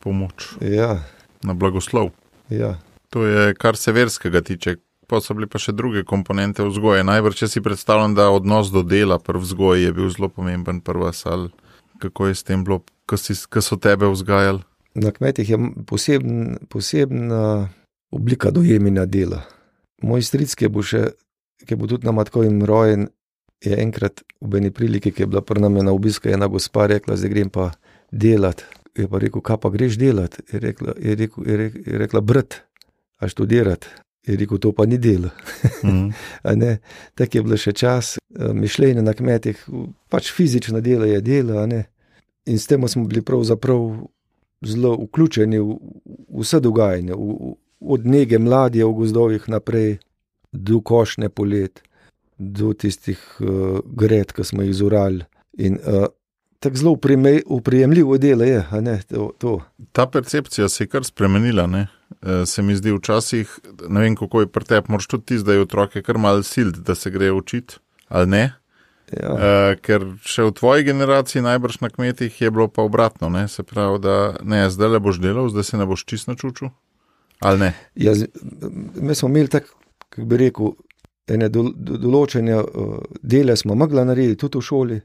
pomoč, 0.00 0.56
Ja, 0.60 1.04
na 1.42 1.54
blagoslov. 1.54 2.10
ja. 2.48 2.78
To 3.10 3.24
je 3.26 3.54
kar 3.54 3.76
se 3.76 3.92
verskega 3.92 4.40
tiče. 4.40 4.76
Pa 5.10 5.18
so 5.18 5.34
bile 5.34 5.48
pa 5.50 5.58
še 5.58 5.74
druge 5.74 6.04
komponente 6.06 6.62
vzgoje. 6.62 7.02
Najbrž, 7.02 7.42
če 7.42 7.48
si 7.50 7.62
predstavljam, 7.64 8.14
da 8.14 8.28
odnos 8.30 8.70
do 8.70 8.84
dela 8.86 9.18
pri 9.18 9.42
vzgoji 9.42 9.88
je 9.88 9.94
bil 9.96 10.10
zelo 10.14 10.28
pomemben 10.30 10.78
prva 10.86 11.10
sal. 11.10 11.48
Kako 11.98 12.30
je 12.30 12.34
s 12.38 12.46
tem 12.46 12.62
bilo, 12.62 12.84
ko 13.10 13.18
so 13.18 13.74
tebe 13.74 14.06
vzgajali? 14.06 14.62
Na 14.94 15.10
kmetih 15.10 15.50
je 15.50 15.58
poseben, 15.86 16.58
posebna 16.70 17.70
oblika 18.14 18.50
dojemanja 18.54 19.06
dela. 19.06 19.42
Moj 20.02 20.22
stric, 20.22 20.54
ki 20.54 20.70
bo, 20.70 20.82
še, 20.86 21.10
ki 21.66 21.78
bo 21.78 21.90
tudi 21.90 22.06
na 22.06 22.14
matkovem 22.14 22.62
rojen, 22.66 23.10
je 23.60 23.76
enkrat 23.76 24.22
v 24.40 24.62
eni 24.62 24.70
priliki, 24.70 25.12
ki 25.12 25.26
je 25.26 25.30
bila 25.30 25.42
pri 25.44 25.60
nami 25.62 25.84
na 25.84 25.92
obisku, 25.92 26.30
ena 26.30 26.48
gospa 26.48 26.86
rekla: 26.86 27.18
Zdaj 27.18 27.30
grem 27.34 27.50
pa 27.50 27.72
delat. 28.10 28.64
Je 28.96 29.06
pa 29.10 29.20
rekel, 29.22 29.42
kaj 29.42 29.58
pa 29.62 29.70
greš 29.70 29.98
delat? 30.00 30.38
Je 30.50 30.62
rekla, 30.62 30.94
je 30.98 31.14
rekel, 31.14 31.46
je 31.46 31.56
rekla, 31.56 31.82
je 31.86 31.98
rekla 31.98 32.20
brat, 32.20 32.62
a 33.18 33.28
študirati. 33.28 33.86
Je 34.26 34.36
rekel, 34.36 34.58
to 34.58 34.72
pa 34.72 34.86
ni 34.86 34.98
delo. 34.98 35.30
A 36.48 36.54
ne, 36.54 36.78
Tako 37.14 37.38
je 37.38 37.42
bilo 37.42 37.56
še 37.56 37.72
čas, 37.72 38.18
eh, 38.18 38.52
mišljenje 38.52 39.02
na 39.02 39.14
kmetih, 39.16 39.64
pač 40.12 40.32
fizično 40.32 40.80
delo 40.84 41.08
je 41.08 41.20
delo. 41.20 41.64
In 42.46 42.58
s 42.58 42.66
tem 42.66 42.88
smo 42.88 43.06
bili 43.08 43.22
pravzaprav 43.22 44.06
zelo 44.66 44.96
vključeni 45.06 45.58
v 45.58 45.78
v 46.30 46.44
vse 46.44 46.60
dogajanje, 46.60 47.14
v, 47.16 47.32
v- 47.40 47.54
od 47.80 48.06
nege 48.06 48.38
mladje 48.38 48.84
v 48.84 48.92
gozdovih 48.92 49.48
naprej, 49.48 49.98
do 50.52 50.80
košne 50.80 51.28
polet, 51.28 51.80
do 52.38 52.72
tistih 52.74 53.18
uh, 53.40 53.80
gred, 53.84 54.32
ki 54.32 54.44
smo 54.44 54.62
jih 54.62 54.74
zorali. 54.74 55.24
In 55.58 55.78
uh, 55.80 56.06
tako 56.60 56.76
zelo 56.76 56.92
uprijemljivo 57.46 58.18
delo 58.18 58.44
je, 58.44 58.64
ne 58.80 59.00
to. 59.08 59.32
to. 59.38 59.60
Ta 59.92 60.06
percepcija 60.06 60.68
se 60.68 60.84
je 60.84 60.88
kar 60.88 61.04
spremenila. 61.04 61.66
Ne? 61.66 61.86
Eh, 62.22 62.46
Se 62.46 62.62
mi 62.62 62.76
zdi 62.76 62.92
včasih, 62.92 63.58
ne 63.88 64.00
vem 64.00 64.16
kako 64.16 64.40
je 64.40 64.46
pri 64.52 64.64
tebi, 64.64 64.92
moraš 64.92 65.06
tudi 65.06 65.24
ti 65.24 65.38
zdaj 65.38 65.64
otroke 65.64 66.02
kar 66.02 66.18
mal 66.18 66.42
silt, 66.42 66.76
da 66.84 66.94
se 66.94 67.10
grejo 67.10 67.36
učiti, 67.36 67.78
ali 68.08 68.26
ne? 68.26 68.52
Ja. 69.10 69.30
Uh, 69.34 69.72
ker 69.82 70.04
še 70.22 70.44
v 70.46 70.52
tvoji 70.54 70.84
generaciji, 70.86 71.42
najbrž 71.42 71.80
na 71.82 71.88
kmetih, 71.90 72.30
je 72.30 72.50
bilo 72.54 72.68
pa 72.70 72.84
obratno. 72.86 73.26
Ne? 73.32 73.48
Se 73.50 73.64
pravi, 73.66 73.98
da 74.04 74.36
ne, 74.46 74.60
zdaj 74.70 74.92
le 74.92 75.00
boš 75.02 75.18
delal, 75.18 75.48
zdaj 75.50 75.66
se 75.66 75.80
ne 75.80 75.86
boš 75.90 76.04
čist 76.06 76.28
načučil. 76.30 76.70
Ali 77.42 77.58
ne? 77.58 77.70
Jaz, 77.98 78.22
mi 78.94 79.16
smo 79.18 79.32
imeli 79.32 79.50
tako, 79.50 79.74
kako 80.08 80.28
bi 80.30 80.38
rekel, 80.44 80.70
ene 81.26 81.48
dol, 81.50 81.72
do, 81.74 81.98
določene 81.98 82.60
uh, 82.60 83.00
dele 83.22 83.56
smo 83.58 83.74
mogli 83.74 84.04
narediti 84.06 84.38
tudi 84.44 84.60
v 84.60 84.68
šoli. 84.68 85.00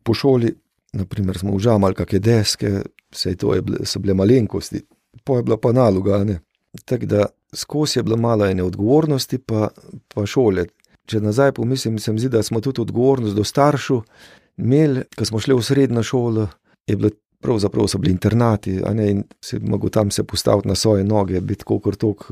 Po 0.00 0.16
šoli, 0.16 0.54
naprimer, 0.96 1.36
smo 1.42 1.52
užamali 1.58 1.98
kakšne 1.98 2.22
deske, 2.24 2.72
vse 3.12 3.34
to 3.36 3.52
je 3.52 3.66
bile, 3.66 3.84
so 3.84 4.00
bile 4.00 4.16
malenkosti, 4.16 4.80
pa 5.26 5.42
je 5.42 5.44
bila 5.50 5.60
pa 5.60 5.74
naloga. 5.76 6.22
ne. 6.24 6.38
Tako 6.84 7.06
da 7.06 7.26
skozi 7.54 7.98
je 7.98 8.02
bilo 8.02 8.16
malo 8.16 8.46
ene 8.46 8.62
odgovornosti, 8.62 9.38
pa, 9.38 9.68
pa 10.14 10.26
šole. 10.26 10.66
Če 11.06 11.20
nazaj 11.20 11.52
pomislim, 11.52 11.98
se 11.98 12.12
mi 12.12 12.20
zdi, 12.20 12.28
da 12.28 12.42
smo 12.42 12.60
tudi 12.60 12.80
odgovornost 12.80 13.36
do 13.36 13.44
staršev 13.44 14.00
imeli, 14.56 15.02
ko 15.16 15.24
smo 15.24 15.40
šli 15.40 15.54
v 15.54 15.62
srednjo 15.62 16.02
šolo, 16.02 16.48
je 16.86 16.96
bilo 16.96 17.10
pravzaprav 17.42 17.88
so 17.90 17.98
bili 17.98 18.12
internati, 18.12 18.78
a 18.86 18.94
ne, 18.94 19.10
in 19.10 19.22
si 19.44 19.58
mogel 19.58 19.90
tam 19.90 20.10
se 20.10 20.22
postaviti 20.24 20.68
na 20.68 20.74
svoje 20.74 21.04
noge, 21.04 21.40
biti 21.40 21.64
kot 21.64 21.96
tok, 21.98 22.30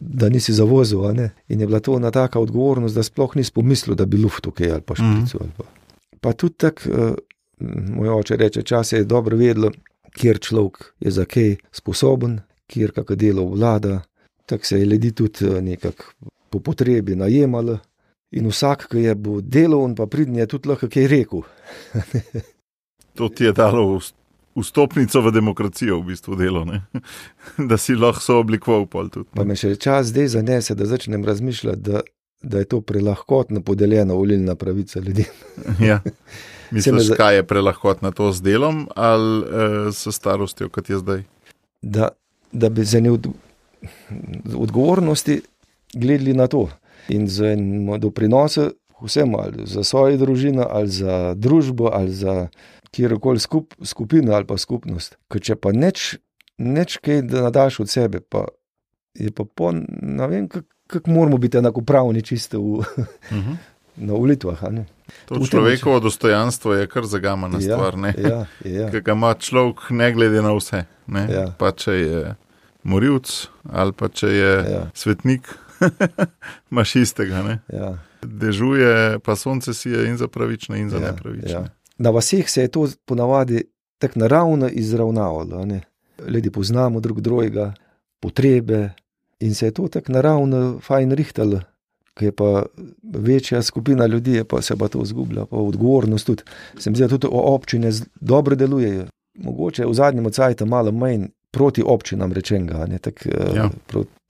da 0.00 0.28
nisi 0.28 0.52
zavozil. 0.52 1.04
In 1.48 1.60
je 1.60 1.66
bila 1.66 1.80
to 1.80 1.96
ena 1.96 2.10
taka 2.10 2.40
odgovornost, 2.40 2.94
da 2.94 3.02
sploh 3.02 3.36
nisi 3.36 3.52
pomislil, 3.52 3.96
da 3.96 4.06
bi 4.06 4.22
luft 4.22 4.42
tukaj 4.42 4.72
ali 4.72 4.82
pa 4.82 4.94
šprico. 4.94 5.38
Ali 5.40 5.50
pa. 5.56 5.64
pa 6.20 6.32
tudi 6.32 6.54
tako, 6.56 6.90
uh, 6.90 7.14
moj 7.94 8.08
oče 8.08 8.36
reče, 8.36 8.62
čas 8.62 8.92
je 8.92 9.04
dobro 9.04 9.36
vedelo, 9.36 9.70
kjer 10.16 10.38
človek 10.38 10.94
je 11.00 11.10
za 11.10 11.24
kaj 11.24 11.56
sposoben, 11.72 12.40
kjer 12.68 12.92
kakšno 12.92 13.16
delo 13.16 13.44
vlada. 13.48 14.00
Tako 14.46 14.64
se 14.64 14.78
je 14.78 14.86
ljudi 14.86 15.12
tudi 15.12 15.44
eh, 15.48 15.60
nekako 15.62 16.04
po 16.50 16.60
potrebi 16.60 17.16
najemalo. 17.16 17.78
In 18.30 18.46
vsak, 18.46 18.90
ki 18.92 19.06
je 19.06 19.14
bil 19.16 19.40
deloven, 19.40 19.94
pa 19.96 20.04
pridni, 20.06 20.42
je 20.42 20.46
tudi 20.46 20.68
lahko 20.68 20.88
kaj 20.88 21.08
rekel. 21.08 21.42
To 23.14 23.28
ti 23.28 23.44
je 23.44 23.52
dalo 23.52 23.96
vst- 23.98 24.14
vstopnico 24.54 25.20
v 25.20 25.32
demokracijo, 25.32 25.96
v 26.00 26.12
bistvu 26.12 26.36
delo, 26.36 26.64
ne? 26.64 26.84
da 27.70 27.76
si 27.76 27.94
lahko 27.94 28.20
sooblikoval 28.22 28.86
pol 28.86 29.08
tudi. 29.10 29.26
Pa 29.34 29.42
ne. 29.42 29.48
me 29.48 29.56
še 29.58 29.74
čas 29.76 30.12
zdaj 30.12 30.28
zanese, 30.36 30.76
da 30.78 30.86
začnem 30.86 31.24
razmišljati, 31.26 31.82
da, 31.82 32.02
da 32.42 32.62
je 32.62 32.68
to 32.70 32.80
prelahkotno 32.80 33.60
podeljena 33.60 34.14
volilna 34.14 34.54
pravica 34.54 35.00
ljudem. 35.00 35.32
Ja. 35.88 35.98
Misliš, 36.70 37.10
za- 37.10 37.16
kaj 37.16 37.40
je 37.40 37.46
prelahkotno 37.48 38.10
to 38.12 38.30
z 38.32 38.44
delom 38.44 38.86
ali 38.94 39.40
uh, 39.40 39.90
s 39.90 40.06
starostjo, 40.14 40.68
kot 40.68 40.90
je 40.90 40.98
zdaj? 40.98 41.22
Da, 41.82 42.10
da 42.52 42.68
bi 42.68 42.84
za 42.84 43.00
ne 43.00 43.10
od, 43.10 43.26
odgovornosti 44.56 45.40
gledali 45.94 46.34
na 46.34 46.46
to 46.46 46.68
in 47.08 47.28
za 47.28 47.52
eno 47.52 47.98
doprinos 47.98 48.58
vsem, 49.02 49.34
ali 49.34 49.66
za 49.66 49.84
svojo 49.84 50.16
družino, 50.16 50.66
ali 50.70 50.88
za 50.88 51.34
družbo, 51.34 51.90
ali 51.92 52.12
za 52.12 52.48
kjerkoli 52.90 53.40
skup, 53.40 53.74
skupino 53.84 54.32
ali 54.32 54.46
pa 54.46 54.56
skupnost. 54.58 55.16
Ker 55.30 55.40
če 55.40 55.56
pa 55.56 55.72
neč, 55.72 56.16
neč 56.58 56.96
kaj 56.98 57.22
da 57.22 57.42
nadaš 57.46 57.80
od 57.80 57.90
sebe, 57.90 58.20
pa 58.20 58.48
je 59.14 59.30
pa 59.30 59.44
po, 59.44 59.72
ne 60.02 60.26
vem, 60.26 60.48
kako 60.48 60.66
kak 60.88 61.06
moramo 61.06 61.38
biti 61.38 61.58
enakopravni 61.58 62.22
čisto 62.22 62.60
v, 62.60 62.64
Uh 62.64 62.84
-huh. 63.30 63.56
na 63.96 64.12
volitvah. 64.12 64.62
To 65.24 65.40
človekovo 65.40 66.00
dostojanstvo 66.00 66.74
je 66.74 66.86
kar 66.86 67.04
zagamana 67.04 67.56
Ja, 67.56 67.74
stvar, 67.74 67.96
ne? 67.96 68.14
Ja, 68.18 68.46
ja. 68.62 68.88
ki 68.90 69.00
ga 69.00 69.12
ima 69.12 69.34
človek, 69.34 69.90
ne 69.90 70.12
glede 70.12 70.42
na 70.42 70.52
vse. 70.52 70.84
Ne? 71.06 71.26
Ja. 71.26 71.46
Pa 71.52 71.70
če 71.70 71.92
je 71.92 72.34
morilc 72.82 73.30
ali 73.64 73.92
pa 73.92 74.08
če 74.08 74.28
je 74.28 74.52
Ja. 74.66 74.82
svetnik, 74.94 75.48
imaš 76.70 76.96
istega. 76.96 77.42
Ne? 77.42 77.58
Ja. 77.70 77.98
Dežuje, 78.22 79.18
pa 79.18 79.36
sonce 79.36 79.74
sije 79.74 80.06
in 80.06 80.16
za 80.16 80.28
pravične, 80.28 80.78
in 80.78 80.90
za 80.90 80.96
Ja, 80.96 81.02
nepravične. 81.06 81.50
ja. 81.52 81.64
Na 81.98 82.10
vaseh 82.10 82.44
se 82.44 82.62
je 82.62 82.68
to 82.68 82.86
ponavadi 83.04 83.64
tako 83.98 84.18
naravno 84.18 84.68
izravnavalo. 84.68 85.64
ne. 85.64 85.80
Ljudje 86.28 86.50
poznamo 86.50 87.00
drug 87.00 87.20
drugega, 87.20 87.74
potrebe 88.20 88.90
in 89.40 89.54
se 89.54 89.66
je 89.66 89.70
to 89.70 89.88
tako 89.88 90.12
naravno 90.12 90.80
fajn 90.80 91.12
rihtalo. 91.12 91.60
Ko 92.18 92.24
je 92.24 92.32
pa 92.32 92.62
večja 93.14 93.62
skupina 93.62 94.06
ljudi, 94.06 94.42
pa 94.44 94.62
se 94.62 94.76
pa 94.76 94.88
to 94.88 95.04
zgublja, 95.04 95.46
pa 95.46 95.56
odgovornost 95.56 96.26
tudi. 96.26 96.42
Se 96.78 96.90
mi 96.90 96.96
zdi, 96.96 97.04
da 97.04 97.08
tudi 97.08 97.28
občine 97.30 97.92
dobro 98.20 98.56
delujejo. 98.56 99.06
Mogoče 99.38 99.86
v 99.86 99.94
zadnjem 99.94 100.30
cajtu 100.32 100.66
malo 100.66 100.92
manj 100.92 101.28
proti 101.50 101.82
občinam 101.86 102.32
rečenega, 102.32 102.86
ne, 102.86 102.98
tak, 102.98 103.26
Ja. 103.26 103.54
ja. 103.54 103.70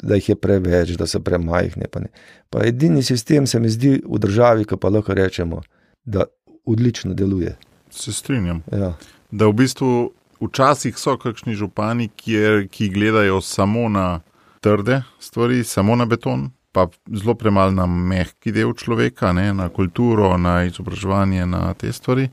da 0.02 0.14
jih 0.14 0.28
je 0.28 0.34
preveč, 0.36 0.90
da 0.90 1.06
so 1.06 1.20
premajhne. 1.20 1.88
Pa, 1.90 2.00
ne. 2.00 2.06
pa 2.50 2.64
edini 2.64 3.02
sistem 3.02 3.46
se 3.46 3.60
mi 3.60 3.68
zdi 3.68 4.02
v 4.06 4.18
državi, 4.18 4.64
ki 4.64 4.76
pa 4.76 4.88
lahko 4.88 5.14
rečemo, 5.14 5.62
da 6.04 6.24
odlično 6.64 7.14
deluje. 7.14 7.56
Se 7.90 8.12
strinjam. 8.12 8.62
Ja. 8.72 8.94
Da 9.30 9.46
v 9.46 9.52
bistvu 9.52 10.12
včasih 10.40 10.98
so 10.98 11.16
kakšni 11.18 11.54
župani, 11.54 12.08
kjer, 12.16 12.68
ki 12.70 12.88
gledajo 12.88 13.40
samo 13.40 13.88
na 13.88 14.20
trde 14.60 15.02
stvari, 15.20 15.64
samo 15.64 15.96
na 15.96 16.06
beton, 16.06 16.50
pa 16.78 17.16
zelo 17.16 17.34
premalo 17.34 17.70
na 17.74 17.86
mehki 17.86 18.52
del 18.54 18.74
človeka, 18.78 19.32
ne, 19.32 19.50
na 19.54 19.68
kulturo, 19.68 20.36
na 20.38 20.62
izobraževanje, 20.68 21.46
na 21.46 21.74
te 21.74 21.92
stvari. 21.92 22.28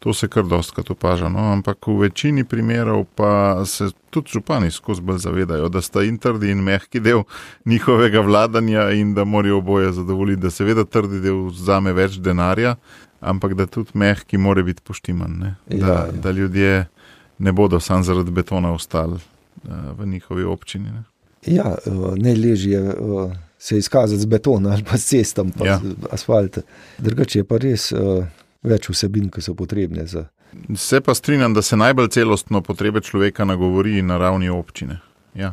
To 0.00 0.14
se 0.16 0.28
kar 0.32 0.46
dostakrat 0.48 0.90
opaža. 0.90 1.28
No? 1.28 1.50
Ampak 1.52 1.84
v 1.86 2.06
večini 2.06 2.44
primerov 2.48 3.04
pa 3.14 3.60
se 3.68 3.90
tudi 4.10 4.32
župani 4.32 4.70
skozi 4.70 5.02
bolj 5.04 5.18
zavedajo, 5.26 5.68
da 5.68 5.82
sta 5.84 6.02
in 6.06 6.16
trdi 6.18 6.54
in 6.54 6.62
mehki 6.64 7.02
del 7.04 7.26
njihovega 7.68 8.22
vladanja 8.24 8.90
in 8.96 9.12
da 9.14 9.24
morajo 9.24 9.58
oboje 9.58 9.92
zadovoljiti. 9.92 10.40
Da 10.42 10.50
seveda 10.50 10.84
trdi 10.84 11.20
del 11.20 11.50
vzame 11.50 11.92
več 11.92 12.16
denarja, 12.16 12.76
ampak 13.20 13.54
da 13.54 13.66
tudi 13.66 13.92
mehki 13.94 14.38
mora 14.38 14.62
biti 14.64 14.80
poštiman. 14.82 15.36
Ne? 15.36 15.54
Da, 15.66 15.76
Ja, 15.76 15.92
ja. 16.06 16.12
da 16.12 16.30
ljudje 16.30 16.86
ne 17.38 17.52
bodo 17.52 17.80
sam 17.80 18.02
zaradi 18.04 18.30
betona 18.30 18.72
ostali 18.72 19.18
uh, 19.20 19.70
v 19.98 20.06
njihovi 20.06 20.44
občini. 20.44 20.88
Ne? 20.90 21.04
Ja, 21.46 21.76
eh, 21.86 21.90
najlažje 22.16 22.72
je 22.72 22.88
eh, 22.88 23.36
se 23.60 23.78
izkazati 23.78 24.20
z 24.20 24.26
betonom 24.26 24.72
ali 24.72 24.84
pa 24.84 24.98
s 24.98 25.06
cestom, 25.06 25.52
pa 25.52 25.66
Ja. 25.66 25.72
ja. 25.72 25.80
asfalt. 26.10 26.58
Drugače 26.98 27.38
je 27.38 27.44
pa 27.44 27.58
res 27.60 27.92
uh, 27.92 28.24
več 28.62 28.88
vsebin, 28.88 29.28
ki 29.30 29.42
so 29.44 29.54
potrebne 29.54 30.06
za. 30.06 30.26
Se 30.76 31.00
pa 31.00 31.14
strinjam, 31.14 31.54
da 31.54 31.62
se 31.62 31.76
najbolj 31.76 32.08
celostno 32.08 32.62
potrebe 32.62 33.00
človeka 33.00 33.44
nagovori 33.44 34.02
na 34.02 34.16
ravni 34.18 34.48
občine. 34.48 35.00
Ja. 35.34 35.52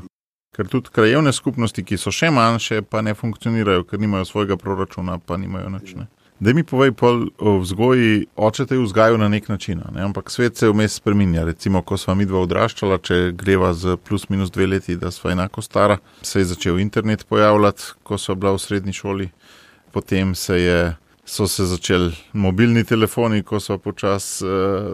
Ker 0.55 0.67
tudi 0.67 0.89
krajevne 0.89 1.33
skupnosti, 1.33 1.83
ki 1.83 1.99
so 2.01 2.11
še 2.11 2.31
manjše, 2.33 2.81
pa 2.81 3.03
ne 3.05 3.13
funkcionirajo, 3.13 3.83
ker 3.85 3.99
nimajo 3.99 4.25
svojega 4.25 4.57
proračuna, 4.57 5.19
pa 5.19 5.37
nimajo 5.37 5.69
nič. 5.69 5.93
Da 6.39 6.53
mi 6.53 6.63
povej, 6.63 6.91
pol 6.93 7.23
o 7.41 7.57
vzgoji, 7.57 8.27
oče 8.35 8.67
te 8.69 8.75
je 8.75 8.83
vzgajal 8.83 9.17
na 9.17 9.27
nek 9.27 9.47
način, 9.49 9.81
ne? 9.95 10.03
ampak 10.05 10.29
svet 10.31 10.57
se 10.57 10.69
vmes 10.69 10.93
spreminja. 10.93 11.43
Recimo, 11.43 11.81
ko 11.81 11.97
smo 11.97 12.13
mi 12.15 12.27
dva 12.29 12.43
odraščala, 12.45 12.99
če 13.01 13.31
greva 13.33 13.71
z 13.73 13.97
plus 13.97 14.27
minus 14.29 14.51
dve 14.53 14.67
leti, 14.67 14.95
da 15.01 15.09
sva 15.11 15.31
enako 15.33 15.61
stara, 15.65 15.97
se 16.21 16.39
je 16.39 16.51
začel 16.53 16.77
internet 16.79 17.25
pojavljati, 17.25 17.89
ko 18.03 18.21
so 18.21 18.35
bila 18.35 18.53
v 18.53 18.61
srednji 18.61 18.93
šoli. 18.93 19.29
potem 19.91 20.35
se 20.35 20.61
je, 20.61 20.95
so 21.25 21.47
se 21.47 21.65
začeli 21.65 22.13
mobilni 22.33 22.83
telefoni, 22.83 23.43
ko 23.43 23.59
so 23.59 23.77
počasi 23.77 24.45
uh, 24.45 24.51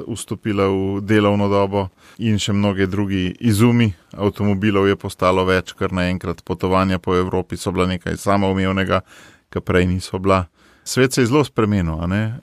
vstopili 0.07 0.63
v 0.63 1.01
delovno 1.01 1.49
dobo, 1.49 1.89
in 2.17 2.39
še 2.39 2.53
mnoge 2.53 2.87
drugi 2.87 3.35
izumi. 3.39 3.93
Avtomobilov 4.15 4.87
je 4.87 4.95
postalo 4.95 5.43
več, 5.45 5.73
kar 5.73 5.91
naenkrat 5.91 6.43
potovanja 6.43 6.99
po 6.99 7.15
Evropi 7.15 7.57
so 7.57 7.71
bila 7.71 7.87
nekaj 7.87 8.17
samoumevnega, 8.17 9.01
kar 9.49 9.61
prej 9.61 9.85
niso 9.91 10.19
bila. 10.19 10.45
Svet 10.83 11.13
se 11.13 11.21
je 11.21 11.25
zelo 11.25 11.43
spremenil, 11.43 11.95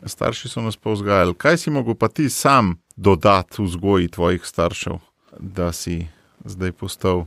starši 0.07 0.49
so 0.49 0.63
nas 0.63 0.77
pa 0.77 0.91
vzgajali. 0.91 1.35
Kaj 1.35 1.57
si 1.57 1.71
mogel 1.71 1.95
pa 1.95 2.09
ti 2.09 2.31
sam 2.31 2.77
dodati 2.97 3.63
vzgoji 3.63 4.09
tvojih 4.09 4.45
staršev, 4.45 4.99
da 5.39 5.73
si 5.73 6.07
zdaj 6.45 6.73
postal 6.73 7.19
uh, 7.19 7.27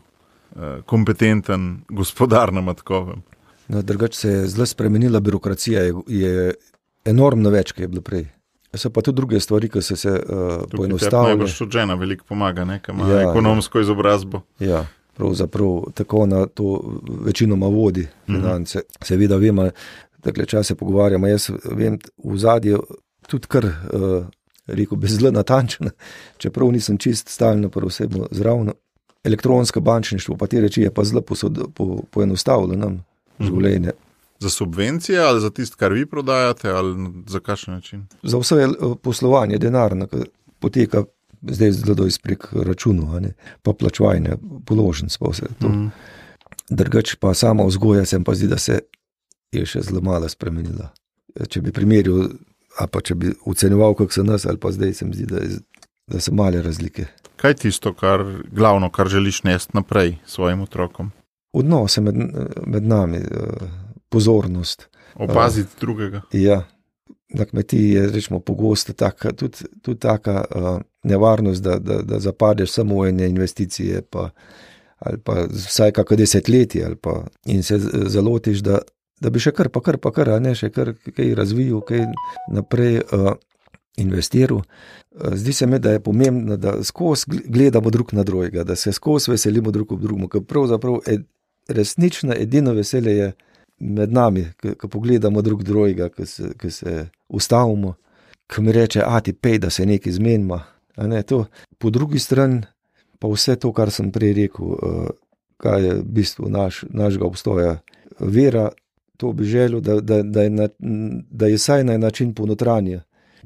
kompetenten 0.86 1.82
gospodar 1.90 2.54
na 2.54 2.62
Matkovem. 2.62 3.22
No, 3.68 3.82
drugače 3.82 4.18
se 4.18 4.30
je 4.30 4.48
zelo 4.48 4.66
spremenila 4.66 5.20
birokracija, 5.20 5.82
je, 5.82 5.94
je 6.08 6.54
enormno 7.06 7.50
več, 7.50 7.72
kot 7.72 7.80
je 7.80 7.88
bilo 7.88 8.02
prej. 8.02 8.26
So 8.74 8.90
pa 8.90 9.02
tudi 9.06 9.16
druge 9.16 9.40
stvari, 9.40 9.70
ki 9.70 9.82
so 9.86 9.96
se 9.96 10.10
uh, 10.10 10.64
poenostavile. 10.72 11.36
Najbolj 11.36 11.54
še 11.54 11.70
žena 11.72 11.94
veliko 11.94 12.26
pomaga, 12.28 12.66
nekaj 12.66 12.96
ima 12.96 13.10
ja, 13.10 13.22
ekonomsko 13.30 13.78
ja. 13.78 13.86
izobrazbo. 13.86 14.42
Ja, 14.60 14.86
pravzaprav 15.18 15.92
tako 15.94 16.26
na 16.26 16.46
to 16.46 16.80
večinoma 17.26 17.68
vodi 17.68 18.08
finance. 18.26 18.80
Mm 18.80 18.82
-hmm. 18.82 19.06
Seveda 19.06 19.38
vemo, 19.38 19.70
da 20.24 20.32
če 20.32 20.46
čase 20.46 20.76
pogovarjamo, 20.76 21.28
jaz 21.28 21.50
vem 21.66 22.00
v 22.24 22.38
zadju 22.38 22.84
tudi 23.28 23.52
kar. 23.52 23.66
Uh, 23.66 24.24
rekel 24.68 24.98
bi 24.98 25.08
zelo 25.08 25.32
natančen, 25.32 25.90
čeprav 26.38 26.72
nisem 26.72 26.98
čist 26.98 27.30
stalno, 27.30 27.70
pa 27.70 27.82
osebno 27.84 28.28
zraven. 28.32 28.72
Elektronsko 29.24 29.80
bančništvo, 29.80 30.36
pa 30.38 30.48
ti 30.48 30.62
reči, 30.62 30.82
je 30.82 30.92
pa 30.94 31.04
zelo 31.04 31.22
po, 31.22 32.02
poenostavljeno 32.12 32.86
nam 32.86 32.94
mhm. 33.40 33.48
življenje. 33.48 33.92
Za 34.40 34.50
subvencije 34.50 35.20
ali 35.20 35.42
za 35.42 35.50
tisto, 35.50 35.78
kar 35.80 35.94
vi 35.94 36.06
prodajate, 36.06 36.70
ali 36.70 37.24
za 37.28 37.40
kakšen 37.40 37.74
način? 37.74 38.08
Za 38.24 38.38
vse 38.38 38.56
eh, 38.56 38.96
poslovanje, 39.04 39.58
denar, 39.58 39.96
ki 40.12 40.26
poteka 40.60 41.06
zdaj 41.42 41.72
zelo 41.72 42.08
izprek 42.08 42.50
računov, 42.52 43.16
pa 43.64 43.74
plačevanje, 43.74 44.36
položnic, 44.66 45.16
pa 45.18 45.32
vse 45.32 45.48
to. 45.60 45.70
Mm. 45.70 45.92
Drugač 46.70 47.16
pa 47.16 47.34
sama 47.34 47.64
vzgoja 47.64 48.06
se 48.06 48.20
mi 48.20 48.26
pa 48.26 48.36
zdi, 48.36 48.48
da 48.48 48.58
se 48.58 48.80
je 49.54 49.66
še 49.66 49.82
zelo 49.88 50.02
malo 50.02 50.30
spremenila. 50.30 50.90
Če 51.50 51.62
bi 51.62 51.72
primerjal 51.74 52.28
A 52.82 52.88
pa 52.90 53.04
če 53.06 53.16
bi 53.16 53.32
ocenjeval, 53.50 53.94
kako 53.98 54.14
se 54.14 54.24
nas, 54.26 54.46
ali 54.50 54.58
pa 54.58 54.72
zdaj 54.74 54.94
se 54.98 55.06
mi 55.06 55.14
zdi, 55.14 55.28
da, 55.30 55.42
je, 55.44 55.60
da 56.10 56.22
so 56.22 56.34
male 56.34 56.62
razlike. 56.62 57.06
Kaj 57.38 57.52
je 57.52 57.58
tisto, 57.68 57.94
kar, 57.94 58.24
glavno, 58.52 58.90
kar 58.90 59.10
želiš 59.12 59.44
nesti 59.44 59.78
naprej 59.78 60.16
svojim 60.26 60.64
otrokom? 60.66 61.12
Odnose 61.54 62.02
med, 62.02 62.18
med 62.66 62.88
nami, 62.88 63.20
pozornost. 64.10 64.88
Opaziti 65.16 65.70
uh, 65.76 65.80
drugega. 65.80 66.22
Ja. 66.34 66.64
Na 67.34 67.46
kmetiji 67.46 67.92
je 67.92 68.08
rečemo, 68.10 68.40
pogosto 68.40 68.94
taka, 68.94 69.34
tudi, 69.38 69.70
tudi 69.82 70.00
taka 70.00 70.44
uh, 70.50 70.80
nevarnost, 71.04 71.64
da, 71.64 71.78
da, 71.80 72.02
da 72.02 72.20
zapadeš 72.20 72.72
samo 72.72 73.02
v 73.02 73.10
ene 73.10 73.30
investicije, 73.30 74.02
pa, 74.10 74.30
ali 75.00 75.22
pa 75.22 75.46
vsaj 75.50 75.92
kako 75.92 76.16
desetletje, 76.16 76.90
in 77.46 77.64
se 77.64 77.80
zalotiš, 78.10 78.66
da, 78.66 78.80
da 79.24 79.32
bi 79.32 79.40
še 79.40 79.54
kar, 79.56 79.70
pa 79.72 79.82
kar, 79.84 79.98
pa 80.02 80.12
kar, 80.16 80.34
ne 80.44 80.54
še 80.58 80.70
kar 80.74 80.94
kaj 81.00 81.34
razvijal, 81.40 81.82
kaj 81.88 82.06
naprej 82.52 83.00
uh, 83.04 83.32
investiral. 84.02 84.60
Uh, 84.60 85.38
zdi 85.40 85.54
se 85.54 85.68
mi, 85.68 85.80
da 85.80 85.96
je 85.96 86.04
pomembno, 86.04 86.58
da 86.58 86.76
skozi 86.84 87.42
gledamo 87.46 87.90
drug 87.94 88.14
na 88.14 88.26
drugega, 88.28 88.66
da 88.68 88.76
se 88.76 88.92
skozi 88.94 89.32
veselimo 89.32 89.72
drug 89.72 89.96
ob 89.96 90.04
drugem, 90.04 90.28
ker 90.30 90.44
pravzaprav 90.48 91.00
ed, 91.08 91.26
resnično 91.68 92.36
edino 92.36 92.74
veselje 92.76 93.18
je 93.18 93.32
med 93.80 94.14
nami, 94.14 94.46
ko 94.80 94.88
pogledamo 94.88 95.42
drug 95.42 95.64
drugega, 95.64 96.10
ko 96.10 96.26
se, 96.26 96.52
se 96.70 97.08
ustavimo, 97.30 97.96
ko 98.52 98.62
mi 98.62 98.72
reče, 98.76 99.02
a 99.06 99.20
ti 99.24 99.34
pej, 99.34 99.60
da 99.64 99.70
se 99.70 99.86
nekaj 99.86 100.20
zmenima. 100.20 100.62
Ne, 100.98 101.24
po 101.80 101.90
drugi 101.90 102.20
strani 102.20 102.62
pa 103.20 103.28
vse 103.32 103.56
to, 103.56 103.72
kar 103.74 103.92
sem 103.92 104.12
prej 104.12 104.34
rekel, 104.36 104.76
uh, 104.76 105.10
kaj 105.64 105.86
je 105.86 105.94
v 105.96 106.04
bistvu 106.04 106.50
naš, 106.52 106.84
našega 106.92 107.26
obstoja. 107.26 107.78
Vera, 108.20 108.68
to 109.18 109.32
bi 109.34 109.44
želel, 109.44 109.82
da, 109.82 110.02
da, 110.02 110.24
da, 110.24 110.42
je, 110.42 110.50
na, 110.50 110.68
da 111.30 111.48
je 111.48 111.58
saj 111.58 111.84
na 111.84 111.98
način 111.98 112.34
ponotranje, 112.34 113.02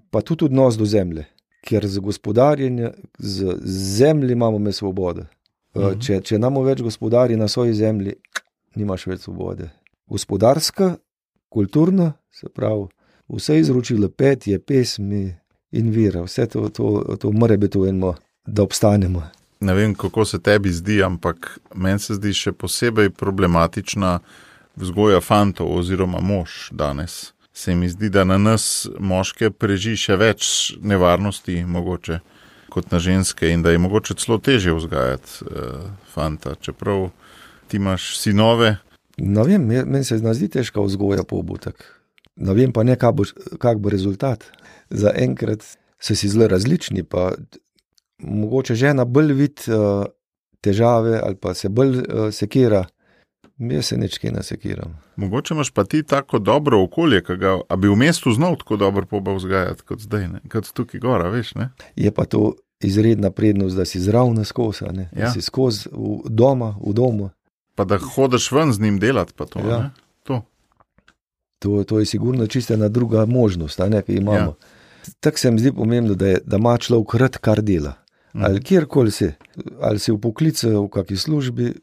pa 0.10 0.22
tudi 0.22 0.46
odnos 0.46 0.78
do 0.78 0.86
zemlje, 0.86 1.26
ker 1.62 1.88
za 1.88 2.00
gospodarjenje 2.00 2.92
z 3.18 3.58
zemljo 3.98 4.32
imamo 4.32 4.60
me 4.60 4.72
svobode. 4.72 5.26
Uh 5.74 5.84
mhm. 5.84 6.00
če, 6.00 6.22
če 6.22 6.36
imamo 6.36 6.64
več 6.64 6.82
gospodarji 6.82 7.38
na 7.38 7.48
svoji 7.48 7.74
zemlji, 7.74 8.14
nimaš 8.76 9.08
več 9.08 9.22
svobode. 9.22 9.70
Gospodarska, 10.08 10.96
kulturna, 11.50 12.14
se 12.32 12.50
pravi, 12.50 12.88
vse 13.28 13.60
izročilo 13.60 14.10
petje, 14.10 14.60
pesmi 14.60 15.36
in 15.72 15.92
vira, 15.92 16.24
vse 16.24 16.48
to, 16.48 16.70
to, 16.70 17.18
to 17.20 17.32
mora 17.32 17.58
biti 17.58 17.80
eno, 17.90 18.16
da 18.46 18.64
obstanemo. 18.64 19.24
Ne 19.60 19.74
vem, 19.74 19.96
kako 19.96 20.26
se 20.26 20.40
tebi 20.40 20.72
zdi, 20.72 21.04
ampak 21.04 21.60
meni 21.76 22.00
se 22.00 22.16
zdi 22.16 22.34
še 22.34 22.54
posebej 22.54 23.10
problematična 23.10 24.20
vzgoja 24.78 25.22
fantov 25.22 25.72
oziroma 25.74 26.22
mož 26.22 26.70
danes. 26.72 27.34
Se 27.54 27.76
mi 27.76 27.90
zdi, 27.90 28.10
da 28.10 28.24
na 28.24 28.38
nas 28.38 28.88
moške 29.00 29.50
preži 29.50 29.96
še 29.98 30.16
več 30.18 30.50
nevarnosti, 30.82 31.64
mogoče 31.66 32.20
kot 32.70 32.92
na 32.92 33.00
ženske, 33.02 33.50
in 33.50 33.64
da 33.66 33.74
je 33.74 33.82
mogoče 33.82 34.14
celo 34.22 34.38
teže 34.38 34.76
vzgajati 34.78 35.48
uh, 35.48 35.88
fanta, 36.14 36.54
čeprav 36.62 37.10
ti 37.68 37.80
imaš 37.82 38.12
sinove. 38.20 38.76
Ne 39.18 39.44
vem, 39.48 39.66
meni 39.66 40.04
se 40.06 40.20
zdi 40.22 40.50
težko 40.54 40.86
vzgoja 40.86 41.26
pobutek. 41.26 41.82
Ne 42.38 42.54
vem 42.54 42.74
pa 42.74 42.84
ne, 42.86 42.96
kak 43.00 43.16
bo, 43.18 43.26
kak 43.58 43.82
bo 43.82 43.90
rezultat. 43.90 44.46
Za 44.90 45.10
enkrat 45.18 45.66
so 46.00 46.16
si 46.16 46.30
zelo 46.30 46.48
različni, 46.48 47.02
pa 47.04 47.32
mogoče 48.22 48.76
žena 48.78 49.06
bolj 49.06 49.34
vidi 49.34 49.74
uh, 49.74 50.06
težave 50.62 51.18
ali 51.24 51.36
pa 51.42 51.54
se 51.58 51.70
bolj 51.70 51.98
uh, 51.98 52.30
sekira. 52.32 52.86
Jaz 53.58 53.86
se 53.86 53.98
nečkaj 53.98 54.32
nasekiram. 54.32 55.00
Mogoče 55.16 55.54
imaš 55.54 55.70
pa 55.70 55.84
ti 55.84 56.04
tako 56.04 56.40
dobro 56.40 56.84
okolje, 56.84 57.22
ga, 57.22 57.60
a 57.70 57.76
bi 57.76 57.88
v 57.88 57.96
mestu 57.96 58.32
znal 58.32 58.56
tako 58.58 58.78
dobro 58.78 59.06
poba 59.06 59.34
vzgajati 59.34 59.82
kot 59.82 60.00
zdaj, 60.00 60.28
ne? 60.28 60.40
kot 60.52 60.70
tukaj 60.74 61.00
gora, 61.00 61.30
veš. 61.30 61.56
Ne? 61.56 61.70
Je 61.96 62.12
pa 62.12 62.26
to 62.26 62.54
izredna 62.80 63.32
prednost, 63.32 63.76
da 63.76 63.86
si 63.86 64.00
zraven 64.00 64.46
skozi, 64.46 64.86
ja. 64.86 65.10
da 65.12 65.32
si 65.32 65.42
skozi 65.42 65.90
v 65.92 66.20
doma, 66.30 66.76
v 66.86 66.94
domu. 66.94 67.30
Pa 67.76 67.86
da 67.86 67.98
hodiš 67.98 68.52
ven 68.52 68.74
z 68.74 68.82
njim 68.82 69.00
delati, 69.00 69.34
pa 69.38 69.46
to. 69.46 69.60
Ja. 69.60 69.90
to. 70.24 70.42
To, 71.60 71.84
to 71.84 72.00
je 72.00 72.06
sigurno 72.06 72.48
čisto 72.48 72.74
ena 72.74 72.90
druga 72.90 73.26
možnost, 73.26 73.82
ki 74.06 74.14
jo 74.14 74.18
imamo. 74.18 74.56
Ja. 74.60 75.14
Tako 75.20 75.38
se 75.38 75.52
mi 75.52 75.60
zdi 75.60 75.72
pomembno, 75.72 76.14
da, 76.14 76.28
je, 76.28 76.40
da 76.46 76.58
ima 76.58 76.78
človek 76.78 77.08
krat, 77.08 77.38
kar 77.38 77.62
dela. 77.62 77.94
Mm. 78.34 78.44
Ali 78.44 78.64
kjerkoli 78.64 79.12
si, 79.12 79.32
ali 79.82 80.00
si 80.00 80.12
v 80.12 80.20
poklicu, 80.22 80.70
v 80.84 80.90
kakšni 80.90 81.18
službi, 81.18 81.74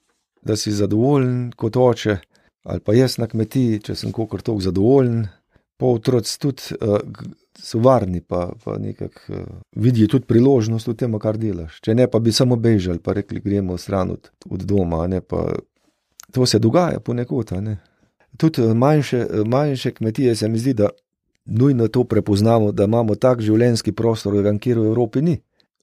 da 0.44 0.56
si 0.56 0.72
zadovoljen 0.72 1.52
kot 1.56 1.76
oče, 1.76 2.16
ali 2.64 2.80
pa 2.80 2.94
jaz 2.94 3.18
na 3.18 3.26
kmetiji, 3.26 3.80
če 3.88 3.94
sem 3.94 4.12
kako 4.12 4.38
tako 4.38 4.60
zadovoljen, 4.60 5.26
pa 5.76 5.86
otroci 5.86 6.38
tudi 6.40 6.76
uh, 6.80 6.98
so 7.58 7.78
varni, 7.82 8.20
pa, 8.20 8.48
pa 8.64 8.78
nekako 8.78 9.20
uh, 9.28 9.46
vidijo 9.76 10.08
tudi 10.16 10.28
priložnost 10.30 10.88
v 10.88 10.96
tem, 10.98 11.18
kar 11.20 11.38
delaš. 11.40 11.80
Če 11.84 11.94
ne, 11.94 12.06
pa 12.10 12.20
bi 12.22 12.32
samo 12.32 12.56
bežali, 12.56 13.02
pa 13.02 13.16
rekli, 13.16 13.42
gremo 13.44 13.78
stran 13.78 14.14
od, 14.14 14.30
od 14.50 14.66
doma. 14.68 15.06
Ne, 15.10 15.20
pa, 15.20 15.48
to 16.32 16.46
se 16.46 16.58
dogaja 16.58 17.00
ponekod. 17.00 17.52
Tudi 18.36 18.62
eh, 18.62 18.74
manjše, 18.74 19.26
manjše 19.46 19.90
kmetije 19.94 20.36
se 20.36 20.48
mi 20.48 20.58
zdi, 20.58 20.74
da 20.74 20.88
nujno 21.44 21.88
to 21.88 22.04
prepoznamo, 22.04 22.72
da 22.72 22.84
imamo 22.84 23.14
tak 23.14 23.40
življenjski 23.40 23.92
prostor, 23.92 24.34
kjer 24.60 24.78
v 24.78 24.86
Evropi 24.86 25.22
ni. 25.22 25.40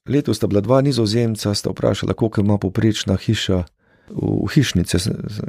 Letos 0.09 0.37
sta 0.37 0.47
bila 0.47 0.61
dva 0.61 0.81
nizozemca, 0.81 1.53
sta 1.53 1.69
vprašala, 1.69 2.13
koliko 2.13 2.41
ima 2.41 2.57
poprečna 2.57 3.15
hiša 3.17 3.63
v 4.09 4.47
hišnice, 4.53 4.97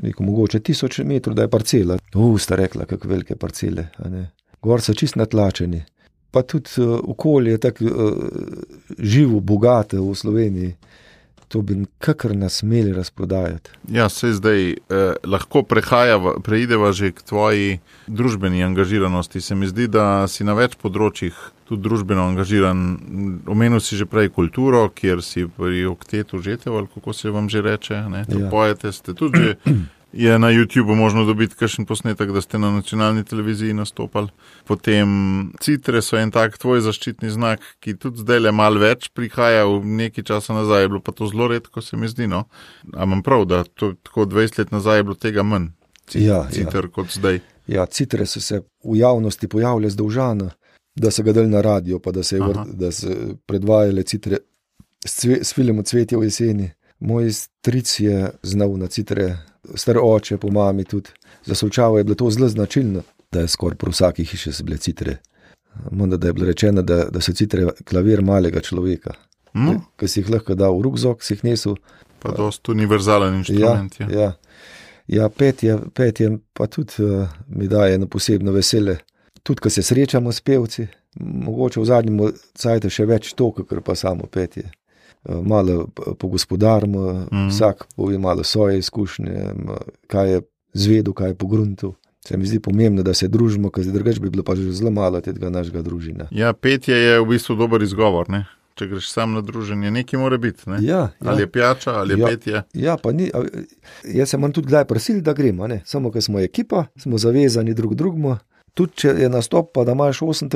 rekel, 0.03 0.27
mogoče 0.27 0.61
tisoč 0.61 0.99
metrov, 1.07 1.35
da 1.37 1.47
je 1.47 1.51
parcela. 1.51 1.99
Usta 2.15 2.57
rekla, 2.57 2.87
kako 2.87 3.09
velike 3.09 3.37
parcele. 3.37 3.89
Gor 4.63 4.83
so 4.83 4.95
čist 4.95 5.17
natlačeni. 5.17 5.83
Pa 6.33 6.43
tudi 6.49 6.81
uh, 6.81 6.99
okolje 7.13 7.51
je 7.51 7.59
tako 7.59 7.85
uh, 7.85 8.13
živo, 8.99 9.41
bogato 9.41 10.03
v 10.05 10.15
Sloveniji. 10.15 10.75
To 11.53 11.61
bi 11.63 11.77
kakor 12.01 12.33
nas 12.37 12.63
smeli 12.63 12.95
razprodajati. 12.97 13.71
Ja, 13.93 14.09
se 14.09 14.33
zdaj 14.33 14.71
eh, 14.71 14.77
lahko 15.25 15.63
preideva 16.43 16.93
že 16.93 17.13
k 17.13 17.23
tvoji 17.23 17.79
družbeni 18.07 18.65
angažiranosti. 18.65 19.41
Se 19.41 19.55
mi 19.55 19.69
zdi, 19.69 19.87
da 19.89 20.25
si 20.29 20.45
na 20.49 20.57
več 20.57 20.79
področjih 20.81 21.37
tudi 21.69 21.85
družbeno 21.85 22.25
angažiran. 22.33 22.81
Omenil 23.47 23.85
si 23.85 24.01
že 24.01 24.09
prej 24.09 24.33
kulturo, 24.33 24.87
kjer 24.89 25.21
si 25.21 25.45
pri 25.45 25.85
oktetu 25.93 26.41
žetev, 26.41 26.77
ali 26.77 26.89
kako 26.95 27.13
se 27.13 27.31
vam 27.31 27.53
že 27.53 27.61
reče. 27.63 28.01
Ja. 28.01 28.49
Pojete 28.51 28.93
ste 28.93 29.13
tudi 29.15 29.45
že. 29.45 29.57
Je 30.13 30.39
na 30.39 30.51
YouTubu 30.53 30.95
možno 30.95 31.25
dobiti 31.25 31.57
kakšen 31.57 31.87
posnetek, 31.89 32.33
da 32.33 32.41
ste 32.41 32.59
na 32.59 32.71
nacionalni 32.71 33.25
televiziji 33.25 33.73
nastopali. 33.73 34.29
Potem 34.69 35.09
citre 35.61 36.03
so 36.03 36.19
en 36.21 36.31
tak 36.31 36.59
tvoj 36.61 36.83
zaščitni 36.85 37.31
znak, 37.33 37.65
ki 37.81 37.97
tudi 37.97 38.21
zdaj 38.21 38.43
le 38.45 38.53
mal 38.53 38.77
več 38.77 39.09
prihaja, 39.17 39.65
v 39.65 39.81
neki 40.03 40.25
časa 40.29 40.53
nazaj 40.53 40.85
je 40.85 40.91
bilo 40.93 41.01
pa 41.01 41.17
to 41.17 41.31
zelo 41.33 41.49
redko, 41.49 41.81
se 41.81 41.97
mi 41.97 42.09
zdi. 42.13 42.29
No? 42.29 42.45
Ampak 42.93 43.25
prav, 43.25 43.47
da 43.49 43.63
to, 43.65 43.95
tako 44.05 44.27
20 44.29 44.59
let 44.59 44.73
nazaj 44.73 45.01
je 45.01 45.07
bilo 45.09 45.17
tega 45.17 45.43
manj, 45.43 45.71
ja, 46.15 46.45
citer 46.53 46.85
ja. 46.85 46.93
kot 46.93 47.15
zdaj. 47.15 47.41
Ja, 47.67 47.87
citre 47.87 48.27
so 48.27 48.41
se 48.41 48.61
v 48.85 48.97
javnosti 49.01 49.49
pojavljale 49.49 49.91
zdolžano, 49.91 50.51
da 50.95 51.11
so 51.11 51.23
ga 51.23 51.33
dali 51.33 51.49
na 51.49 51.61
radio, 51.65 51.99
pa 51.99 52.13
da 52.13 52.23
se, 52.23 52.37
je 52.37 52.43
vrt, 52.43 52.75
da 52.77 52.93
se 52.93 53.17
predvajale 53.47 54.03
citre 54.03 54.43
s, 55.07 55.15
cve, 55.23 55.41
s 55.45 55.55
filmom 55.55 55.85
Cvetje 55.85 56.19
v 56.19 56.29
jeseni. 56.29 56.69
Moj 57.01 57.33
stric 57.33 58.01
je 58.01 58.31
znal 58.43 58.77
na 58.79 58.87
citre, 58.87 59.39
star 59.75 59.99
oče, 60.03 60.37
po 60.37 60.51
mami 60.51 60.85
tudi. 60.85 61.11
Za 61.45 61.55
Solčavo 61.55 61.99
je 61.99 62.05
bilo 62.05 62.15
to 62.15 62.31
zelo 62.31 62.49
značilno, 62.49 63.03
da 63.33 63.41
je 63.41 63.49
skoraj 63.49 63.77
pri 63.77 63.91
vsaki 63.91 64.25
hiši 64.25 64.53
so 64.53 64.65
bile 64.65 64.79
citre. 64.79 65.17
Da 65.91 66.27
je 66.27 66.33
bilo 66.33 66.47
rečeno, 66.47 66.83
da, 66.83 67.05
da 67.05 67.21
so 67.21 67.33
citre 67.33 67.67
klavir 67.85 68.23
malega 68.23 68.61
človeka, 68.61 69.15
No, 69.55 69.75
ki 70.01 70.09
si 70.09 70.21
jih 70.23 70.31
lahko 70.33 70.55
dal 70.57 70.73
v 70.79 70.83
rukzok, 70.87 71.23
si 71.23 71.35
jih 71.35 71.43
nesel. 71.45 71.75
pa 72.19 72.31
dost 72.33 72.69
univerzalen 72.69 73.33
Ja, 73.35 73.39
inštrument. 73.39 74.01
Ja, 74.01 74.07
ja. 74.21 74.33
ja 75.07 75.29
petje, 75.29 75.79
petje 75.95 76.39
pa 76.55 76.67
tudi 76.67 77.03
uh, 77.05 77.29
mi 77.49 77.69
daje 77.69 77.95
eno 77.95 78.07
posebno 78.07 78.53
vesele. 78.53 78.97
Tudi, 79.43 79.61
ko 79.61 79.71
se 79.71 79.83
srečamo 79.83 80.33
s 80.33 80.41
pevci, 80.41 80.87
mogoče 81.21 81.81
v 81.81 81.85
zadnjem 81.85 82.33
cajtu 82.55 82.91
še 82.91 83.07
več 83.07 83.33
to, 83.35 83.51
kot 83.53 83.85
pa 83.85 83.95
samo 83.95 84.25
petje. 84.27 84.71
Uh, 85.25 85.39
malo 85.39 85.87
p- 85.87 86.03
pogospodarimo, 86.17 87.03
Mhm. 87.13 87.37
mm. 87.37 87.49
vsak 87.49 87.87
pove 87.97 88.19
malo 88.19 88.43
svoje 88.45 88.79
izkušnje, 88.79 89.55
kaj 90.07 90.31
je 90.31 90.41
zvedel, 90.75 91.13
kaj 91.13 91.29
je 91.29 91.35
pogruntil. 91.37 91.93
Se 92.21 92.37
mi 92.37 92.47
zdi 92.47 92.61
pomembno, 92.61 93.03
da 93.03 93.15
se 93.15 93.29
družimo, 93.29 93.71
ker 93.71 93.85
drugače 93.85 94.21
bi 94.21 94.31
bilo 94.31 94.43
pa 94.43 94.55
že 94.55 94.73
zelo 94.73 94.91
malo 94.91 95.21
tega 95.21 95.51
našega 95.51 95.83
družina. 95.83 96.27
ja, 96.31 96.53
petje 96.53 96.95
je 96.97 97.21
v 97.21 97.27
bistvu 97.27 97.55
dober 97.55 97.83
izgovor. 97.83 98.31
Ne? 98.31 98.47
Če 98.75 98.87
greš 98.87 99.09
sam 99.09 99.33
na 99.33 99.41
druženje, 99.41 99.91
nekaj 99.91 100.19
mora 100.19 100.37
biti. 100.39 100.65
Ne? 100.67 100.79
Ja, 100.81 100.97
ja. 100.97 101.11
Ali 101.23 101.43
je 101.43 101.47
pijača, 101.49 101.91
ali 101.93 102.15
je 102.15 102.19
Ja. 102.19 102.27
petje. 102.27 102.63
Ja, 102.75 102.97
pa 102.97 103.13
ni. 103.13 103.31
Jaz 104.07 104.29
sem 104.29 104.53
tudi 104.53 104.67
kdaj 104.67 104.85
prosil, 104.85 105.21
da 105.21 105.33
gremo, 105.33 105.69
samo 105.85 106.11
ker 106.11 106.23
smo 106.23 106.41
ekipa, 106.41 106.87
smo 106.97 107.19
zavezani 107.19 107.75
drug 107.75 107.95
drugemu. 107.95 108.37
Tudi 108.75 108.93
če 108.97 109.09
je 109.11 109.29
nastop, 109.29 109.73
pa 109.73 109.85
da 109.85 109.93
imaš 109.93 110.19
38, 110.19 110.49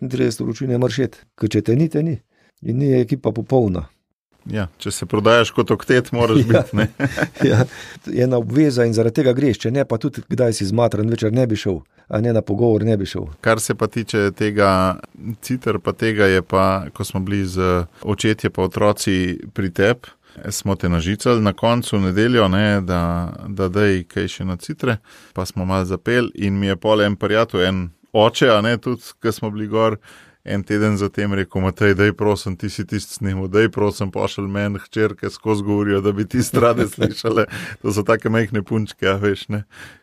39 0.00 0.40
vročine, 0.40 0.78
maršet, 0.78 1.26
ker 1.34 1.48
če 1.48 1.60
te 1.62 1.76
ni, 1.76 1.88
te 1.88 2.02
ni. 2.02 2.20
In 2.62 2.78
ni 2.78 2.92
ekipa 2.94 3.32
popolna. 3.32 3.88
Ja, 4.50 4.66
če 4.78 4.90
se 4.92 5.06
prodajaš 5.06 5.50
kot 5.56 5.70
oktet, 5.70 6.12
moraš 6.12 6.42
Ja. 6.44 6.46
biti. 6.62 6.76
Ne? 6.76 6.88
Ja, 7.50 7.64
je 8.06 8.24
ena 8.24 8.36
obveza 8.38 8.84
in 8.84 8.92
zaradi 8.92 9.22
tega 9.22 9.32
greš, 9.32 9.58
če 9.64 9.70
ne 9.70 9.84
pa 9.88 9.98
tudi 9.98 10.22
kdaj 10.28 10.52
si 10.58 10.66
zmatran, 10.68 11.08
večer 11.10 11.32
ne 11.32 11.46
bi 11.46 11.56
šel, 11.56 11.80
a 12.08 12.20
ne 12.20 12.32
na 12.32 12.42
pogovor 12.42 12.84
ne 12.84 12.96
bi 13.00 13.06
šel. 13.08 13.26
Kar 13.40 13.60
se 13.60 13.74
pa 13.74 13.86
tiče 13.86 14.30
tega 14.36 14.98
citer, 15.40 15.78
pa 15.80 15.92
tega 15.92 16.28
je 16.28 16.42
pa, 16.42 16.84
ko 16.92 17.04
smo 17.04 17.20
bili 17.24 17.44
z 17.46 17.86
očetje 18.02 18.50
pa 18.50 18.62
otroci 18.68 19.38
pri 19.54 19.70
tebi, 19.70 20.12
smo 20.50 20.74
te 20.74 20.88
nažicali 20.88 21.40
na 21.40 21.52
koncu 21.52 21.98
nedeljo, 22.02 22.48
ne, 22.48 22.80
da, 22.82 23.32
da 23.48 23.68
daj 23.68 24.02
kaj 24.10 24.28
še 24.28 24.44
na 24.44 24.56
citre, 24.56 24.96
pa 25.32 25.46
smo 25.46 25.64
mal 25.64 25.84
zapel 25.86 26.28
in 26.34 26.58
mi 26.58 26.66
je 26.66 26.76
pol 26.76 27.04
en 27.06 27.14
prijatelj, 27.16 27.68
en 27.68 27.84
oče, 28.12 28.48
a 28.50 28.60
ne 28.60 28.76
tudi, 28.78 29.14
ker 29.22 29.32
smo 29.32 29.50
bili 29.54 29.68
gor. 29.70 29.96
En 30.44 30.62
teden 30.62 30.98
zatem 31.00 31.32
rekel, 31.34 31.62
Matej, 31.64 31.94
daj 31.96 32.12
prosim, 32.12 32.56
ti 32.60 32.68
si 32.70 32.84
tisti 32.84 33.14
snimo, 33.16 33.46
daj 33.48 33.70
prosim, 33.72 34.10
pošelj 34.12 34.48
meni 34.52 34.78
hčerke 34.82 35.30
skozi 35.32 35.64
govorijo, 35.64 36.02
da 36.04 36.12
bi 36.12 36.26
ti 36.28 36.42
strade 36.44 36.84
slišale. 36.88 37.46
To 37.82 37.92
so 37.92 38.04
take 38.04 38.28
majhne 38.28 38.60
punčke, 38.62 39.08
a 39.08 39.16
veš, 39.16 39.48
ne. 39.48 39.62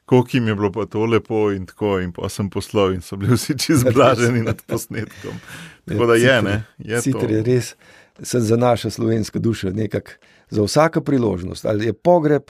Koliko 0.09 0.37
jim 0.37 0.47
je 0.47 0.55
bilo 0.55 0.71
pa 0.71 0.85
to 0.89 1.05
lepo 1.05 1.51
in 1.53 1.65
tako, 1.69 1.99
in 2.01 2.09
pa 2.11 2.29
sem 2.29 2.49
poslal 2.49 2.95
in 2.95 3.05
so 3.05 3.19
bili 3.21 3.37
vsi 3.37 3.57
čez 3.57 3.85
blaženi 3.95 4.41
nad 4.41 4.61
posnetkom. 4.65 5.37
Tako 5.85 6.09
da 6.09 6.17
je, 6.17 6.41
ne, 6.41 6.63
je 6.77 7.01
to. 7.11 7.25
je 7.29 7.43
res 7.45 7.75
sem 8.23 8.41
za 8.41 8.57
našo 8.57 8.89
slovensko 8.89 9.39
dušo, 9.39 9.69
nekako 9.69 10.11
za 10.49 10.63
vsako 10.63 11.01
priložnost. 11.01 11.65
Ali 11.65 11.85
je 11.85 11.93
pogreb, 11.93 12.43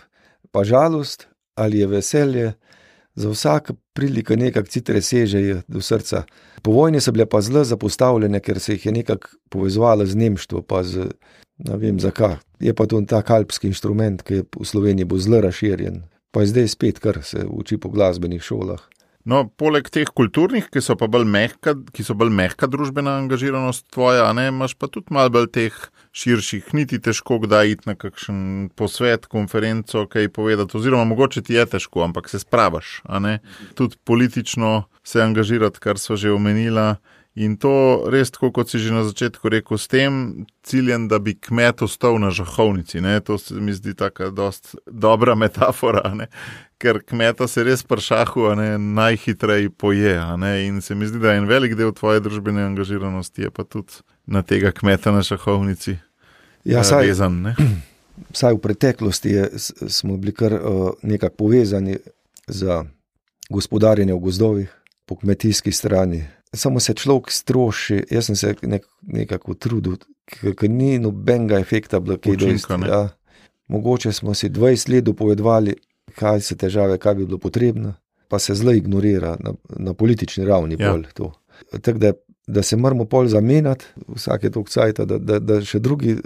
pa 0.51 0.63
žalost, 0.63 1.27
ali 1.55 1.79
je 1.79 1.87
veselje, 1.87 2.53
za 3.15 3.29
vsako 3.29 3.73
priliko 3.93 4.35
nekako 4.35 4.67
citre 4.67 5.01
sežejo 5.01 5.61
do 5.67 5.81
srca. 5.81 6.23
Po 6.61 6.71
vojni 6.71 7.01
so 7.01 7.11
bile 7.11 7.25
pa 7.25 7.41
zelo 7.41 7.63
zapostavljene, 7.63 8.39
ker 8.39 8.59
se 8.59 8.73
jih 8.73 8.85
je 8.85 8.91
nekako 8.91 9.27
povezovalo 9.49 10.05
z 10.05 10.15
Nemštvo, 10.15 10.61
pa 10.61 10.83
z 10.83 11.09
ne 11.57 11.77
vem 11.77 11.99
zakaj. 11.99 12.37
Je 12.59 12.73
pa 12.73 12.85
to 12.85 13.01
tak 13.07 13.29
alpski 13.29 13.67
inštrument, 13.67 14.23
ki 14.23 14.33
je 14.33 14.45
v 14.59 14.65
Sloveniji 14.65 15.07
zelo 15.17 15.41
razširjen. 15.41 16.03
Pa 16.31 16.41
je 16.41 16.53
zdaj 16.53 16.67
spet, 16.67 16.99
kar 16.99 17.23
se 17.23 17.45
uči 17.49 17.77
po 17.77 17.89
glasbenih 17.89 18.41
šolah. 18.41 18.79
No, 19.25 19.43
poleg 19.57 19.89
teh 19.93 20.09
kulturnih, 20.09 20.69
ki 20.73 20.81
so 20.81 20.95
pa 20.97 21.05
bolj 21.11 21.27
mehka, 21.29 21.75
ki 21.93 22.05
so 22.05 22.15
bolj 22.17 22.31
mehka 22.33 22.65
družbena 22.71 23.19
angažiranost 23.19 23.85
tvoja, 23.93 24.31
ne, 24.33 24.47
imaš 24.49 24.73
pa 24.79 24.89
tudi 24.89 25.13
malo 25.13 25.45
teh 25.45 25.75
širših, 26.11 26.73
niti 26.73 26.99
težko 26.99 27.39
kdaj 27.39 27.71
iti 27.71 27.89
na 27.89 27.95
kakšen 27.95 28.69
posvet, 28.75 29.25
konferenco, 29.31 30.05
kaj 30.11 30.29
povedati, 30.29 30.77
oziroma 30.77 31.03
mogoče 31.07 31.41
ti 31.41 31.55
je 31.55 31.65
težko, 31.65 32.03
ampak 32.03 32.29
se 32.29 32.39
spravaš, 32.39 33.01
ne. 33.19 33.39
Tudi 33.75 33.97
politično 34.03 34.83
se 35.03 35.21
angažirati, 35.21 35.79
kar 35.79 35.99
so 35.99 36.15
že 36.15 36.31
omenila. 36.31 36.95
In 37.35 37.55
to 37.55 38.03
res, 38.11 38.27
tako 38.31 38.49
kot 38.51 38.67
si 38.69 38.79
že 38.83 38.91
na 38.91 39.05
začetku 39.07 39.47
rekel, 39.49 39.79
s 39.79 39.87
tem 39.87 40.43
ciljem, 40.67 41.07
da 41.07 41.15
bi 41.19 41.31
kmet 41.31 41.79
ostal 41.81 42.19
na 42.19 42.27
žahovnici. 42.27 42.99
Ne? 42.99 43.21
To 43.23 43.37
se 43.39 43.55
mi 43.55 43.71
zdi 43.71 43.95
tako 43.95 44.27
dobra 44.85 45.35
metafora, 45.35 46.11
ne? 46.11 46.27
ker 46.81 46.99
kmeta 46.99 47.47
se 47.47 47.63
res 47.63 47.85
pršahu 47.87 48.51
najhitreje 48.77 49.69
poje. 49.69 50.19
ne? 50.37 50.67
In 50.67 50.81
se 50.81 50.95
mi 50.95 51.07
zdi, 51.07 51.23
da 51.23 51.37
en 51.37 51.47
velik 51.47 51.77
del 51.79 51.93
tvoje 51.95 52.19
družbene 52.19 52.67
angažiranosti 52.67 53.47
je 53.47 53.49
pa 53.49 53.63
tudi 53.63 54.03
na 54.25 54.41
tega 54.41 54.71
kmeta 54.71 55.11
na 55.11 55.21
žahovnici 55.21 55.97
Ja, 56.63 56.79
eh, 56.79 56.83
saj, 56.83 57.07
vezan. 57.07 57.41
Ne? 57.41 57.55
vsaj 58.33 58.53
v 58.53 58.61
preteklosti 58.61 59.29
je, 59.29 59.49
smo 59.89 60.17
bili 60.17 60.33
kar 60.33 60.53
uh, 60.53 60.91
nekako 61.01 61.35
povezani 61.35 61.97
z 62.47 62.83
gospodarjenjem 63.49 64.17
v 64.17 64.19
gozdovih, 64.19 64.69
po 65.05 65.15
kmetijski 65.15 65.71
strani. 65.71 66.23
Samo 66.53 66.79
se 66.79 66.93
človek 66.93 67.31
stroši, 67.31 68.03
jaz 68.11 68.25
sem 68.25 68.35
se 68.35 68.55
nek, 68.61 68.85
nekako 69.01 69.53
trudil, 69.53 69.97
ker 70.27 70.69
ni 70.69 70.99
nobenega 70.99 71.59
efekta, 71.59 71.99
Učinka, 71.99 72.77
ne. 72.77 72.87
Ja. 72.87 73.09
Mogoče 73.67 74.11
smo 74.11 74.33
si 74.33 74.49
20 74.49 74.89
let 74.91 75.03
dopovedovali, 75.03 75.75
kaj 76.15 76.41
so 76.43 76.55
težave, 76.55 76.97
kaj 76.99 77.15
bi 77.15 77.25
bilo 77.25 77.39
potrebno, 77.39 77.93
pa 78.27 78.39
se 78.39 78.55
zelo 78.55 78.71
ignorira 78.71 79.37
na, 79.39 79.53
na 79.79 79.93
politični 79.93 80.45
ravni. 80.45 80.75
Ja. 80.79 80.97
Tako 81.81 81.99
da, 81.99 82.13
da 82.47 82.63
se 82.63 82.75
moramo 82.75 83.05
pol 83.05 83.27
zamenjati, 83.27 83.85
vsake 84.07 84.49
toliko 84.49 84.69
cajta, 84.69 85.05
da, 85.05 85.17
da, 85.17 85.39
da 85.39 85.61
še 85.61 85.79
drugi 85.79 86.17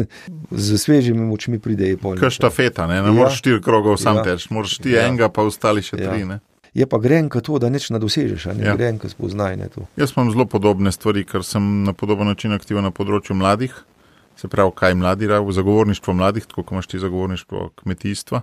z 0.64 0.78
svežimi 0.78 1.20
močmi 1.20 1.58
pridejo. 1.58 1.98
pol. 1.98 2.16
Kaj 2.16 2.30
štafeta, 2.32 2.86
ne, 2.86 3.02
ne 3.02 3.08
Ja. 3.08 3.12
moreš 3.14 3.38
štiri 3.38 3.60
krogov 3.60 3.96
sam 3.96 4.16
Ja. 4.16 4.22
teč, 4.24 4.50
moraš 4.50 4.78
ti 4.78 4.90
Ja. 4.90 5.06
enega, 5.06 5.28
pa 5.28 5.42
ostali 5.42 5.82
še 5.82 5.96
Ja. 5.96 6.10
tri. 6.10 6.24
Ne? 6.24 6.40
Je 6.74 6.86
pa 6.86 6.98
grenko 6.98 7.40
to, 7.40 7.58
da 7.58 7.68
nič 7.68 7.90
ne 7.90 7.98
dosežeš, 7.98 8.46
a 8.46 8.52
ne 8.52 8.64
Ja. 8.64 8.76
grenko 8.76 9.08
spoznajne 9.08 9.68
to. 9.68 9.86
Jaz 9.96 10.12
imam 10.12 10.30
zelo 10.30 10.44
podobne 10.44 10.92
stvari, 10.92 11.24
ker 11.24 11.42
sem 11.42 11.82
na 11.82 11.92
podoben 11.92 12.26
način 12.26 12.52
aktiven 12.52 12.82
na 12.82 12.90
področju 12.90 13.34
mladih. 13.34 13.74
Se 14.36 14.48
pravi, 14.48 14.72
kaj 14.74 14.94
mladi 14.94 15.26
rabijo, 15.26 15.52
zagovorništvo 15.52 16.12
mladih, 16.12 16.42
tako 16.44 16.62
kot 16.62 16.72
imaš 16.72 16.86
ti 16.86 16.98
zagovorništvo 16.98 17.70
kmetijstva. 17.76 18.42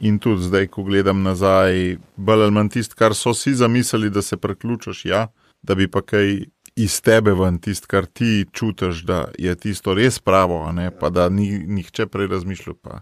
In 0.00 0.18
tudi 0.18 0.42
zdaj, 0.42 0.66
ko 0.66 0.82
gledam 0.82 1.22
nazaj, 1.22 1.96
bolj 2.16 2.42
ali 2.42 2.50
manj 2.50 2.68
tisto, 2.70 2.94
kar 2.94 3.14
so 3.14 3.30
si 3.30 3.54
zamislili, 3.54 4.10
da 4.10 4.22
se 4.22 4.36
preključiš, 4.36 5.04
ja, 5.04 5.28
da 5.62 5.74
bi 5.74 5.88
pa 5.90 6.02
kaj 6.02 6.44
iz 6.78 7.00
tebe 7.02 7.34
ven, 7.34 7.58
tisto, 7.58 7.86
kar 7.90 8.06
ti 8.06 8.46
čutiš, 8.52 9.02
da 9.02 9.24
je 9.38 9.54
tisto 9.58 9.94
res 9.94 10.18
pravo, 10.18 10.60
ne 10.72 10.90
pa 10.90 11.10
da 11.10 11.28
ni 11.28 11.50
nihče 11.58 12.06
prej 12.06 12.30
razmišljal. 12.30 12.76
Pa. 12.82 13.00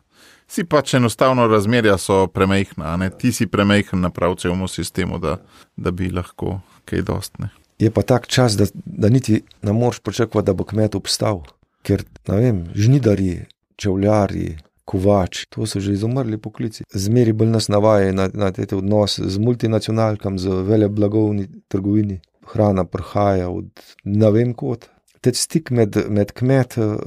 Si 0.49 0.65
pač 0.65 0.95
enostavno 0.95 1.47
razmerja 1.51 1.99
so 1.99 2.25
premehna, 2.27 2.97
ne 2.97 3.11
ti 3.11 3.33
si 3.33 3.47
premehen 3.47 4.01
na 4.01 4.11
pravcevmu 4.11 4.69
sistemu, 4.69 5.19
da, 5.19 5.37
da 5.77 5.91
bi 5.91 6.09
lahko 6.11 6.61
kaj 6.85 7.03
dostne. 7.03 7.51
Je 7.79 7.91
pa 7.93 8.03
tak 8.03 8.27
čas, 8.33 8.57
da, 8.57 8.65
da 8.85 9.09
niti 9.13 9.43
ne 9.63 9.73
moreš 9.73 10.01
pričakovati, 10.01 10.47
da 10.47 10.55
bo 10.57 10.65
kmet 10.65 10.95
obstal. 10.95 11.43
Ker, 11.85 12.05
vem, 12.29 12.65
žnidari, 12.75 13.45
čevljari, 13.77 14.55
kovači, 14.87 15.47
to 15.51 15.67
so 15.67 15.81
že 15.81 15.93
izumrli 15.93 16.39
poklici. 16.39 16.85
Zmeri 16.95 17.33
bolj 17.33 17.51
nas 17.51 17.69
navajajo 17.69 18.13
na, 18.15 18.29
na 18.33 18.51
te 18.55 18.67
odnose 18.77 19.29
z 19.29 19.39
multinacionalkami, 19.43 20.39
z 20.39 20.63
vele 20.65 20.89
blagovni 20.89 21.49
trgovini. 21.69 22.21
Hrana 22.47 22.85
prihaja 22.85 23.49
od 23.51 23.69
ne 24.05 24.31
vem 24.31 24.55
kot. 24.55 24.87
Te 25.21 25.33
stik 25.35 25.71
med, 25.71 25.97
med 26.09 26.33
kmetom 26.33 26.99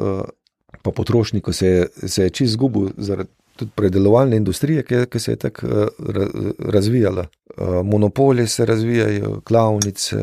in 0.86 0.92
potrošnikom 0.94 1.54
se, 1.54 1.68
je- 1.68 1.88
se 2.08 2.24
je 2.24 2.30
čist 2.30 2.54
zgubil 2.54 2.90
zaradi 2.98 3.30
tudi 3.56 3.72
predelovalne 3.76 4.38
industrije, 4.38 4.84
ki, 4.84 4.96
ki 5.12 5.20
se 5.20 5.32
je 5.32 5.36
tako 5.36 5.68
eh, 5.68 5.88
ra- 6.00 6.30
razvijala. 6.60 7.26
Eh, 7.58 7.64
Monopoli 7.84 8.48
se 8.48 8.66
razvijajo, 8.66 9.42
klavnice, 9.42 10.16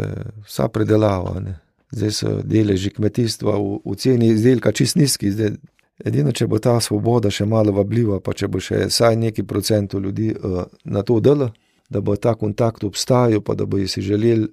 vsa 0.46 0.68
predelava. 0.68 1.40
Ne. 1.40 1.58
Zdaj 1.90 2.10
so 2.10 2.40
deleži 2.42 2.90
kmetijstva 2.90 3.52
v, 3.58 3.78
v 3.84 3.94
ceni 3.96 4.28
izdelka 4.28 4.72
čist 4.72 4.96
nizki. 4.96 5.30
Zdaj, 5.30 5.50
edino, 6.04 6.32
če 6.32 6.46
bo 6.46 6.58
ta 6.58 6.80
svoboda 6.80 7.30
še 7.30 7.44
malo 7.46 7.72
vabljiva, 7.72 8.20
pa 8.20 8.32
če 8.32 8.48
bo 8.48 8.60
še 8.60 8.86
vsaj 8.88 9.16
neki 9.16 9.42
procent 9.42 9.94
ljudi 9.94 10.32
uh, 10.34 10.64
na 10.84 11.02
to 11.02 11.20
delo, 11.20 11.50
da 11.90 12.00
bo 12.00 12.16
ta 12.16 12.34
kontakt 12.34 12.84
obstajal, 12.84 13.40
pa 13.40 13.54
da 13.54 13.66
bo 13.66 13.78
si 13.86 14.02
želeli 14.02 14.48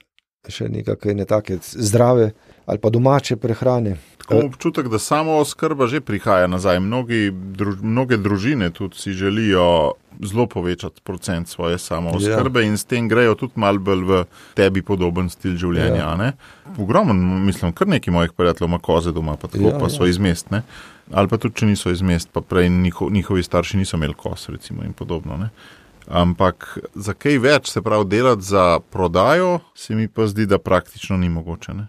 še 0.51 0.67
nekakšne 0.67 1.13
ne 1.21 1.25
take 1.25 1.57
zdrave 1.63 2.33
ali 2.65 2.79
pa 2.79 2.89
domače 2.89 3.35
prehrane. 3.35 3.97
Tako 4.23 4.45
občutek, 4.45 4.87
da 4.87 4.99
samo 4.99 5.37
oskrba 5.39 5.87
že 5.87 5.99
prihaja 6.01 6.47
nazaj. 6.47 6.79
Mnogi, 6.79 7.31
druž, 7.31 7.79
mnoge 7.83 8.17
družine 8.17 8.69
tudi 8.71 8.95
si 8.95 9.11
želijo 9.11 9.93
zelo 10.23 10.47
povečati 10.47 11.01
procent 11.03 11.47
svoje 11.47 11.77
samo 11.79 12.11
oskrbe 12.15 12.63
ja. 12.63 12.67
in 12.67 12.77
s 12.77 12.85
tem 12.85 13.09
grejo 13.09 13.35
tudi 13.35 13.53
mal 13.55 13.79
bolj 13.79 14.03
v 14.03 14.23
tebi 14.55 14.81
podoben 14.81 15.29
stil 15.29 15.55
življenja. 15.59 16.15
Ja. 16.15 16.31
Ogromno, 16.77 17.13
mislim, 17.43 17.71
kar 17.71 17.87
nekaj 17.87 18.13
mojih 18.13 18.31
prijateljev 18.31 18.69
ima 18.69 18.79
koze 18.79 19.11
doma, 19.11 19.35
pa, 19.35 19.47
tako, 19.47 19.71
ja, 19.71 19.79
pa 19.79 19.89
so 19.91 20.07
ja. 20.07 20.11
izmestne. 20.11 20.63
Ali 21.11 21.27
pa 21.27 21.37
tudi, 21.37 21.59
če 21.59 21.71
niso 21.71 21.91
izmest, 21.91 22.31
pa 22.31 22.41
prej 22.41 22.69
njiho, 22.69 23.09
njihovi 23.11 23.43
starši 23.43 23.77
niso 23.77 23.97
imeli 23.99 24.15
kos, 24.15 24.47
recimo 24.49 24.83
in 24.87 24.93
podobno. 24.93 25.37
Ne? 25.37 25.49
Ampak 26.07 26.77
za 26.95 27.13
kaj 27.13 27.39
več 27.39 27.71
se 27.71 27.81
pravi 27.81 28.05
delati 28.09 28.43
za 28.43 28.79
prodajo, 28.79 29.59
se 29.75 29.95
mi 29.95 30.07
pa 30.07 30.27
zdi, 30.27 30.45
da 30.45 30.59
praktično 30.59 31.17
ni 31.17 31.29
mogoče. 31.29 31.73
Ne? 31.73 31.87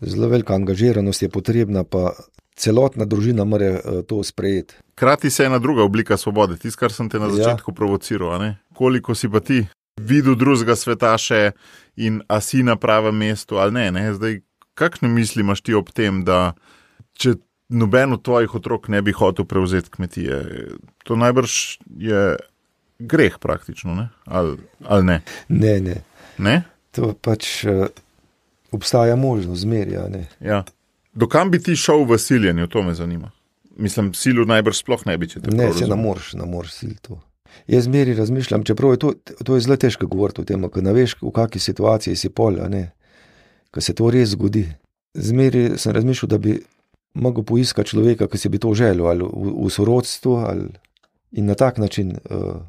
Zelo 0.00 0.28
velika 0.28 0.54
angažiranost 0.54 1.22
je 1.22 1.28
potrebna, 1.28 1.84
pa 1.84 2.12
celotna 2.56 3.04
družina 3.04 3.44
mora 3.44 3.66
eh, 3.66 4.02
to 4.08 4.22
sprejeti. 4.24 4.74
Krati 4.94 5.30
se 5.30 5.44
ena 5.44 5.58
druga 5.58 5.82
oblika 5.82 6.16
svobode, 6.16 6.56
tisto, 6.56 6.80
kar 6.80 6.92
sem 6.92 7.08
te 7.10 7.18
na 7.18 7.26
ja. 7.26 7.32
začetku 7.32 7.70
ja. 7.70 7.74
provociral. 7.74 8.52
Koliko 8.74 9.14
si 9.14 9.28
pa 9.28 9.40
ti 9.40 9.66
videl 10.00 10.36
drugega 10.36 10.76
sveta 10.76 11.16
še 11.18 11.52
in 11.96 12.20
a 12.28 12.40
si 12.40 12.62
na 12.62 12.76
pravem 12.76 13.16
mestu 13.16 13.60
ali 13.60 13.72
ne. 13.72 13.90
ne? 13.92 14.12
Zdaj, 14.14 14.40
kakšne 14.76 15.08
misli 15.08 15.44
imaš 15.44 15.64
ti 15.64 15.74
ob 15.74 15.90
tem, 15.92 16.24
da 16.24 16.54
če 17.16 17.36
noben 17.68 18.12
od 18.16 18.22
tvojih 18.24 18.54
otrok 18.54 18.88
ne 18.92 19.00
bi 19.02 19.12
hotel 19.16 19.48
prevzeti 19.48 19.90
kmetije, 19.90 20.42
to 21.04 21.16
najbrž 21.16 21.80
je 21.98 22.36
greh 22.98 23.38
praktično, 23.38 24.08
ali, 24.24 24.56
ali 24.84 25.04
ne? 25.04 25.20
Ne, 25.48 25.80
ne. 25.80 26.02
ne? 26.38 26.62
To 26.96 27.12
pač. 27.12 27.64
Uh 27.64 27.86
obstaja 28.76 29.16
možnost 29.16 29.60
zmerja. 29.60 30.08
Ja. 30.40 30.64
Dokam 31.14 31.50
bi 31.50 31.62
ti 31.62 31.76
šel 31.76 32.04
v 32.04 32.18
siljenju, 32.18 32.66
to 32.66 32.82
me 32.82 32.94
zanima. 32.94 33.30
Mislim, 33.76 34.14
silu 34.14 34.44
najbrž 34.44 34.82
sploh 34.82 35.06
ne 35.06 35.16
bi, 35.18 35.28
če 35.28 35.40
te 35.40 35.50
ne. 35.50 35.68
Ne, 35.68 35.72
se 35.72 35.88
ne 35.88 35.96
moreš, 35.96 36.32
ne 36.36 36.46
moreš 36.48 36.76
sil 36.80 36.94
to. 37.02 37.18
Jaz 37.72 37.86
zmeri 37.88 38.14
razmišljam, 38.14 38.64
čeprav 38.68 38.92
je 38.92 39.00
to, 39.00 39.12
to 39.44 39.56
je 39.56 39.64
zelo 39.64 39.76
težko 39.80 40.08
govoriti 40.12 40.42
o 40.42 40.48
tem, 40.48 40.64
ker 40.72 40.84
ne 40.84 40.92
veš, 40.92 41.16
v 41.22 41.32
kakšni 41.32 41.60
situaciji 41.64 42.16
si 42.20 42.28
pol, 42.28 42.58
ker 43.72 43.84
se 43.84 43.94
to 43.96 44.10
res 44.12 44.34
zgodi. 44.34 44.66
Zmeri 45.16 45.78
sem 45.80 45.94
razmišljal, 45.96 46.30
da 46.34 46.38
bi 46.38 46.58
mogel 47.16 47.46
poiskati 47.48 47.94
človeka, 47.94 48.28
ki 48.28 48.40
si 48.40 48.52
bi 48.52 48.60
to 48.60 48.74
želel, 48.76 49.06
ali 49.08 49.24
v, 49.24 49.54
v 49.64 49.72
sorodstvu, 49.72 50.36
ali 50.44 50.68
in 51.32 51.48
na 51.48 51.56
tak 51.56 51.80
način 51.80 52.12
uh, 52.12 52.60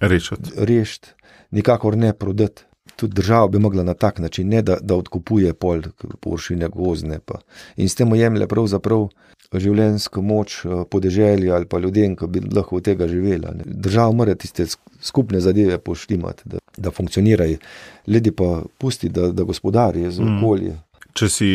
rešiti, 0.00 1.10
nikakor 1.50 1.96
ne 1.96 2.12
prodati 2.12 2.64
tudi 2.96 3.14
država 3.14 3.48
bi 3.48 3.58
mogla 3.58 3.82
na 3.82 3.94
tak 3.94 4.18
način, 4.18 4.48
ne 4.48 4.62
da, 4.62 4.76
da 4.80 4.96
odkupuje 4.96 5.54
pol 5.54 5.82
površine 6.20 6.68
gozne. 6.68 7.18
Pa. 7.18 7.38
In 7.76 7.88
s 7.88 7.94
tem 7.94 8.14
jemlje 8.14 8.46
pravzaprav 8.48 9.08
življenjsko 9.54 10.22
moč 10.22 10.56
eh, 10.64 10.82
podeželju 10.90 11.54
ali 11.54 11.66
pa 11.66 11.78
ljudem, 11.78 12.16
ki 12.16 12.26
bi 12.26 12.42
lahko 12.54 12.76
od 12.76 12.84
tega 12.84 13.08
živela. 13.08 13.54
Ne. 13.54 13.66
Država 13.66 14.12
mora 14.12 14.34
tiste 14.34 14.66
skupne 15.00 15.40
zadeve 15.40 15.78
poštimati, 15.78 16.42
da, 16.44 16.58
da 16.76 16.90
funkcionirajo, 16.90 17.58
ljudi 18.06 18.32
pa 18.32 18.62
pusti, 18.78 19.08
da, 19.08 19.30
da 19.32 19.42
gospodarijo 19.42 20.10
z 20.10 20.20
mm. 20.20 20.36
okolje. 20.38 20.74
Mm. 20.74 21.08
Če 21.14 21.28
si 21.30 21.50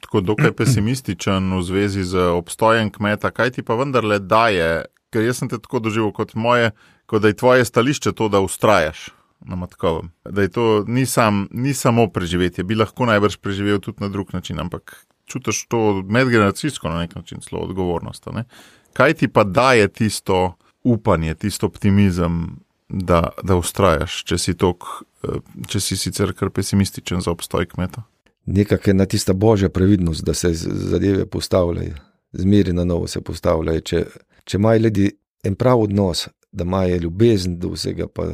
tako 0.00 0.20
dokaj 0.20 0.52
pesimističen 0.56 1.52
v 1.58 1.62
zvezi 1.64 2.04
z 2.04 2.30
obstojem 2.36 2.90
kmeta, 2.92 3.30
kaj 3.30 3.56
ti 3.56 3.62
pa 3.62 3.76
vendarle 3.80 4.18
daje, 4.18 4.84
ker 5.10 5.24
jaz 5.24 5.40
sem 5.40 5.48
te 5.48 5.58
tako 5.58 5.80
doživel 5.80 6.12
kot 6.12 6.34
moje, 6.34 6.72
kot 7.10 7.22
da 7.22 7.28
je 7.28 7.34
tvoje 7.34 7.64
stališče 7.64 8.12
to, 8.12 8.28
da 8.28 8.40
ustrajaš 8.40 9.08
na 9.40 9.56
Matkovem. 9.56 10.12
Da 10.24 10.42
je 10.42 10.48
to 10.48 10.84
ni, 10.86 11.06
sam, 11.06 11.48
ni 11.50 11.74
samo 11.74 12.06
preživetje, 12.06 12.64
bi 12.64 12.78
lahko 12.78 13.06
najbrž 13.06 13.40
preživel 13.42 13.80
tudi 13.82 14.04
na 14.04 14.08
drug 14.08 14.30
način, 14.32 14.60
ampak 14.60 14.94
čutiš 15.26 15.64
to 15.66 16.02
medgeneracijsko 16.06 16.88
na 16.88 17.00
nek 17.02 17.14
način 17.14 17.42
zelo 17.50 17.62
odgovornost. 17.62 18.26
Ne? 18.32 18.44
Kaj 18.92 19.14
ti 19.14 19.28
pa 19.28 19.44
daje 19.44 19.88
tisto 19.88 20.54
upanje, 20.84 21.34
tisto 21.34 21.66
optimizem, 21.66 22.60
da, 22.88 23.28
da 23.42 23.56
ustrajaš, 23.56 24.22
če 24.24 24.38
si, 24.38 24.54
tok, 24.54 24.86
eh, 25.26 25.42
če 25.66 25.80
si 25.80 25.96
sicer 25.96 26.32
kar 26.34 26.50
pesimističen 26.50 27.22
za 27.26 27.30
obstoj 27.30 27.66
kmeta? 27.74 28.02
Nekakšna 28.46 28.94
na 29.02 29.06
tista 29.06 29.32
božja 29.32 29.68
previdnost, 29.68 30.24
da 30.24 30.34
se 30.34 30.54
zadeve 30.54 31.26
postavljajo, 31.26 31.94
zmeri 32.32 32.72
na 32.72 32.84
novo 32.84 33.06
se 33.06 33.20
postavljajo. 33.20 33.80
Če, 33.80 34.04
če 34.44 34.58
imajo 34.58 34.86
ljudi 34.86 35.10
en 35.44 35.54
prav 35.54 35.86
odnos, 35.86 36.28
da 36.52 36.64
imajo 36.64 36.96
ljubezen 36.96 37.58
do 37.58 37.74
vsega, 37.74 38.06
pa 38.08 38.26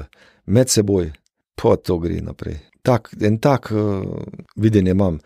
med 0.47 0.71
seboj, 0.71 1.11
pa 1.55 1.77
to 1.77 1.99
gre 1.99 2.21
naprej. 2.21 2.59
Tak, 2.83 3.11
en 3.21 3.39
tak 3.39 3.71
uh, 3.75 4.05
videnje 4.57 4.91
imam, 4.91 5.19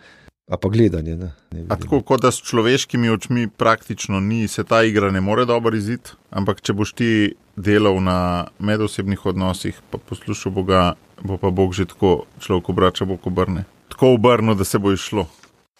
a 0.50 0.56
pa 0.56 0.68
gledanje. 0.68 1.16
Ne, 1.16 1.32
ne 1.52 1.66
tako 1.68 2.00
kot 2.02 2.22
da 2.22 2.30
s 2.30 2.42
človeškimi 2.42 3.10
očmi 3.10 3.48
praktično 3.48 4.20
ni, 4.20 4.48
se 4.48 4.64
ta 4.64 4.82
igra 4.82 5.10
ne 5.10 5.20
more 5.20 5.44
dobro 5.44 5.76
iziti, 5.76 6.16
ampak 6.30 6.60
če 6.60 6.72
boš 6.72 6.92
ti 6.92 7.10
delal 7.56 8.00
na 8.02 8.46
medosebnih 8.58 9.26
odnosih, 9.26 9.78
pa 9.90 9.98
poslušal 9.98 10.52
Boga, 10.52 10.94
bo 11.22 11.36
pa 11.36 11.50
Bog 11.50 11.74
že 11.74 11.86
tako 11.92 12.24
človek 12.40 12.72
obrača, 12.72 13.04
bo 13.04 13.18
obrne. 13.24 13.64
Tako 13.88 14.14
obrno, 14.14 14.54
da 14.54 14.64
se 14.64 14.78
bo 14.78 14.92
išlo. 14.92 15.26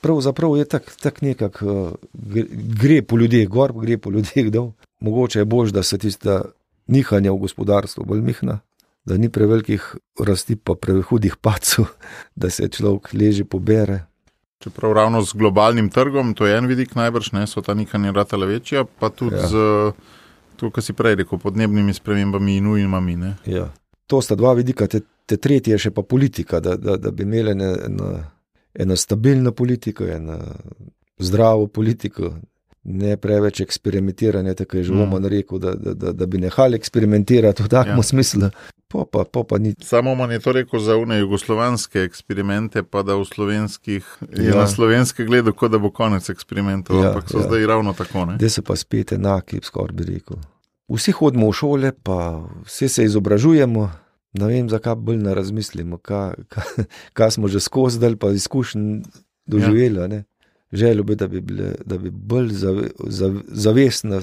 Pravzaprav 0.00 0.56
je 0.56 0.64
tako 0.64 0.92
tak 1.00 1.22
nekako, 1.22 1.66
uh, 1.66 2.44
gre 2.80 3.02
po 3.02 3.16
ljudeh 3.16 3.48
gor, 3.48 3.72
gre 3.72 3.98
po 3.98 4.10
ljudeh 4.10 4.52
dol. 4.52 4.72
Mogoče 5.00 5.38
je 5.38 5.44
bolj, 5.44 5.72
da 5.72 5.82
se 5.82 5.98
tiste 5.98 6.40
nihanja 6.90 7.32
v 7.32 7.46
gospodarstvu 7.46 8.04
bolj 8.04 8.20
mihna 8.26 8.60
da 9.04 9.16
ni 9.16 9.28
prevelikih 9.28 9.96
rasti, 10.20 10.56
pa 10.56 10.74
prehudih 10.74 11.36
pacov, 11.36 11.88
da 12.36 12.50
se 12.50 12.68
človek 12.68 13.12
leži 13.12 13.44
pobere. 13.44 14.04
Čeprav 14.60 14.92
ravno 14.92 15.22
z 15.22 15.32
globalnim 15.34 15.88
trgom, 15.90 16.34
to 16.34 16.46
je 16.46 16.58
en 16.58 16.66
vidik 16.68 16.94
najbrž, 16.94 17.32
ne 17.32 17.46
so 17.46 17.62
ta 17.64 17.74
nihanja 17.74 18.12
ratela 18.12 18.46
večja, 18.46 18.84
pa 18.84 19.08
tudi 19.08 19.40
ja. 19.40 19.48
z 19.48 19.54
to, 20.60 20.68
kar 20.70 20.84
si 20.84 20.92
prej 20.92 21.16
rekel, 21.22 21.40
podnebnimi 21.40 21.94
spremembami 21.96 22.58
in 22.60 22.66
ujmami. 22.66 23.16
Ja. 23.48 23.70
To 24.06 24.20
sta 24.20 24.36
dva 24.36 24.52
vidika, 24.58 24.86
te, 24.86 25.00
te 25.26 25.40
tretje 25.40 25.72
je 25.72 25.86
še 25.86 25.94
pa 25.96 26.04
politika, 26.04 26.60
da, 26.60 26.76
da, 26.76 26.98
da 27.00 27.10
bi 27.10 27.24
imeli 27.24 27.54
eno, 27.56 28.10
eno 28.74 28.96
stabilno 28.96 29.54
politiko, 29.56 30.04
eno 30.04 30.36
zdravo 31.18 31.66
politiko, 31.66 32.34
ne 32.82 33.16
preveč 33.16 33.60
eksperimentiranja, 33.60 34.54
tako 34.54 34.76
je 34.76 34.84
že 34.84 34.92
mm. 34.92 35.26
rekel, 35.26 35.58
da, 35.58 35.74
da, 35.74 35.94
da, 35.94 36.12
da 36.12 36.26
bi 36.26 36.38
nehali 36.38 36.76
eksperimentirati 36.76 37.62
v 37.62 37.68
takem 37.68 37.96
ja. 37.96 38.02
smislu. 38.02 38.50
Po 38.88 39.04
pa, 39.04 39.24
po 39.24 39.44
pa 39.44 39.56
Samo 39.82 40.14
man 40.14 40.32
je 40.32 40.40
to 40.40 40.52
rekel 40.52 40.80
za 40.80 40.96
une 40.96 41.18
jugoslovanske 41.18 42.02
eksperimente, 42.02 42.82
pa 42.82 43.02
da 43.02 43.14
v 43.14 43.24
slovenskih 43.24 44.04
ja. 44.36 44.54
na 44.54 44.66
slovenske 44.66 45.24
gledu, 45.24 45.52
kot 45.52 45.70
da 45.70 45.78
bo 45.78 45.90
konec 45.90 46.30
eksperimentov, 46.30 47.02
ja, 47.02 47.08
ampak 47.08 47.30
so 47.30 47.38
ja. 47.38 47.46
zdaj 47.46 47.66
ravno 47.66 47.92
tako. 47.92 48.26
Da 48.40 48.48
so 48.48 48.62
pa 48.62 48.76
spet 48.76 49.12
enaki, 49.12 49.60
skoraj 49.62 49.94
bi 49.94 50.04
rekel. 50.14 50.40
Vsi 50.90 51.12
hodimo 51.12 51.50
v 51.50 51.54
šole, 51.54 51.92
pa 52.02 52.42
vsi 52.66 52.88
se 52.88 53.04
izobražujemo. 53.04 53.90
Ne 54.40 54.46
vem, 54.46 54.66
zakaj 54.70 54.94
bolj 54.96 55.20
ne 55.22 55.34
razmislimo, 55.34 55.98
kaj, 55.98 56.34
kaj, 56.48 56.84
kaj 57.18 57.30
smo 57.30 57.48
že 57.48 57.60
skozi, 57.60 58.16
pa 58.18 58.30
izkušnji 58.30 59.02
doživeli. 59.46 60.00
Ja 60.00 60.24
želel 60.72 61.02
bi, 61.02 61.16
da 61.16 61.28
bi, 61.28 61.40
bile, 61.40 61.74
da 61.84 61.98
bi 61.98 62.10
bolj 62.10 62.52
zave, 62.52 62.90
zav, 63.06 63.40
zavestno 63.46 64.20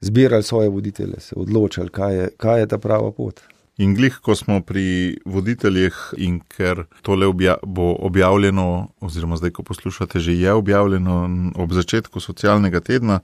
zbirali 0.00 0.42
svoje 0.42 0.68
voditelje, 0.68 1.20
se 1.20 1.34
odločali, 1.36 1.88
kaj 1.88 2.16
je, 2.16 2.28
kaj 2.36 2.60
je 2.60 2.66
ta 2.66 2.78
prava 2.78 3.12
pot. 3.12 3.40
In 3.78 3.94
glih, 3.94 4.16
ko 4.22 4.34
smo 4.34 4.58
pri 4.66 5.18
voditeljih, 5.24 5.94
in 6.18 6.40
ker 6.50 6.82
tole 7.02 7.26
obja 7.26 7.56
bo 7.62 7.92
objavljeno, 8.00 8.88
oziroma 9.00 9.36
zdaj, 9.38 9.52
ko 9.54 9.62
poslušate, 9.62 10.18
že 10.18 10.34
je 10.34 10.52
objavljeno 10.52 11.52
ob 11.56 11.72
začetku 11.72 12.20
socialnega 12.20 12.80
tedna, 12.80 13.20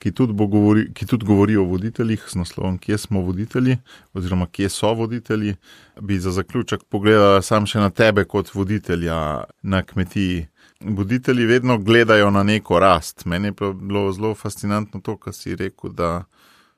ki 0.00 0.14
tudi, 0.16 0.32
govori, 0.32 0.86
ki 0.96 1.06
tudi 1.06 1.26
govori 1.28 1.56
o 1.60 1.66
voditeljih 1.68 2.24
z 2.32 2.40
naslovom, 2.40 2.78
kje 2.78 2.98
smo 2.98 3.20
voditelji, 3.20 3.76
oziroma 4.16 4.46
kje 4.46 4.68
so 4.68 4.94
voditelji, 4.96 5.54
bi 6.00 6.18
za 6.18 6.32
zaključek 6.32 6.84
pogledala 6.88 7.42
sam 7.42 7.68
še 7.68 7.84
na 7.84 7.90
tebe 7.90 8.24
kot 8.24 8.54
voditelja 8.54 9.44
na 9.62 9.82
kmetiji. 9.84 10.46
Voditelji 10.80 11.46
vedno 11.46 11.78
gledajo 11.78 12.30
na 12.30 12.42
neko 12.42 12.78
rast. 12.78 13.24
Meni 13.24 13.48
je 13.48 13.54
bilo 13.74 14.12
zelo 14.12 14.34
fascinantno 14.34 15.00
to, 15.00 15.16
kar 15.16 15.34
si 15.34 15.56
rekel, 15.56 15.92
da 15.92 16.24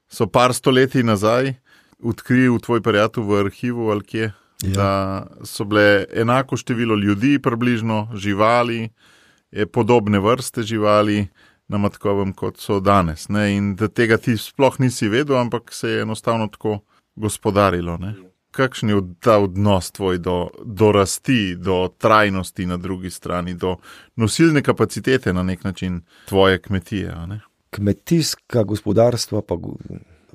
so 0.09 0.27
par 0.27 0.55
stoletij 0.55 1.03
nazaj 1.03 1.55
odkrili 2.03 2.61
tvoj 2.61 2.83
prijatelj 2.83 3.25
v 3.25 3.39
arhivu 3.45 3.91
ali 3.91 4.05
kje, 4.05 4.33
ja. 4.63 4.75
da 4.75 5.27
so 5.45 5.65
bile 5.65 6.05
enako 6.15 6.57
število 6.57 6.95
ljudi, 6.95 7.39
približno 7.39 8.09
živali, 8.15 8.89
podobne 9.73 10.19
vrste 10.19 10.63
živali 10.63 11.29
na 11.69 11.79
Matkovem, 11.79 12.33
kot 12.33 12.59
so 12.59 12.81
danes. 12.81 13.29
Ne? 13.29 13.53
In 13.57 13.75
da 13.77 13.89
tega 13.89 14.17
ti 14.17 14.37
sploh 14.37 14.81
nisi 14.81 15.09
vedel, 15.09 15.37
ampak 15.39 15.73
se 15.73 15.91
je 15.91 16.03
enostavno 16.03 16.47
tako 16.47 16.79
gospodarilo. 17.17 17.97
Ne? 17.97 18.15
Kakšen 18.53 18.89
je 18.89 19.01
ta 19.21 19.39
odnos 19.39 19.91
tvoj 19.91 20.19
do, 20.19 20.51
do 20.65 20.93
rasti, 20.93 21.57
do 21.57 21.89
trajnosti 21.99 22.67
na 22.67 22.77
drugi 22.77 23.11
strani, 23.11 23.55
do 23.55 23.77
nosilne 24.17 24.63
kapacitete 24.63 25.33
na 25.33 25.43
nek 25.43 25.65
način 25.65 26.03
tvoje 26.29 26.59
kmetije? 26.59 27.17
Kmetijska 27.71 28.63
gospodarstva, 28.63 29.43
pa 29.43 29.57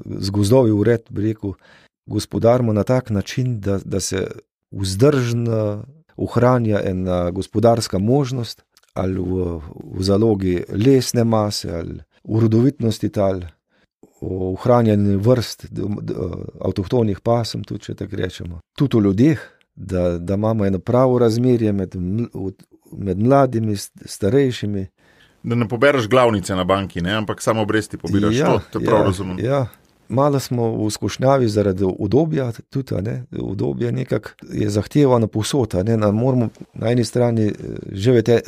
z 0.05 0.30
gozdovi 0.30 0.72
ured, 0.72 1.01
bi 1.09 1.30
rekel, 1.30 1.53
gospodarimo 2.05 2.74
na 2.74 2.84
tak 2.84 3.09
način, 3.09 3.59
da, 3.59 3.80
da 3.86 3.99
se 3.99 4.28
vzdržno 4.72 5.84
ohranja 6.18 6.82
ena 6.84 7.32
gospodarska 7.32 7.97
možnost, 7.97 8.63
ali 8.93 9.22
v, 9.22 9.61
v 9.93 10.03
zalogi 10.03 10.63
lesne 10.70 11.24
mase, 11.24 11.70
ali 11.72 11.99
v 12.24 12.39
rodovitnosti 12.39 13.09
tal, 13.09 13.41
ohranjanju 14.22 15.20
vrst 15.20 15.68
avtohtonih 16.61 17.20
pasem, 17.20 17.63
tudi 17.63 17.89
če 17.89 17.95
tako 17.95 18.15
rečemo. 18.15 18.59
Tudi 18.78 18.97
v 18.97 19.03
ljudeh, 19.09 19.43
da, 19.76 20.18
da 20.18 20.34
imamo 20.34 20.65
eno 20.65 20.80
pravo 20.80 21.20
razmerje 21.20 21.74
med, 21.74 21.95
med 22.91 23.20
mladimi, 23.20 23.78
starejšimi. 24.05 24.88
Da 25.43 25.55
ne 25.55 25.68
pobereš 25.70 26.07
glavnice 26.09 26.55
na 26.55 26.63
banki, 26.63 27.01
ne? 27.01 27.13
ampak 27.13 27.41
samo 27.41 27.61
obresti 27.61 27.97
pobiraš. 27.97 28.36
Ja, 28.36 28.53
to, 28.53 28.61
to 28.72 28.80
prav 28.80 28.99
ja, 28.99 29.05
razumem. 29.05 29.39
Ja. 29.39 29.68
Malo 30.10 30.39
smo 30.39 30.86
v 30.86 30.89
skušnjavi 30.91 31.47
zaradi 31.47 31.84
udobja, 31.99 32.51
tudi 32.70 32.95
ne, 33.01 33.24
udobje 33.32 34.05
je 34.51 34.70
zahtevano 34.70 35.28
posota. 35.28 35.84
Ne, 35.84 35.97
na, 35.97 36.12
moramo 36.12 36.49
na 36.74 36.91
eni 36.91 37.05
strani 37.05 37.47
eh, 37.47 37.53
živeti 37.91 38.32
eh, 38.32 38.41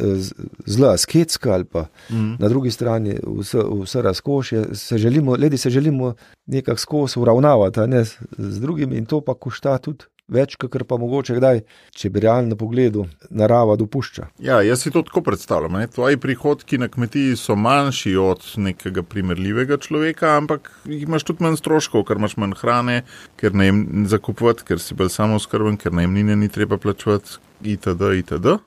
zelo 0.65 0.87
asketsko, 0.87 1.49
ali 1.49 1.65
pa 1.65 1.85
mm. 2.09 2.35
na 2.39 2.49
drugi 2.49 2.71
strani 2.71 3.17
vse, 3.37 3.59
vse 3.83 4.01
razkošje. 4.01 4.65
Se 4.73 4.97
želimo, 4.97 5.35
ledi 5.35 5.57
se 5.57 5.69
želimo 5.69 6.13
nekako 6.45 6.79
skozi 6.79 7.19
uravnavati 7.19 7.79
ne, 7.79 8.03
z 8.37 8.59
drugimi 8.59 8.97
in 8.97 9.05
to 9.05 9.21
pa 9.21 9.33
košta 9.33 9.77
tudi 9.77 10.05
več, 10.29 10.55
kot 10.59 10.77
pa 10.87 10.97
mogoče 11.01 11.37
kdaj, 11.37 11.61
če 11.97 12.11
bi 12.13 12.23
realno 12.23 12.57
pogledal, 12.59 13.07
narava 13.29 13.75
dopušča. 13.79 14.29
Ja, 14.45 14.61
jaz 14.65 14.85
si 14.85 14.93
to 14.93 15.03
tako 15.05 15.23
predstavljam. 15.25 15.77
Tvoji 15.93 16.19
prihodki 16.21 16.79
na 16.81 16.89
kmetiji 16.91 17.37
so 17.39 17.57
manjši 17.59 18.15
od 18.21 18.45
nekega 18.57 19.03
primerljivega 19.03 19.79
človeka, 19.81 20.35
ampak 20.37 20.71
imaš 20.85 21.27
tudi 21.29 21.45
manj 21.45 21.59
stroškov, 21.61 22.05
ker 22.07 22.21
imaš 22.21 22.37
manj 22.41 22.57
hrane, 22.61 23.01
ker 23.39 23.55
ne 23.57 23.69
jim 23.69 23.83
zakupovati, 24.09 24.65
ker 24.69 24.81
si 24.83 24.97
bolj 24.97 25.13
samozkrben, 25.17 25.79
ker 25.81 25.95
najemnine 25.95 26.37
ni 26.39 26.51
treba 26.53 26.79
plačevati, 26.81 27.39
itd. 27.63 28.13
itd. 28.23 28.57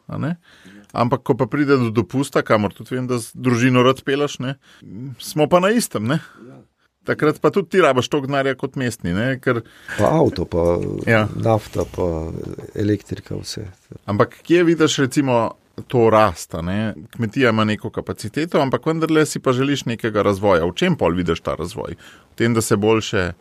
Ampak, 0.92 1.22
ko 1.24 1.34
pa 1.34 1.46
pride 1.48 1.78
do 1.80 1.88
dopusta, 1.90 2.42
kamor 2.44 2.74
tudi 2.76 2.98
vem, 2.98 3.06
da 3.08 3.16
z 3.16 3.32
družino 3.32 3.80
rad 3.84 4.02
pelaš, 4.04 4.36
ne? 4.44 4.58
smo 5.18 5.48
pa 5.48 5.60
na 5.64 5.70
istem. 5.72 6.04
Ne? 6.04 6.18
Takrat 7.04 7.40
pa 7.42 7.50
tudi 7.50 7.68
ti 7.74 7.80
rabaš 7.82 8.08
to 8.08 8.20
gnare 8.22 8.54
kot 8.54 8.76
mestni. 8.78 9.14
Ne, 9.14 9.38
ker... 9.42 9.62
Pa 9.96 10.12
avto, 10.20 10.44
pa 10.46 10.76
ja. 11.06 11.24
nafta, 11.34 11.86
pa 11.96 12.06
elektrika, 12.78 13.34
vse. 13.40 13.66
Ampak 14.06 14.38
kje 14.46 14.62
vidiš, 14.68 15.00
recimo, 15.06 15.40
to 15.90 16.10
rasta? 16.10 16.62
Ne? 16.62 16.94
Kmetija 17.16 17.50
ima 17.50 17.64
neko 17.64 17.90
kapaciteto, 17.90 18.60
ampak 18.62 18.86
vendarle 18.86 19.26
si 19.26 19.40
pa 19.42 19.52
želiš 19.52 19.84
nekega 19.90 20.22
razvoja. 20.22 20.66
V 20.68 20.76
čem 20.78 20.96
pol 20.96 21.18
vidiš 21.18 21.42
ta 21.42 21.56
razvoj? 21.58 21.96
V 22.32 22.38
tem, 22.38 22.54
da 22.54 22.62
se 22.62 22.76
boljše 22.76 23.32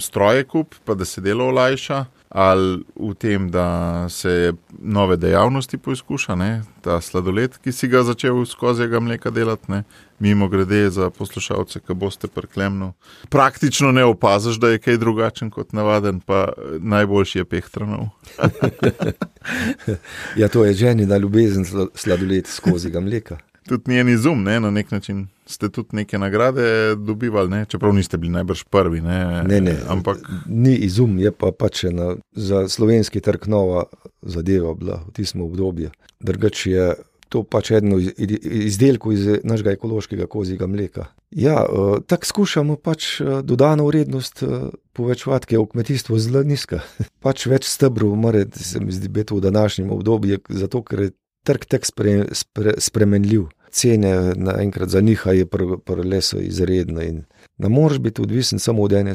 stroje 0.00 0.44
kup, 0.44 0.74
pa 0.84 0.94
da 0.94 1.04
se 1.04 1.20
delo 1.20 1.48
olajša, 1.48 2.04
ali 2.36 2.84
v 2.96 3.14
tem, 3.14 3.50
da 3.50 4.08
se 4.08 4.52
nove 4.78 5.16
dejavnosti 5.16 5.78
poizkuša, 5.78 6.34
ne? 6.36 6.62
ta 6.84 7.00
sladoled, 7.00 7.56
ki 7.64 7.72
si 7.72 7.88
ga 7.88 8.02
začel 8.04 8.42
skozi 8.44 8.84
ga 8.92 9.00
mleka 9.00 9.32
delati, 9.32 9.72
ne? 9.72 9.82
mimo 10.20 10.48
grede 10.52 10.90
za 10.92 11.08
poslušalce, 11.10 11.80
ki 11.80 11.96
boste 11.96 12.28
prklemno. 12.28 12.92
Praktično 13.32 13.88
ne 13.92 14.04
opaziš, 14.04 14.60
da 14.60 14.74
je 14.74 14.82
kaj 14.84 15.00
drugačen 15.00 15.50
kot 15.50 15.72
navaden, 15.72 16.20
pa 16.20 16.52
najboljši 16.78 17.38
je 17.38 17.44
pehtranov. 17.44 18.12
ja, 20.40 20.48
to 20.52 20.64
je 20.64 20.74
ženi, 20.74 21.06
da 21.06 21.16
ljubezen 21.16 21.64
sladoled 21.94 22.52
skozi 22.52 22.90
ga 22.90 23.00
mleka 23.00 23.40
tudi 23.68 23.92
njen 23.92 24.08
izum, 24.08 24.42
ne, 24.42 24.60
na 24.60 24.70
nek 24.70 24.90
način 24.90 25.26
ste 25.46 25.68
tudi 25.68 25.96
neke 25.96 26.18
nagrade 26.18 26.94
dobivali, 26.94 27.50
ne, 27.50 27.64
čeprav 27.68 27.94
niste 27.94 28.18
bili 28.18 28.32
najbrž 28.32 28.64
prvi. 28.70 29.00
Ne, 29.00 29.42
ne, 29.42 29.60
ne 29.60 29.76
ampak... 29.88 30.22
ni 30.46 30.74
izum, 30.74 31.18
je 31.18 31.32
pa 31.32 31.52
pač 31.52 31.84
ena 31.90 32.14
za 32.32 32.68
slovenski 32.68 33.20
trg 33.20 33.46
nova 33.46 33.84
zadeva 34.22 34.74
bila 34.74 35.02
v 35.06 35.12
tistem 35.18 35.42
obdobju. 35.46 35.90
Drugač 36.20 36.66
je 36.66 36.94
to 37.28 37.42
pač 37.42 37.72
eno 37.74 37.98
izdelko 37.98 39.12
iz 39.12 39.26
našega 39.44 39.74
ekološkega 39.74 40.26
kozjega 40.30 40.66
mleka. 40.66 41.06
Ja, 41.30 41.64
uh, 41.66 41.98
tako 42.06 42.26
skušamo 42.26 42.76
pač 42.76 43.20
uh, 43.20 43.40
dodano 43.42 43.86
vrednost 43.86 44.42
uh, 44.46 44.70
povečevati, 44.94 45.50
ker 45.50 45.58
je 45.58 45.62
v 45.64 45.70
kmetijstvu 45.74 46.18
zelo 46.22 46.42
nizka. 46.46 46.80
pač 47.24 47.48
več 47.50 47.66
stebrov, 47.68 48.14
mora 48.14 48.44
se 48.54 48.80
mi 48.80 48.94
zdi, 48.94 49.10
biti 49.10 49.34
v 49.34 49.42
današnjem 49.42 49.90
obdobju, 49.90 50.38
zato 50.48 50.82
ker 50.86 51.08
je 51.08 51.14
trg 51.46 51.66
tek 51.70 51.86
spre, 51.86 52.14
spre, 52.34 52.74
spremenljiv 52.82 53.46
cene 53.76 54.12
naenkrat 54.36 54.88
zanihajo, 54.88 55.46
pri 55.84 56.08
lesu 56.08 56.40
izredno. 56.40 57.02
Ne 57.58 57.68
moreš 57.68 57.98
biti 57.98 58.22
odvisen 58.22 58.58
samo 58.58 58.82
od 58.82 58.92
ene 58.92 59.14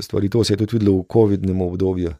stvari. 0.00 0.28
To 0.28 0.44
se 0.44 0.52
je 0.52 0.56
tudi 0.56 0.78
videlo 0.78 0.98
v 0.98 1.04
COVID-nem 1.12 1.60
obdobju, 1.60 2.12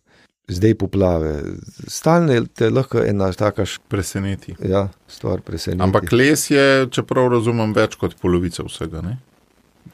zdaj 0.48 0.74
poplave. 0.74 1.42
Stalno 1.86 2.44
te 2.54 2.70
lahko 2.70 3.04
ena 3.04 3.32
taka 3.32 3.64
preseneti. 3.88 4.54
Ja, 4.64 4.88
stvar 5.08 5.40
preseneti. 5.40 5.82
Ampak 5.82 6.12
les 6.12 6.50
je, 6.50 6.88
čeprav 6.90 7.32
razumem, 7.32 7.72
več 7.76 7.96
kot 8.00 8.16
polovica 8.20 8.64
vsega. 8.68 9.02
Ne? 9.04 9.18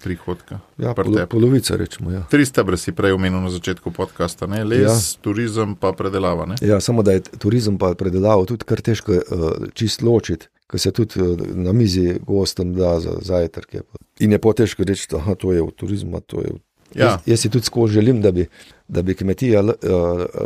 Prihodka. 0.02 0.58
Ja, 0.78 0.90
pol, 0.94 1.16
polovica, 1.30 1.76
rečemo. 1.78 2.10
Ja. 2.12 2.24
Tri 2.30 2.46
stebre 2.46 2.76
si 2.76 2.92
prej 2.92 3.14
omenil 3.14 3.40
na 3.40 3.50
začetku 3.50 3.92
podcasta, 3.94 4.46
ne? 4.50 4.64
les, 4.66 4.82
ja. 4.86 4.96
turizem, 5.22 5.76
pa 5.78 5.94
predelava. 5.96 6.48
Ne? 6.50 6.58
Ja, 6.62 6.80
samo 6.82 7.06
da 7.06 7.14
je 7.14 7.22
turizem 7.38 7.78
pa 7.78 7.94
predelava 7.98 8.42
tudi 8.50 8.66
kar 8.66 8.82
težko 8.82 9.14
uh, 9.14 9.46
čist 9.78 10.02
ločiti 10.02 10.50
ki 10.70 10.78
se 10.78 10.92
tudi 10.92 11.20
eh, 11.20 11.46
na 11.54 11.72
mizi 11.72 12.18
gostom 12.26 12.74
da 12.74 13.00
za 13.00 13.18
zajtrk. 13.22 13.76
In 14.20 14.32
je 14.32 14.38
potežko 14.38 14.84
reči, 14.84 15.08
da 15.10 15.34
to 15.34 15.52
je 15.52 15.62
v 15.62 15.70
turizmu. 15.76 16.20
Ja. 16.94 17.04
Jaz, 17.04 17.20
jaz 17.26 17.40
si 17.40 17.50
tudi 17.50 17.66
skozi 17.66 17.94
želim, 17.94 18.20
da 18.22 18.30
bi, 18.32 18.46
da 18.88 19.02
bi 19.02 19.14
kmetija 19.14 19.62
uh, 19.62 19.72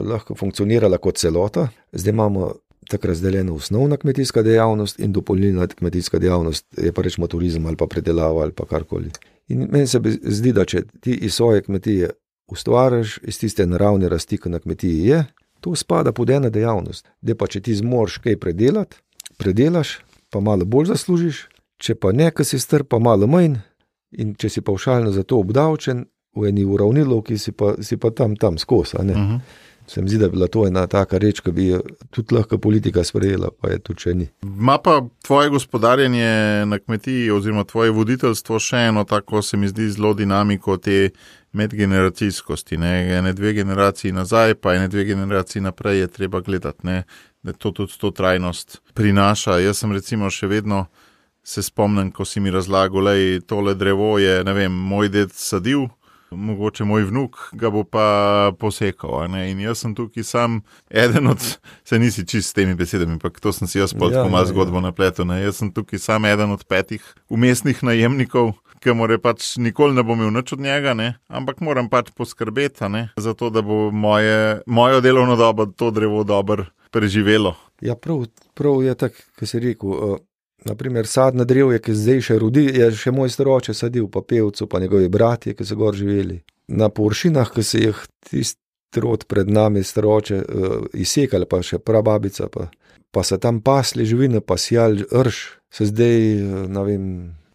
lahko 0.09 0.35
funkcionirala 0.35 0.99
kot 0.99 1.19
celota. 1.19 1.69
Zdaj 1.93 2.11
imamo 2.11 2.53
tako 2.89 3.07
razdeljeno 3.07 3.55
osnovna 3.55 3.97
kmetijska 3.97 4.43
dejavnost 4.43 5.01
in 5.01 5.13
dopolnilna 5.13 5.67
kmetijska 5.67 6.19
dejavnost, 6.19 6.67
je 6.77 6.93
pa 6.93 7.03
rečemo 7.03 7.27
turizem 7.27 7.67
ali 7.67 7.77
pa 7.77 7.87
predelava 7.87 8.43
ali 8.43 8.53
pa 8.53 8.65
karkoli. 8.65 9.11
In 9.49 9.69
meni 9.71 9.87
se 9.87 10.01
zdi, 10.23 10.53
da 10.53 10.65
če 10.65 10.83
ti 11.01 11.13
iz 11.13 11.35
svoje 11.35 11.63
kmetije 11.63 12.11
ustvariš 12.49 13.19
iz 13.23 13.39
tiste 13.39 13.67
naravne 13.67 14.09
rasti, 14.09 14.39
ki 14.39 14.49
na 14.49 14.59
kmetiji 14.59 15.05
je, 15.07 15.25
to 15.61 15.75
spada 15.77 16.13
pod 16.13 16.31
eno 16.31 16.51
dejavnost. 16.51 17.07
Da 17.21 17.35
pa 17.35 17.47
če 17.47 17.61
ti 17.61 17.75
zmoriš 17.75 18.19
kaj 18.25 18.39
predelati, 18.41 18.97
predelaš, 19.37 19.99
pa 20.31 20.41
malo 20.41 20.65
bolj 20.65 20.93
zaslužiš, 20.93 21.47
če 21.79 21.95
pa 21.95 22.13
ne, 22.13 22.31
ki 22.31 22.45
si 22.45 22.59
strp, 22.59 22.89
pa 22.91 22.99
malo 22.99 23.27
manj, 23.27 23.59
in 24.19 24.35
če 24.35 24.49
si 24.49 24.65
paušalno 24.65 25.13
za 25.13 25.23
to 25.23 25.41
obdavčen, 25.41 26.07
v 26.39 26.51
eni 26.51 26.65
uravnilovki 26.65 27.39
si, 27.39 27.55
si 27.83 27.97
pa 27.97 28.11
tam, 28.11 28.37
tam 28.37 28.59
skozi. 28.59 28.97
Uh 28.97 29.05
mhm. 29.05 29.19
-huh. 29.19 29.41
Se 29.89 30.03
mi 30.03 30.09
zdi, 30.09 30.19
da 30.19 30.25
je 30.25 30.31
bila 30.31 30.47
to 30.47 30.67
ena 30.67 30.87
taka 30.87 31.19
reč, 31.19 31.41
ki 31.41 31.53
bi 31.53 31.67
jo 31.67 31.81
tudi 32.11 32.35
lahko 32.35 32.59
politika 32.59 33.05
sprejela, 33.05 33.49
pa 33.61 33.71
je 33.71 33.79
tu 33.79 33.95
če 33.95 34.15
ni. 34.15 34.29
Ma 34.43 34.79
pa 34.79 35.01
tvoje 35.25 35.51
gospodarjenje 35.51 36.67
na 36.67 36.79
kmetiji, 36.79 37.31
oziroma 37.31 37.65
tvoje 37.65 37.91
voditeljstvo, 37.91 38.59
še 38.59 38.77
eno 38.77 39.05
tako 39.05 39.43
se 39.43 39.57
mi 39.57 39.69
zdi 39.69 39.89
zelo 39.91 40.15
dinamiko 40.15 40.77
te 40.77 41.11
medgeneracijskosti. 41.53 42.77
Ne, 42.77 43.23
ne 43.23 43.33
dve 43.33 43.53
generaciji 43.53 44.13
nazaj, 44.13 44.55
pa 44.55 44.75
ene 44.75 44.89
dve 44.89 45.05
generaciji 45.05 45.63
naprej 45.63 45.99
je 45.99 46.07
treba 46.07 46.41
gledati. 46.41 46.87
Ne 46.87 47.03
da 47.43 47.53
to 47.53 47.73
tudi 47.73 47.93
to 47.99 48.11
trajnost 48.11 48.81
prinaša. 48.95 49.59
Jaz 49.59 49.79
sem 49.79 49.93
recimo 49.93 50.31
še 50.31 50.47
vedno 50.47 50.87
se 51.49 51.63
spomnim, 51.63 52.11
ko 52.13 52.25
si 52.25 52.41
mi 52.41 52.51
razlagal, 52.51 53.05
da 53.05 53.13
je 53.13 53.41
tole 53.41 53.75
drevo, 53.75 54.19
je, 54.19 54.43
ne 54.45 54.53
vem, 54.53 54.73
moj 54.73 55.09
ded 55.09 55.33
sadil. 55.33 55.89
Mogoče 56.31 56.85
moj 56.85 57.07
vnuk 57.09 57.39
ga 57.57 57.71
bo 57.73 57.87
pa 57.89 58.53
posekal. 58.61 59.23
In 59.33 59.63
jaz 59.65 59.81
sem 59.81 59.95
tukaj 59.97 60.27
sam 60.29 60.59
eden 60.91 61.31
od, 61.33 61.41
se 61.89 61.99
nisi 61.99 62.27
čist 62.29 62.51
s 62.51 62.53
temi 62.53 62.75
besedami, 62.77 63.17
ampak 63.17 63.41
to 63.41 63.53
sem 63.53 63.69
si 63.69 63.81
jaz 63.81 63.95
pod 63.97 64.13
ja, 64.13 64.27
malo 64.29 64.45
ja, 64.45 64.51
zgodbo 64.53 64.83
ja. 64.83 64.91
napletel. 64.91 65.33
Jaz 65.41 65.63
sem 65.63 65.73
tukaj 65.73 66.05
sam 66.05 66.29
eden 66.29 66.53
od 66.53 66.67
petih 66.69 67.07
umestnih 67.33 67.81
najemnikov, 67.81 68.53
ki 68.85 68.93
more 68.93 69.17
pač 69.19 69.55
nikoli 69.57 69.97
ne 69.97 70.05
bom 70.05 70.21
imel 70.21 70.37
nič 70.37 70.53
od 70.53 70.61
njega, 70.61 70.93
ne? 70.95 71.15
ampak 71.33 71.65
moram 71.65 71.89
pač 71.89 72.13
poskrbeti 72.13 72.85
za 73.17 73.33
to, 73.35 73.49
da 73.51 73.65
bo 73.65 73.89
moje, 73.91 74.61
mojo 74.67 75.01
delovno 75.01 75.37
dobo 75.37 75.67
to 75.67 75.91
drevo 75.91 76.25
dobro 76.29 76.69
preživelo. 76.91 77.55
Ja, 77.85 77.95
prav, 77.95 78.27
prav 78.59 78.83
je 78.85 78.95
tako, 78.99 79.27
kot 79.39 79.51
si 79.51 79.61
rekel. 79.63 79.95
Uh, 79.95 80.17
naprimer, 80.67 81.07
sadna 81.07 81.45
drevja, 81.47 81.79
ki 81.83 81.95
zdaj 81.95 82.23
še 82.29 82.39
rodi, 82.43 82.65
je 82.75 82.89
še 82.99 83.13
moj 83.15 83.31
staroče 83.31 83.75
sadil, 83.77 84.09
pa 84.11 84.25
pevcu, 84.27 84.67
pa 84.67 84.81
njegovi 84.83 85.11
bratje, 85.13 85.55
ki 85.55 85.67
so 85.67 85.79
gor 85.79 85.97
živeli. 85.97 86.41
Na 86.75 86.89
površinah, 86.93 87.53
ki 87.55 87.63
se 87.65 87.83
jih 87.85 88.01
tisti 88.27 89.03
rod 89.05 89.29
pred 89.31 89.51
nami, 89.51 89.85
staroče, 89.87 90.41
uh, 90.43 90.89
izsekali, 90.99 91.47
pa 91.47 91.63
še 91.63 91.79
prababica, 91.79 92.49
pa, 92.53 92.69
pa 93.15 93.25
se 93.25 93.39
tam 93.39 93.63
pasli 93.65 94.09
živine, 94.09 94.43
pa 94.43 94.59
sjal 94.59 94.99
rš, 95.07 95.45
se 95.73 95.89
zdaj, 95.93 96.27
uh, 96.43 96.65
ne 96.73 96.85
vem, 96.89 97.07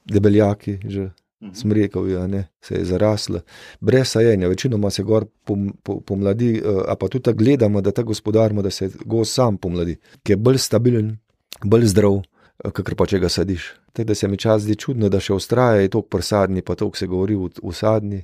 debeljaki 0.10 0.80
že. 0.88 1.10
Mhm. 1.44 1.54
Smrekov 1.54 2.10
je, 2.10 2.28
ne, 2.28 2.48
se 2.62 2.76
je 2.76 2.86
zarasla, 2.86 3.39
brez 3.80 4.08
sajenja, 4.08 4.48
večinoma 4.48 4.89
se 4.89 5.04
gor 5.04 5.26
pomladi, 5.46 5.74
pom, 5.84 6.02
pom 6.06 6.88
a 6.88 6.96
pa 6.96 7.08
tudi 7.08 7.34
gledamo, 7.34 7.82
da 7.82 7.91
ta 7.91 8.04
gospodarimo, 8.04 8.62
da 8.62 8.70
se 8.70 8.89
go 9.06 9.26
sam 9.26 9.58
pomladi, 9.58 9.98
ki 10.24 10.32
je 10.32 10.38
bolj 10.38 10.58
stabilen, 10.58 11.18
bolj 11.64 11.86
zdrav, 11.86 12.22
kakor 12.72 12.96
pa 12.96 13.06
če 13.06 13.20
ga 13.20 13.30
sadiš. 13.30 13.74
Tako 13.94 14.08
da 14.08 14.16
se 14.16 14.28
mi 14.28 14.38
čas 14.38 14.62
zdi 14.62 14.76
čudno, 14.76 15.10
da 15.10 15.20
še 15.20 15.34
ustraja 15.34 15.82
je 15.82 15.89
tok 15.89 16.08
prsadni, 16.10 16.62
pa 16.62 16.76
tok 16.76 16.98
se 16.98 17.08
govori 17.08 17.36
v, 17.36 17.50
v 17.64 17.74
sadni. 17.76 18.22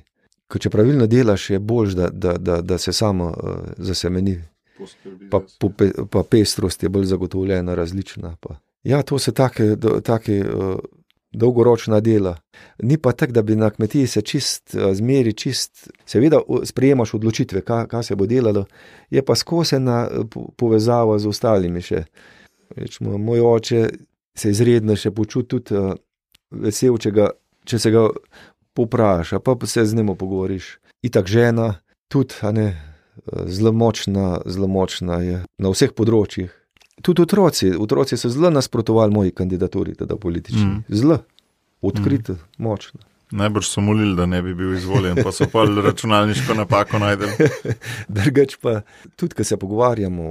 Ker 0.50 0.64
če 0.64 0.70
pravilno 0.72 1.06
delaš, 1.06 1.50
je 1.50 1.60
bolj, 1.60 1.94
da, 1.94 2.08
da, 2.10 2.32
da, 2.38 2.60
da 2.62 2.78
se 2.78 2.92
samo 2.92 3.28
uh, 3.30 3.60
zasemeni. 3.76 4.40
pa, 5.30 5.42
pa 6.10 6.22
pestrost 6.24 6.82
je 6.82 6.88
bolj 6.88 7.04
zagotovljena, 7.12 7.74
različna. 7.74 8.36
Pa. 8.40 8.56
Ja, 8.82 9.02
to 9.02 9.18
so 9.18 9.32
take, 9.36 9.76
take 10.02 10.40
uh, 10.40 10.80
dolgoročna 11.32 12.00
dela. 12.00 12.36
Ni 12.82 12.98
pa 12.98 13.12
tako, 13.12 13.32
da 13.32 13.42
bi 13.42 13.56
na 13.56 13.70
kmetiji 13.70 14.06
se 14.06 14.22
čist, 14.22 14.74
uh, 14.74 14.92
zmeri 14.94 15.32
čist, 15.32 15.88
seveda 16.06 16.40
sprejemaš 16.64 17.14
odločitve, 17.14 17.60
kaj, 17.60 17.86
kaj 17.86 18.02
se 18.02 18.16
bo 18.16 18.26
delalo, 18.26 18.64
je 19.10 19.22
pa 19.24 19.34
skosena 19.34 20.08
povezava 20.56 21.18
z 21.18 21.28
ostalimi 21.28 21.82
še. 21.82 22.04
Rečemo, 22.76 23.18
moj 23.18 23.40
oče 23.42 23.88
se 24.38 24.50
izredno 24.50 24.94
še 24.96 25.10
počuti 25.10 25.48
tudi 25.56 25.74
uh, 25.74 25.94
vesel, 26.50 26.98
če, 26.98 27.10
ga, 27.10 27.30
če 27.66 27.78
se 27.78 27.90
ga 27.90 28.06
popraša, 28.78 29.40
pa 29.42 29.56
se 29.66 29.84
z 29.86 29.98
njim 29.98 30.14
pogovoriš. 30.16 30.76
Itak 31.02 31.26
žena, 31.26 31.80
tudi, 32.08 32.34
ne, 32.54 32.68
zelo 33.46 33.72
močna, 33.72 34.40
zelo 34.46 34.66
močna 34.66 35.20
je 35.20 35.42
na 35.58 35.72
vseh 35.72 35.92
področjih. 35.96 36.50
Tudi 37.02 37.22
otroci, 37.22 37.72
otroci 37.78 38.16
so 38.16 38.28
zelo 38.28 38.50
nasprotovali 38.50 39.14
moji 39.14 39.30
kandidaturi, 39.30 39.94
teda 39.94 40.16
politični. 40.16 40.64
Mm. 40.64 40.82
Zelo, 40.88 41.18
odkrito, 41.80 42.32
mm. 42.32 42.38
močno. 42.58 43.00
Najbrž 43.30 43.68
so 43.68 43.80
molili, 43.80 44.16
da 44.16 44.26
ne 44.26 44.42
bi 44.42 44.54
bil 44.54 44.74
izvoljen, 44.74 45.20
pa 45.22 45.32
so 45.32 45.46
pa 45.52 45.62
računalniško 45.84 46.54
napako 46.54 46.98
najdeli. 46.98 47.32
Drugač 48.18 48.56
pa, 48.62 48.80
tudi 49.16 49.34
ko 49.38 49.44
se 49.44 49.56
pogovarjamo 49.56 50.24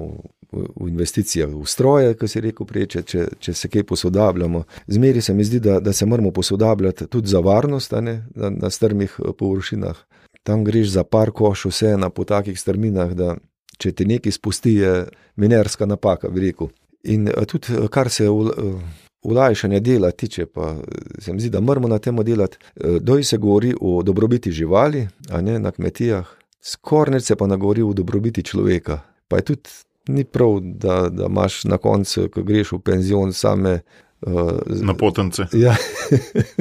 v 0.51 0.87
investicijah 0.89 1.49
v 1.53 1.63
stroje, 1.65 2.13
kot 2.19 2.29
si 2.29 2.41
rekel, 2.43 2.67
prej, 2.67 2.87
če, 2.91 3.03
če, 3.07 3.25
če 3.39 3.53
se 3.53 3.69
kaj 3.71 3.85
posodabljamo, 3.87 4.63
zmeri 4.87 5.21
se 5.21 5.33
mi 5.33 5.45
zdi, 5.47 5.61
da, 5.63 5.79
da 5.79 5.93
se 5.93 6.05
moramo 6.05 6.31
posodabljati 6.35 7.07
tudi 7.07 7.31
za 7.31 7.39
varnost 7.39 7.93
ne, 8.01 8.25
na, 8.35 8.49
na 8.49 8.69
strmih 8.69 9.15
površinah 9.37 10.03
tam 10.43 10.63
greš 10.63 10.87
za 10.89 11.03
par 11.03 11.31
koš, 11.31 11.65
vse 11.65 11.97
na 11.97 12.09
po 12.09 12.23
takih 12.23 12.59
strminah, 12.59 13.13
da 13.13 13.35
če 13.79 13.91
ti 13.95 14.05
nekaj 14.05 14.35
spusti, 14.35 14.75
je 14.83 14.93
minerska 15.39 15.87
napaka, 15.87 16.29
bi 16.29 16.49
rekel. 16.49 16.71
In 17.03 17.27
eh, 17.31 17.45
tudi, 17.47 17.73
eh, 17.75 17.87
kar 17.91 18.09
se 18.11 18.27
ulajšanja 18.29 19.77
eh, 19.77 19.83
dela 19.83 20.11
tiče, 20.11 20.45
pa 20.45 20.75
se 21.19 21.33
mi 21.33 21.39
zdi, 21.39 21.49
da 21.49 21.61
moramo 21.63 21.87
na 21.87 21.99
tem 21.99 22.17
delati. 22.23 22.57
Doj 22.99 23.23
se 23.23 23.37
govori 23.37 23.73
o 23.81 24.01
dobrobiti 24.03 24.51
živali, 24.51 25.07
a 25.29 25.41
ne 25.41 25.59
na 25.59 25.71
kmetijah, 25.71 26.27
skoraj 26.61 27.21
se 27.21 27.35
pa 27.35 27.47
nagovori 27.47 27.81
o 27.81 27.93
dobrobiti 27.93 28.43
človeka. 28.43 28.99
Pa 29.27 29.39
je 29.39 29.47
tudi 29.53 29.69
ni 30.09 30.23
prav, 30.23 30.59
da, 30.59 31.09
da 31.09 31.25
imaš 31.25 31.63
na 31.63 31.77
koncu, 31.77 32.29
ko 32.33 32.43
greš 32.43 32.71
v 32.71 32.79
penzion, 32.79 33.33
same. 33.33 33.79
Uh, 34.21 34.57
na 34.65 34.93
potence. 34.93 35.45
Ja, 35.53 35.75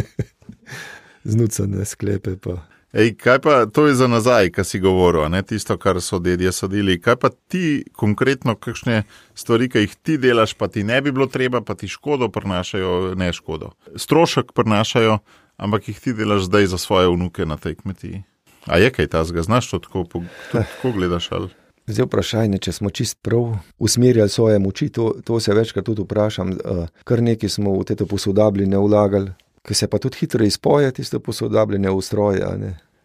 znucane 1.32 1.84
sklepe. 1.84 2.36
Pa. 2.36 2.60
Ej, 2.98 3.12
kaj 3.14 3.38
pa 3.38 3.66
to 3.66 3.86
je 3.86 3.94
za 3.94 4.06
nazaj, 4.10 4.50
kar 4.50 4.64
si 4.66 4.80
govoril, 4.82 5.28
ne 5.30 5.42
tisto, 5.42 5.76
kar 5.78 6.00
so 6.02 6.18
dedje 6.18 6.50
sadili. 6.52 6.96
Kaj 7.00 7.16
pa 7.16 7.28
ti 7.30 7.84
konkretno, 7.94 8.56
kakšne 8.58 9.04
stvari, 9.38 9.68
ki 9.70 9.84
jih 9.84 9.94
ti 10.02 10.16
delaš, 10.18 10.56
pa 10.58 10.66
ti 10.68 10.82
ne 10.82 10.98
bi 11.02 11.12
bilo 11.14 11.28
treba, 11.30 11.60
pa 11.60 11.76
ti 11.78 11.88
škodo 11.88 12.28
prinašajo, 12.28 13.14
ne 13.14 13.30
škodo. 13.32 13.70
Strošek 13.94 14.50
prinašajo, 14.52 15.18
ampak 15.56 15.88
jih 15.88 16.00
ti 16.00 16.12
delaš 16.12 16.50
zdaj 16.50 16.66
za 16.74 16.78
svoje 16.78 17.14
vnuke 17.14 17.46
na 17.46 17.56
tej 17.56 17.78
kmetiji. 17.78 18.22
A 18.66 18.82
je 18.82 18.90
kaj 18.90 19.06
ta 19.14 19.24
zga, 19.24 19.46
znaš 19.46 19.70
to 19.70 19.78
tako, 19.78 20.04
kako 20.52 20.92
gledaš 20.92 21.32
ali? 21.32 21.54
Zdaj 21.86 22.04
vprašanje, 22.04 22.58
če 22.58 22.72
smo 22.72 22.90
čist 22.90 23.22
prav 23.22 23.54
usmerjali 23.78 24.28
svoje 24.28 24.58
moči, 24.58 24.88
to, 24.88 25.12
to 25.24 25.40
se 25.40 25.54
večkrat 25.54 25.86
tudi 25.86 26.02
vprašam, 26.02 26.56
kar 27.04 27.22
nekaj 27.22 27.48
smo 27.48 27.78
v 27.78 27.84
te 27.94 28.06
posodabljene 28.06 28.78
vlagali 28.78 29.30
ki 29.68 29.74
se 29.74 29.86
pa 29.86 29.98
tudi 29.98 30.16
hitro 30.16 30.44
izpoje, 30.44 30.92
tiste 30.96 31.18
posodabljene 31.20 31.90
v 31.92 32.02
stroje. 32.02 32.46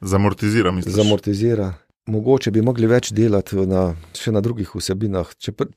Zamortizira, 0.03 0.71
mislim. 0.71 0.95
Zamortizira. 0.95 1.73
Mogoče 2.05 2.51
bi 2.51 2.61
mogli 2.61 2.87
več 2.87 3.13
delati 3.15 3.55
na, 3.55 3.93
še 4.17 4.33
na 4.35 4.41
drugih 4.43 4.73
vsebinah. 4.75 5.29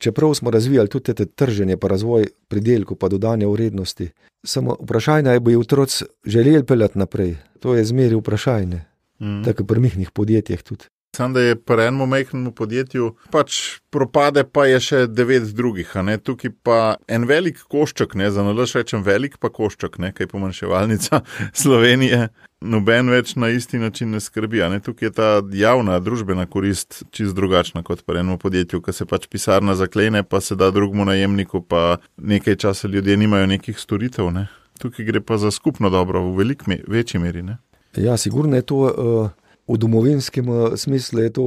Čeprav 0.03 0.35
smo 0.35 0.51
razvijali 0.51 0.91
tudi 0.91 1.15
te 1.15 1.27
trženje, 1.27 1.77
pa 1.79 1.89
razvoj 1.93 2.27
pridelku, 2.51 2.97
pa 2.99 3.09
dodanje 3.09 3.47
vrednosti. 3.47 4.09
Samo 4.47 4.75
vprašanje 4.81 5.37
je, 5.37 5.41
bojo 5.41 5.63
otroci 5.63 6.05
želeli 6.27 6.65
peljati 6.67 6.99
naprej. 6.99 7.37
To 7.63 7.75
je 7.75 7.85
zmeri 7.85 8.19
vprašanje. 8.19 8.83
Mm. 9.23 9.43
Tako 9.45 9.65
pri 9.65 9.81
mihnih 9.81 10.11
podjetjih 10.11 10.63
tudi. 10.63 10.91
Sam 11.17 11.33
da 11.33 11.41
je 11.41 11.57
pri 11.57 11.87
enem 11.89 12.09
majhnem 12.09 12.53
podjetju, 12.53 13.15
pač 13.33 13.79
propade, 13.91 14.43
pa 14.45 14.67
je 14.69 14.81
še 14.85 14.99
devet 15.09 15.47
drugih. 15.57 15.95
Tukaj 16.21 16.53
pa 16.61 16.81
en 17.09 17.25
velik 17.25 17.63
košček, 17.73 18.13
ne 18.21 18.29
za 18.31 18.45
nalož 18.45 18.75
rečem 18.77 19.01
velik, 19.07 19.39
pa 19.41 19.49
košček, 19.49 19.97
ne 20.03 20.11
kaj 20.13 20.29
pomanjševalnica 20.29 21.23
Slovenije. 21.63 22.29
Noben 22.61 23.09
več 23.09 23.33
na 23.41 23.49
isti 23.49 23.81
način 23.81 24.13
ne 24.13 24.21
skrbi. 24.21 24.61
Ne? 24.69 24.83
Tukaj 24.85 25.09
je 25.09 25.13
ta 25.17 25.31
javna 25.57 25.97
družbena 26.05 26.45
korist 26.53 27.01
čist 27.17 27.33
drugačna 27.37 27.81
kot 27.87 28.05
pri 28.05 28.21
enem 28.21 28.37
podjetju, 28.43 28.83
ki 28.85 28.93
se 28.93 29.09
pač 29.09 29.25
pisarna 29.33 29.73
zaklene, 29.79 30.21
pa 30.21 30.43
se 30.45 30.57
da 30.57 30.69
drugemu 30.69 31.09
najemniku, 31.09 31.63
pa 31.65 31.97
nekaj 32.17 32.61
časa 32.67 32.93
ljudje 32.93 33.17
nimajo 33.17 33.49
nekih 33.57 33.81
storitev. 33.81 34.29
Ne? 34.37 34.51
Tukaj 34.85 35.09
gre 35.09 35.25
pa 35.25 35.41
za 35.41 35.49
skupno 35.49 35.89
dobro 35.89 36.27
v 36.29 36.37
veliki, 36.43 36.83
večji 36.85 37.25
meri. 37.25 37.47
Ne? 37.47 37.57
Ja, 37.97 38.21
sigurno 38.21 38.61
je 38.61 38.69
to. 38.69 38.85
Uh 38.85 39.46
v 39.69 39.79
domovinskem 39.79 40.49
eh, 40.49 40.77
smislu 40.77 41.21
je 41.21 41.33
to 41.33 41.47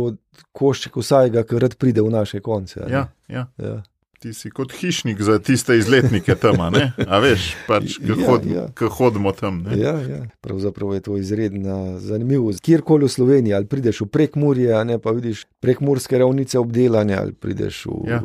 košček 0.52 0.98
vsakega, 0.98 1.44
ki 1.44 1.60
rad 1.60 1.78
pride 1.80 2.02
v 2.02 2.12
naše 2.12 2.40
konce. 2.40 2.84
Ja, 2.90 3.08
ja. 3.28 3.48
ja. 3.58 3.80
Ti 4.20 4.34
si 4.36 4.50
kot 4.52 4.74
hišnik 4.76 5.22
za 5.24 5.38
tiste 5.40 5.78
izletnike 5.80 6.36
tam, 6.36 6.60
a 6.60 7.20
veš, 7.24 7.54
pač, 7.70 7.96
ki 8.04 8.12
ja, 8.12 8.26
hod, 8.28 8.48
ja. 8.52 8.66
hodimo 8.92 9.32
tam. 9.32 9.62
Ja, 9.72 9.96
ja. 10.04 10.20
Pravzaprav 10.44 10.92
je 10.98 11.04
to 11.06 11.16
izredno 11.18 12.00
zanimivo. 12.04 12.52
Kjerkoli 12.60 13.08
v 13.08 13.14
Sloveniji, 13.14 13.56
ali 13.56 13.70
prideš 13.72 14.04
v 14.04 14.10
prekmurje, 14.12 14.76
ne 14.84 15.00
pa 15.00 15.16
vidiš 15.16 15.46
prekmurske 15.64 16.20
ravnice 16.20 16.60
obdelane, 16.60 17.16
ali 17.16 17.32
prideš 17.32 17.86
v 17.88 18.12
ja. 18.12 18.20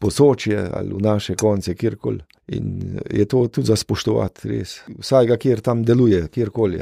posočje 0.00 0.64
ali 0.72 0.96
v 0.96 1.04
naše 1.04 1.36
konce, 1.36 1.76
kjerkoli. 1.76 2.24
In 2.56 2.96
je 3.12 3.28
to 3.28 3.44
tudi 3.52 3.68
za 3.68 3.76
spoštovati, 3.76 4.48
res. 4.48 4.78
Vsakega, 4.96 5.36
kjer 5.36 5.60
tam 5.60 5.84
deluje, 5.84 6.24
kjerkoli. 6.32 6.80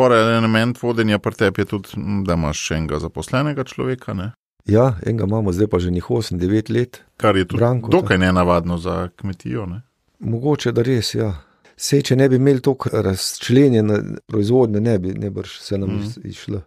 Porej, 0.00 0.36
element 0.36 0.78
vodenja 0.82 1.18
pri 1.18 1.34
tebi 1.34 1.60
je 1.60 1.66
tudi, 1.74 1.88
da 2.24 2.38
imaš 2.38 2.60
še 2.68 2.78
enega 2.80 2.98
zaposlenega 3.02 3.66
človeka. 3.68 4.14
Ne? 4.16 4.30
Ja, 4.64 4.94
enega 5.04 5.26
imamo 5.28 5.52
zdaj 5.52 5.68
pa 5.68 5.78
že 5.78 5.90
njih 5.92 6.06
8-9 6.08 6.72
let. 6.72 7.02
Kar 7.20 7.36
je 7.36 7.44
tudi 7.44 7.60
Branko, 7.60 7.92
dokaj 7.92 8.18
nenavadno 8.18 8.78
za 8.80 9.10
kmetijo. 9.16 9.66
Ne? 9.66 9.82
Mogoče 10.24 10.72
da 10.72 10.84
res, 10.86 11.12
ja. 11.14 11.34
Sej, 11.76 12.02
če 12.08 12.16
ne 12.16 12.28
bi 12.32 12.40
imeli 12.40 12.64
tako 12.64 12.88
razčlenjene 12.92 13.98
proizvodnje, 14.28 14.80
ne 14.80 14.98
bi 14.98 15.12
nebrž 15.16 15.58
se 15.60 15.78
nam 15.78 15.92
mm. 15.98 16.24
išlo. 16.32 16.62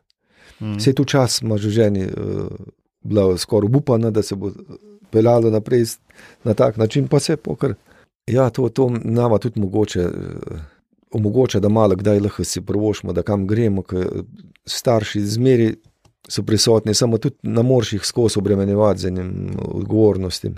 Mm. 0.59 0.77
Sej 0.81 0.93
tu 0.97 1.05
čas 1.05 1.41
ima 1.41 1.57
že 1.57 1.73
ženi, 1.73 2.05
uh, 2.05 2.53
bila 3.01 3.37
skoraj 3.37 3.69
upana, 3.73 4.11
da 4.13 4.21
se 4.21 4.35
bo 4.35 4.51
peljalo 5.09 5.49
naprej 5.49 5.85
na 6.43 6.53
tak 6.53 6.77
način, 6.77 7.07
pa 7.07 7.19
se 7.19 7.37
pokr. 7.37 7.73
Ja, 8.29 8.49
to, 8.49 8.69
to 8.69 8.91
nama 9.03 9.41
tudi 9.41 9.61
mogoče. 9.61 10.05
Uh, 10.05 10.61
omogoča, 11.13 11.59
da 11.59 11.69
malo 11.69 11.95
kdaj 11.95 12.19
lahko 12.19 12.43
si 12.43 12.61
prvošmo, 12.61 13.13
da 13.13 13.23
kam 13.23 13.47
gremo, 13.47 13.83
ker 13.85 14.23
starši 14.65 15.21
zmeri 15.35 15.73
so 16.29 16.43
prisotni, 16.43 16.93
samo 16.93 17.17
tudi 17.17 17.35
na 17.43 17.61
morših 17.61 18.05
skozi 18.05 18.39
obremenjevati 18.39 18.99
z 18.99 19.07
enim 19.07 19.57
odgovornostim. 19.59 20.55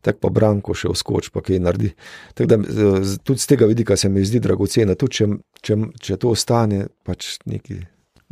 Tako 0.00 0.18
pa 0.18 0.30
Branko 0.30 0.74
še 0.74 0.88
vskoč, 0.92 1.28
pa 1.34 1.42
kaj 1.44 1.60
naredi. 1.60 1.92
Tako 2.34 2.48
da 2.48 2.58
tudi 3.24 3.40
z 3.40 3.46
tega 3.46 3.68
vidika 3.68 3.96
se 3.96 4.08
mi 4.08 4.24
zdi 4.24 4.40
dragocena, 4.40 4.96
tudi 4.98 5.20
če, 5.20 5.28
če, 5.62 5.76
če 6.00 6.16
to 6.16 6.32
ostane, 6.32 6.86
pač 7.04 7.36
neki. 7.44 7.82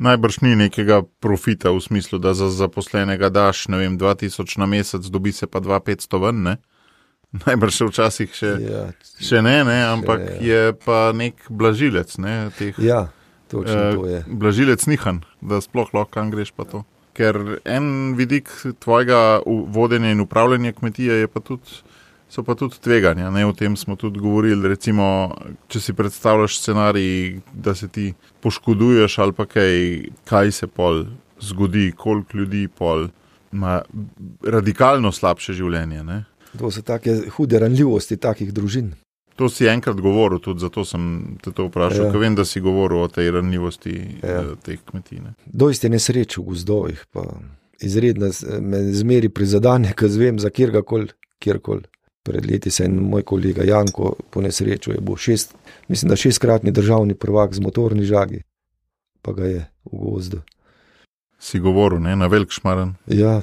Najbrž 0.01 0.41
ni 0.41 0.57
nekega 0.57 1.03
profita 1.21 1.75
v 1.77 1.83
smislu, 1.85 2.19
da 2.19 2.33
za 2.35 2.49
zaposlenega 2.49 3.29
daš, 3.29 3.67
ne 3.69 3.83
vem, 3.83 3.99
2000 4.01 4.57
na 4.59 4.67
mesec, 4.67 5.05
dobi 5.13 5.33
se 5.37 5.47
pa 5.47 5.61
2500 5.61 6.23
ven, 6.25 6.43
ne? 6.49 6.57
Najbrž 7.47 7.77
še 7.77 7.89
včasih 7.91 8.33
še, 8.35 8.53
ja, 8.65 8.85
še 9.23 9.43
ne, 9.47 9.61
ne 9.67 9.79
ampak 9.87 10.23
še, 10.25 10.37
ja. 10.43 10.47
je 10.51 10.79
pa 10.83 11.01
nek 11.15 11.45
blažilec. 11.47 12.17
Ne, 12.23 12.51
teh, 12.59 12.79
ja, 12.83 13.05
točno 13.53 13.77
eh, 13.77 13.95
to 13.95 14.09
je. 14.11 14.23
Blažilec 14.27 14.87
nihan, 14.91 15.23
da 15.39 15.63
sploh 15.63 15.93
lahko 15.95 16.11
kam 16.19 16.33
greš 16.35 16.51
pa 16.57 16.67
to. 16.67 16.83
Ker 17.15 17.61
en 17.67 18.17
vidik 18.19 18.51
tvojega 18.83 19.43
vodenja 19.47 20.11
in 20.15 20.23
upravljanja 20.23 20.75
kmetije 20.79 21.29
pa 21.31 21.43
tudi, 21.45 21.83
so 22.31 22.43
pa 22.47 22.55
tudi 22.59 22.79
tveganja. 22.83 23.31
Ne, 23.35 23.45
o 23.47 23.55
tem 23.55 23.77
smo 23.79 23.99
tudi 23.99 24.23
govorili. 24.23 24.71
Recimo, 24.71 25.31
če 25.71 25.83
si 25.83 25.95
predstavljaš 25.95 26.59
scenarij, 26.63 27.41
da 27.53 27.75
se 27.79 27.91
ti 27.91 28.11
poškoduješ 28.43 29.19
ali 29.23 29.37
pa 29.39 29.47
kaj, 29.51 29.79
kaj 30.31 30.55
se 30.55 30.71
pol 30.71 31.05
zgodi, 31.43 31.91
koliko 31.95 32.43
ljudi 32.43 32.67
pol 32.69 33.09
ima 33.53 33.81
radikalno 34.47 35.13
slabše 35.13 35.55
življenje. 35.59 36.03
Ne. 36.07 36.23
To 36.59 36.71
so 36.71 36.83
take 36.83 37.15
hude 37.37 37.59
ranljivosti 37.59 38.17
takih 38.17 38.53
družin. 38.53 38.93
To 39.41 39.49
si 39.49 39.69
enkrat 39.71 40.01
govoril, 40.01 40.41
tudi 40.43 40.61
zato 40.61 40.85
sem 40.85 41.37
te 41.41 41.53
to 41.57 41.69
vprašal, 41.71 42.09
ja. 42.09 42.11
ker 42.13 42.21
vem, 42.21 42.35
da 42.37 42.45
si 42.45 42.61
govoril 42.61 43.07
o 43.07 43.09
tej 43.09 43.31
ranljivosti 43.39 43.95
ja. 44.21 44.43
Eh, 44.43 44.51
teh 44.65 44.83
kmetij. 44.85 45.23
Dosti 45.47 45.87
je 45.87 45.93
nesreč 45.95 46.37
v 46.37 46.45
gozdovih, 46.51 47.07
pa 47.15 47.25
izredno 47.81 48.29
me 48.61 48.83
zmeri 48.93 49.31
prizadanje, 49.33 49.95
ker 49.97 50.13
zvem 50.13 50.39
za 50.43 50.51
kjerkoli, 50.51 51.09
kjerkoli. 51.41 51.89
Pred 52.27 52.45
leti 52.51 52.71
se 52.71 52.85
je 52.85 52.93
moj 52.93 53.25
kolega 53.25 53.65
Janko 53.65 54.13
po 54.31 54.43
nesreču, 54.45 54.93
je 54.93 55.01
bil 55.01 55.17
šest, 55.17 55.55
mislim, 55.89 56.11
da 56.11 56.21
šestkratni 56.21 56.71
državni 56.71 57.15
prvak 57.15 57.55
z 57.57 57.65
motorni 57.65 58.05
žagi, 58.05 58.43
pa 59.23 59.33
ga 59.33 59.49
je 59.49 59.63
v 59.89 60.05
gozdu. 60.05 60.43
Si 61.41 61.59
govoril, 61.59 62.03
ne, 62.05 62.13
na 62.17 62.29
velik 62.29 62.53
šmaren. 62.53 62.93
Ja, 63.09 63.41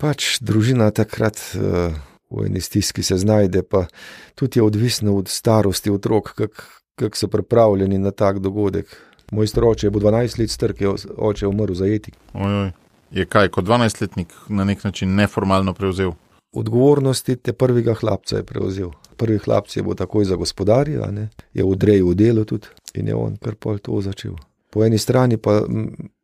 Pač 0.00 0.40
družina 0.40 0.88
takrat 0.96 1.38
uh, 1.54 1.94
v 2.30 2.46
eni 2.46 2.60
stiski 2.60 3.02
se 3.02 3.16
znajde, 3.16 3.62
pa 3.62 3.86
tudi 4.34 4.58
je 4.58 4.62
odvisno 4.62 5.16
od 5.16 5.28
starosti 5.28 5.90
otrok, 5.90 6.34
kako 6.34 6.62
kak 7.00 7.16
so 7.16 7.28
pripravljeni 7.28 7.98
na 7.98 8.10
tak 8.10 8.38
dogodek. 8.38 8.96
Moj 9.30 9.46
stroče 9.46 9.86
je 9.86 9.90
bil 9.90 10.00
12 10.00 10.38
let 10.38 10.50
star, 10.50 10.72
ki 10.72 10.84
je 10.84 10.94
oče 11.16 11.46
umrl 11.46 11.74
zajeti. 11.74 12.12
Ojoj. 12.34 12.72
Je 13.10 13.26
kaj 13.26 13.48
kot 13.48 13.64
12-letnik 13.64 14.34
na 14.48 14.64
nek 14.64 14.84
način 14.84 15.14
neformalno 15.14 15.74
prevzel? 15.74 16.12
Odgovornosti 16.52 17.36
te 17.36 17.52
prvega 17.52 17.94
hlapca 17.94 18.36
je 18.36 18.44
prevzel. 18.44 18.90
Prvi 19.16 19.38
hlapci 19.38 19.78
je 19.78 19.82
bil 19.82 19.94
takoj 19.94 20.24
za 20.24 20.36
gospodarja, 20.36 21.08
je 21.54 21.64
odrejal 21.64 22.14
delo 22.14 22.44
tudi 22.44 22.68
in 22.94 23.08
je 23.08 23.14
on 23.14 23.36
kar 23.36 23.54
pol 23.54 23.78
to 23.78 24.00
začel. 24.00 24.34
Po 24.70 24.84
eni 24.84 24.98
strani 24.98 25.36
pa 25.36 25.62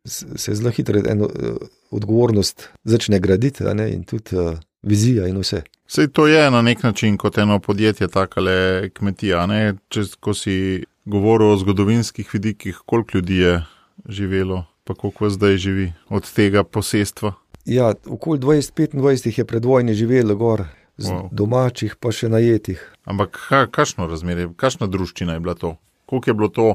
se 0.05 0.55
zelo 0.55 0.71
hitro 0.71 1.01
eno 1.09 1.25
uh, 1.25 1.57
odgovornost 1.91 2.69
začne 2.83 3.19
graditi 3.19 3.63
in 3.63 4.03
tudi 4.03 4.35
uh, 4.35 4.59
vizija 4.83 5.27
in 5.27 5.39
vse. 5.41 5.63
Sej 5.87 6.07
to 6.07 6.27
je 6.27 6.51
na 6.51 6.61
nek 6.61 6.83
način 6.83 7.17
kot 7.17 7.37
eno 7.37 7.59
podjetje, 7.59 8.07
tako 8.07 8.41
le 8.41 8.89
kmetija. 8.93 9.47
Če 9.89 10.03
si 10.35 10.83
govoril 11.05 11.53
o 11.53 11.57
zgodovinskih 11.57 12.29
vidikih, 12.33 12.81
koliko 12.85 13.17
ljudi 13.17 13.37
je 13.37 13.65
živelo, 14.09 14.65
pa 14.83 14.93
koliko 14.93 15.29
zdaj 15.29 15.57
živi 15.57 15.93
od 16.09 16.31
tega 16.33 16.63
posestva. 16.63 17.33
Ja, 17.65 17.93
okoli 18.05 18.39
20-25 18.39 19.27
jih 19.27 19.37
je 19.37 19.45
pred 19.45 19.65
vojni 19.65 19.93
živelo 19.93 20.35
gor, 20.35 20.63
wow. 20.97 21.27
domačih 21.31 21.95
pa 21.99 22.11
še 22.11 22.29
najetih. 22.29 22.83
Ampak 23.05 23.39
kakšno 23.71 24.07
razmerje, 24.07 24.49
kakšna 24.55 24.87
družščina 24.87 25.35
je 25.35 25.43
bila 25.43 25.55
to? 25.55 25.75
Koliko 26.07 26.29
je 26.29 26.33
bilo 26.33 26.47
to 26.47 26.67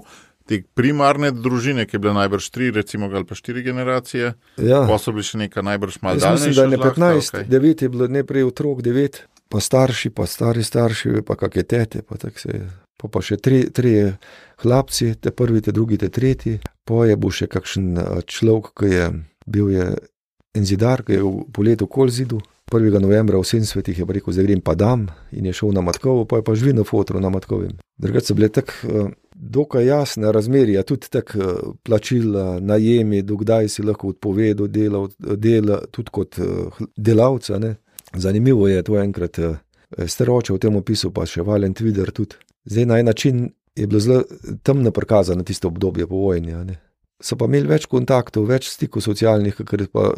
te 0.47 0.63
primarne 0.75 1.31
družine, 1.35 1.87
ki 1.87 1.97
je 1.97 2.03
bila 2.03 2.15
najbrž 2.23 2.49
tri, 2.55 2.71
recimo, 2.75 3.11
ali 3.13 3.27
pa 3.29 3.39
štiri 3.39 3.63
generacije? 3.63 4.35
Ja. 4.59 4.83
Pa 4.89 4.99
so 4.99 5.15
bili 5.15 5.27
še 5.27 5.43
nekaj 5.45 5.67
najbrž 5.71 5.99
malo 6.03 6.23
daljši. 6.23 6.49
Mislim, 6.49 6.55
da 6.57 6.63
je 6.63 6.73
ne 6.75 6.81
15, 6.85 7.33
okay. 7.33 7.49
9 7.49 7.83
je 7.83 7.93
bilo 7.93 8.09
neprej 8.09 8.47
otrok, 8.51 8.83
9, 8.85 9.21
pa 9.53 9.61
starši, 9.61 10.11
pa 10.11 10.27
stari 10.27 10.65
starši, 10.65 11.21
pa 11.27 11.37
kakšne 11.41 11.67
tete, 11.69 12.07
pa 12.07 12.21
tako 12.21 12.47
se 12.47 12.55
je. 12.55 12.71
Pa, 13.03 13.09
pa 13.11 13.19
še 13.25 13.37
tri, 13.43 13.65
tri 13.75 13.97
hlapci, 14.63 15.17
te 15.19 15.33
prvi, 15.35 15.63
te 15.65 15.75
drugi, 15.75 15.99
te 15.99 16.09
tretji. 16.13 16.61
Pa 16.87 17.07
je 17.09 17.17
bil 17.19 17.33
še 17.35 17.49
kakšen 17.51 17.97
človek, 18.31 18.73
ki 18.79 18.91
je 18.93 19.07
bil 19.47 19.71
je 19.71 19.87
en 20.55 20.65
zidar, 20.67 21.03
ki 21.03 21.19
je 21.19 21.23
v 21.23 21.45
poletu 21.53 21.89
kol 21.91 22.13
zidu. 22.13 22.41
1. 22.73 23.01
novembra 23.01 23.39
v 23.39 23.45
vsem 23.45 23.65
svetu 23.65 23.91
je 23.91 24.07
rekel, 24.09 24.33
zdaj 24.33 24.47
grem 24.47 24.61
pa 24.61 24.75
dam 24.75 25.07
in 25.33 25.47
je 25.47 25.53
šel 25.53 25.73
na 25.73 25.81
Matkovo, 25.81 26.25
pa 26.25 26.41
je 26.41 26.45
pa 26.45 26.55
živel 26.55 26.77
na 26.77 26.85
fotru 26.85 27.21
na 27.21 27.29
Matkovem. 27.29 27.77
Drugače 27.99 28.27
so 28.27 28.35
bile 28.35 28.49
tako 28.49 29.11
dokaj 29.43 29.87
jasne 29.87 30.33
razmerja, 30.33 30.83
tudi 30.83 31.09
tako 31.11 31.39
eh, 31.39 31.45
plačila, 31.83 32.61
najemi, 32.61 33.23
dokdaj 33.23 33.69
si 33.69 33.83
lahko 33.83 34.09
odpovedal 34.09 34.69
dela, 34.69 35.09
dela 35.19 35.81
tudi 35.91 36.11
kot 36.11 36.39
eh, 36.39 36.85
delavca. 36.97 37.59
Ne. 37.59 37.75
Zanimivo 38.15 38.69
je 38.69 38.83
to 38.83 38.99
enkrat, 38.99 39.39
eh, 39.39 39.57
staroče 40.07 40.53
v 40.53 40.59
tem 40.59 40.77
opisu, 40.77 41.11
pa 41.11 41.27
še 41.27 41.43
Valent 41.43 41.81
Vider 41.81 42.11
tudi. 42.11 42.39
Zdaj 42.65 42.87
na 42.87 42.99
en 42.99 43.07
način 43.07 43.51
je 43.77 43.87
bilo 43.87 44.01
zelo 44.01 44.23
temno 44.63 44.91
prikazano 44.91 45.43
tisto 45.43 45.69
obdobje 45.69 46.07
po 46.07 46.17
vojni. 46.17 46.55
So 47.23 47.39
pa 47.39 47.47
imeli 47.47 47.71
več 47.71 47.87
kontaktov, 47.91 48.49
več 48.51 48.67
stikov 48.73 49.05
socialnih, 49.05 49.55
kot 49.55 49.87
pa 49.95 50.09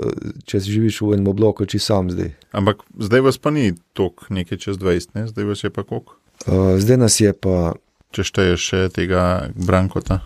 če 0.49 0.61
živiš 0.65 1.03
v 1.05 1.19
enem 1.19 1.35
bloku, 1.37 1.67
če 1.69 1.81
sam 1.83 2.09
zdaj. 2.13 2.33
Ampak 2.57 2.81
zdaj 2.97 3.27
vas 3.27 3.39
pa 3.39 3.53
ni 3.53 3.75
toliko, 3.93 4.31
nekaj 4.33 4.63
čez 4.63 4.81
20, 4.81 5.13
ne? 5.19 5.27
zdaj 5.29 5.51
vas 5.51 5.65
je 5.67 5.71
pa 5.75 5.85
koliko? 5.85 6.17
Uh, 6.49 6.75
zdaj 6.81 7.01
nas 7.05 7.19
je 7.21 7.35
pa 7.37 7.75
če 8.17 8.25
šteješ 8.31 8.69
še 8.71 8.81
tega 8.95 9.51
Brankota. 9.53 10.23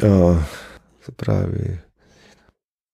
Uh, 0.00 0.40
se 1.04 1.12
pravi, 1.20 1.76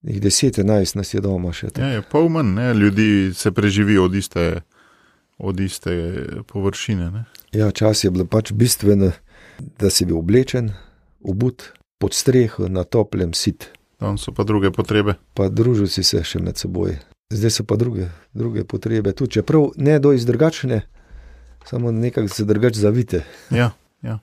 jih 0.09 0.21
10-11 0.25 0.99
nas 0.99 1.15
je 1.15 1.23
doma 1.23 1.55
še. 1.55 1.71
Ja, 1.79 1.95
je 1.95 2.03
pol 2.11 2.27
manj, 2.33 2.55
ne? 2.59 2.69
ljudi 2.75 3.09
se 3.39 3.55
preživijo 3.55 4.09
od 4.09 4.19
iste, 4.19 4.49
od 5.39 5.61
iste 5.63 5.95
površine. 6.51 7.11
Ne? 7.15 7.27
Ja, 7.55 7.71
čas 7.71 8.03
je 8.03 8.11
bil 8.11 8.27
pač 8.27 8.51
bistven, 8.51 9.13
da 9.79 9.95
si 9.95 10.09
bil 10.09 10.19
oblečen, 10.19 10.73
obut, 11.23 11.71
pod 11.99 12.15
streho, 12.15 12.69
na 12.69 12.85
toplem, 12.85 13.35
sit. 13.35 13.71
Tam 13.99 14.19
so 14.19 14.33
pa 14.33 14.45
druge 14.45 14.71
potrebe. 14.71 15.19
Pa 15.35 15.49
družil 15.49 15.91
si 15.91 16.05
se 16.07 16.23
še 16.25 16.39
med 16.43 16.57
seboj. 16.57 16.99
Zdaj 17.35 17.51
so 17.51 17.65
pa 17.67 17.77
druge, 17.77 18.09
druge 18.33 18.65
potrebe, 18.65 19.13
tudi 19.13 19.39
čeprav 19.39 19.73
ne 19.77 19.99
do 19.99 20.15
izdrugačne, 20.17 20.81
samo 21.67 21.93
nekako 21.93 22.29
se 22.33 22.47
drugače 22.49 22.81
zavite. 22.81 23.25
Ja, 23.51 23.73
ja 24.03 24.19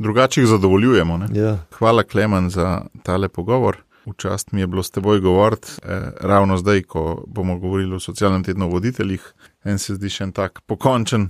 drugače 0.00 0.40
jih 0.40 0.48
zadovoljujemo. 0.48 1.20
Ja. 1.34 1.58
Hvala, 1.78 2.02
Klemen, 2.02 2.50
za 2.50 2.82
tale 3.02 3.28
pogovor. 3.28 3.76
Včast 4.06 4.52
mi 4.52 4.60
je 4.60 4.66
bilo 4.66 4.82
s 4.82 4.90
teboj 4.90 5.20
govoriti, 5.20 5.68
eh, 5.82 6.10
ravno 6.20 6.56
zdaj, 6.56 6.82
ko 6.82 7.24
bomo 7.26 7.58
govorili 7.58 7.94
o 7.94 8.00
socialnem 8.00 8.44
tednu 8.44 8.70
voditeljih. 8.70 9.34
En 9.64 9.78
se 9.78 9.94
zdi 9.94 10.08
še 10.08 10.24
en 10.24 10.32
tak 10.32 10.60
pokončen, 10.66 11.28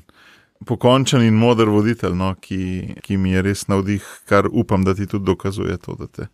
pokončen 0.66 1.22
in 1.24 1.34
moder 1.40 1.68
voditelj, 1.72 2.14
no, 2.16 2.34
ki, 2.40 2.96
ki 3.04 3.16
mi 3.16 3.32
je 3.32 3.42
res 3.44 3.66
navdih, 3.70 4.04
kar 4.28 4.48
upam, 4.50 4.84
da 4.84 4.94
ti 4.94 5.06
tudi 5.08 5.24
dokazuje 5.24 5.76
to, 5.80 5.96
da 5.98 6.06
te 6.06 6.28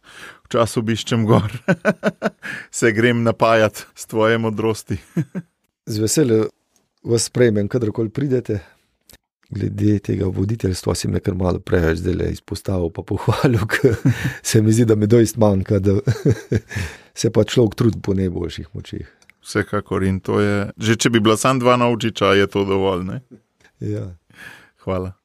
včasih 0.48 0.82
obiščem 0.82 1.26
gor, 1.28 1.52
se 2.78 2.92
grem 2.92 3.22
napajati 3.26 3.86
s 3.94 4.06
tvoje 4.10 4.38
modrosti. 4.42 4.98
Z 5.92 6.02
veseljem 6.02 6.48
vas 7.06 7.28
sprejmem, 7.30 7.68
kadarkoli 7.70 8.10
pridete, 8.10 8.58
glede 9.50 10.00
tega 10.02 10.26
voditeljstva 10.26 10.94
si 10.98 11.08
me 11.08 11.20
kar 11.22 11.36
malo 11.38 11.60
preveč 11.62 12.02
zdaj 12.02 12.34
izpostavil, 12.34 12.90
pa 12.90 13.06
pohvalil, 13.06 13.62
ker 13.72 13.94
se 14.42 14.62
mi 14.62 14.74
zdi, 14.74 14.88
da 14.90 14.98
mi 14.98 15.06
doist 15.06 15.38
manjka, 15.38 15.78
da 15.78 16.00
se 17.14 17.30
pa 17.30 17.44
človek 17.44 17.78
trudi 17.78 18.02
po 18.02 18.14
najboljših 18.18 18.74
močeh. 18.74 19.06
Vsekakor 19.46 20.02
in 20.02 20.18
to 20.18 20.40
je, 20.42 20.54
že 20.82 20.96
če 20.98 21.10
bi 21.14 21.22
bila 21.22 21.36
samo 21.38 21.62
dva 21.62 21.76
naučiča, 21.78 22.34
je 22.34 22.48
to 22.50 22.64
dovolj. 22.66 23.04
Ne? 23.06 23.20
Ja. 23.80 24.16
Hvala. 24.84 25.15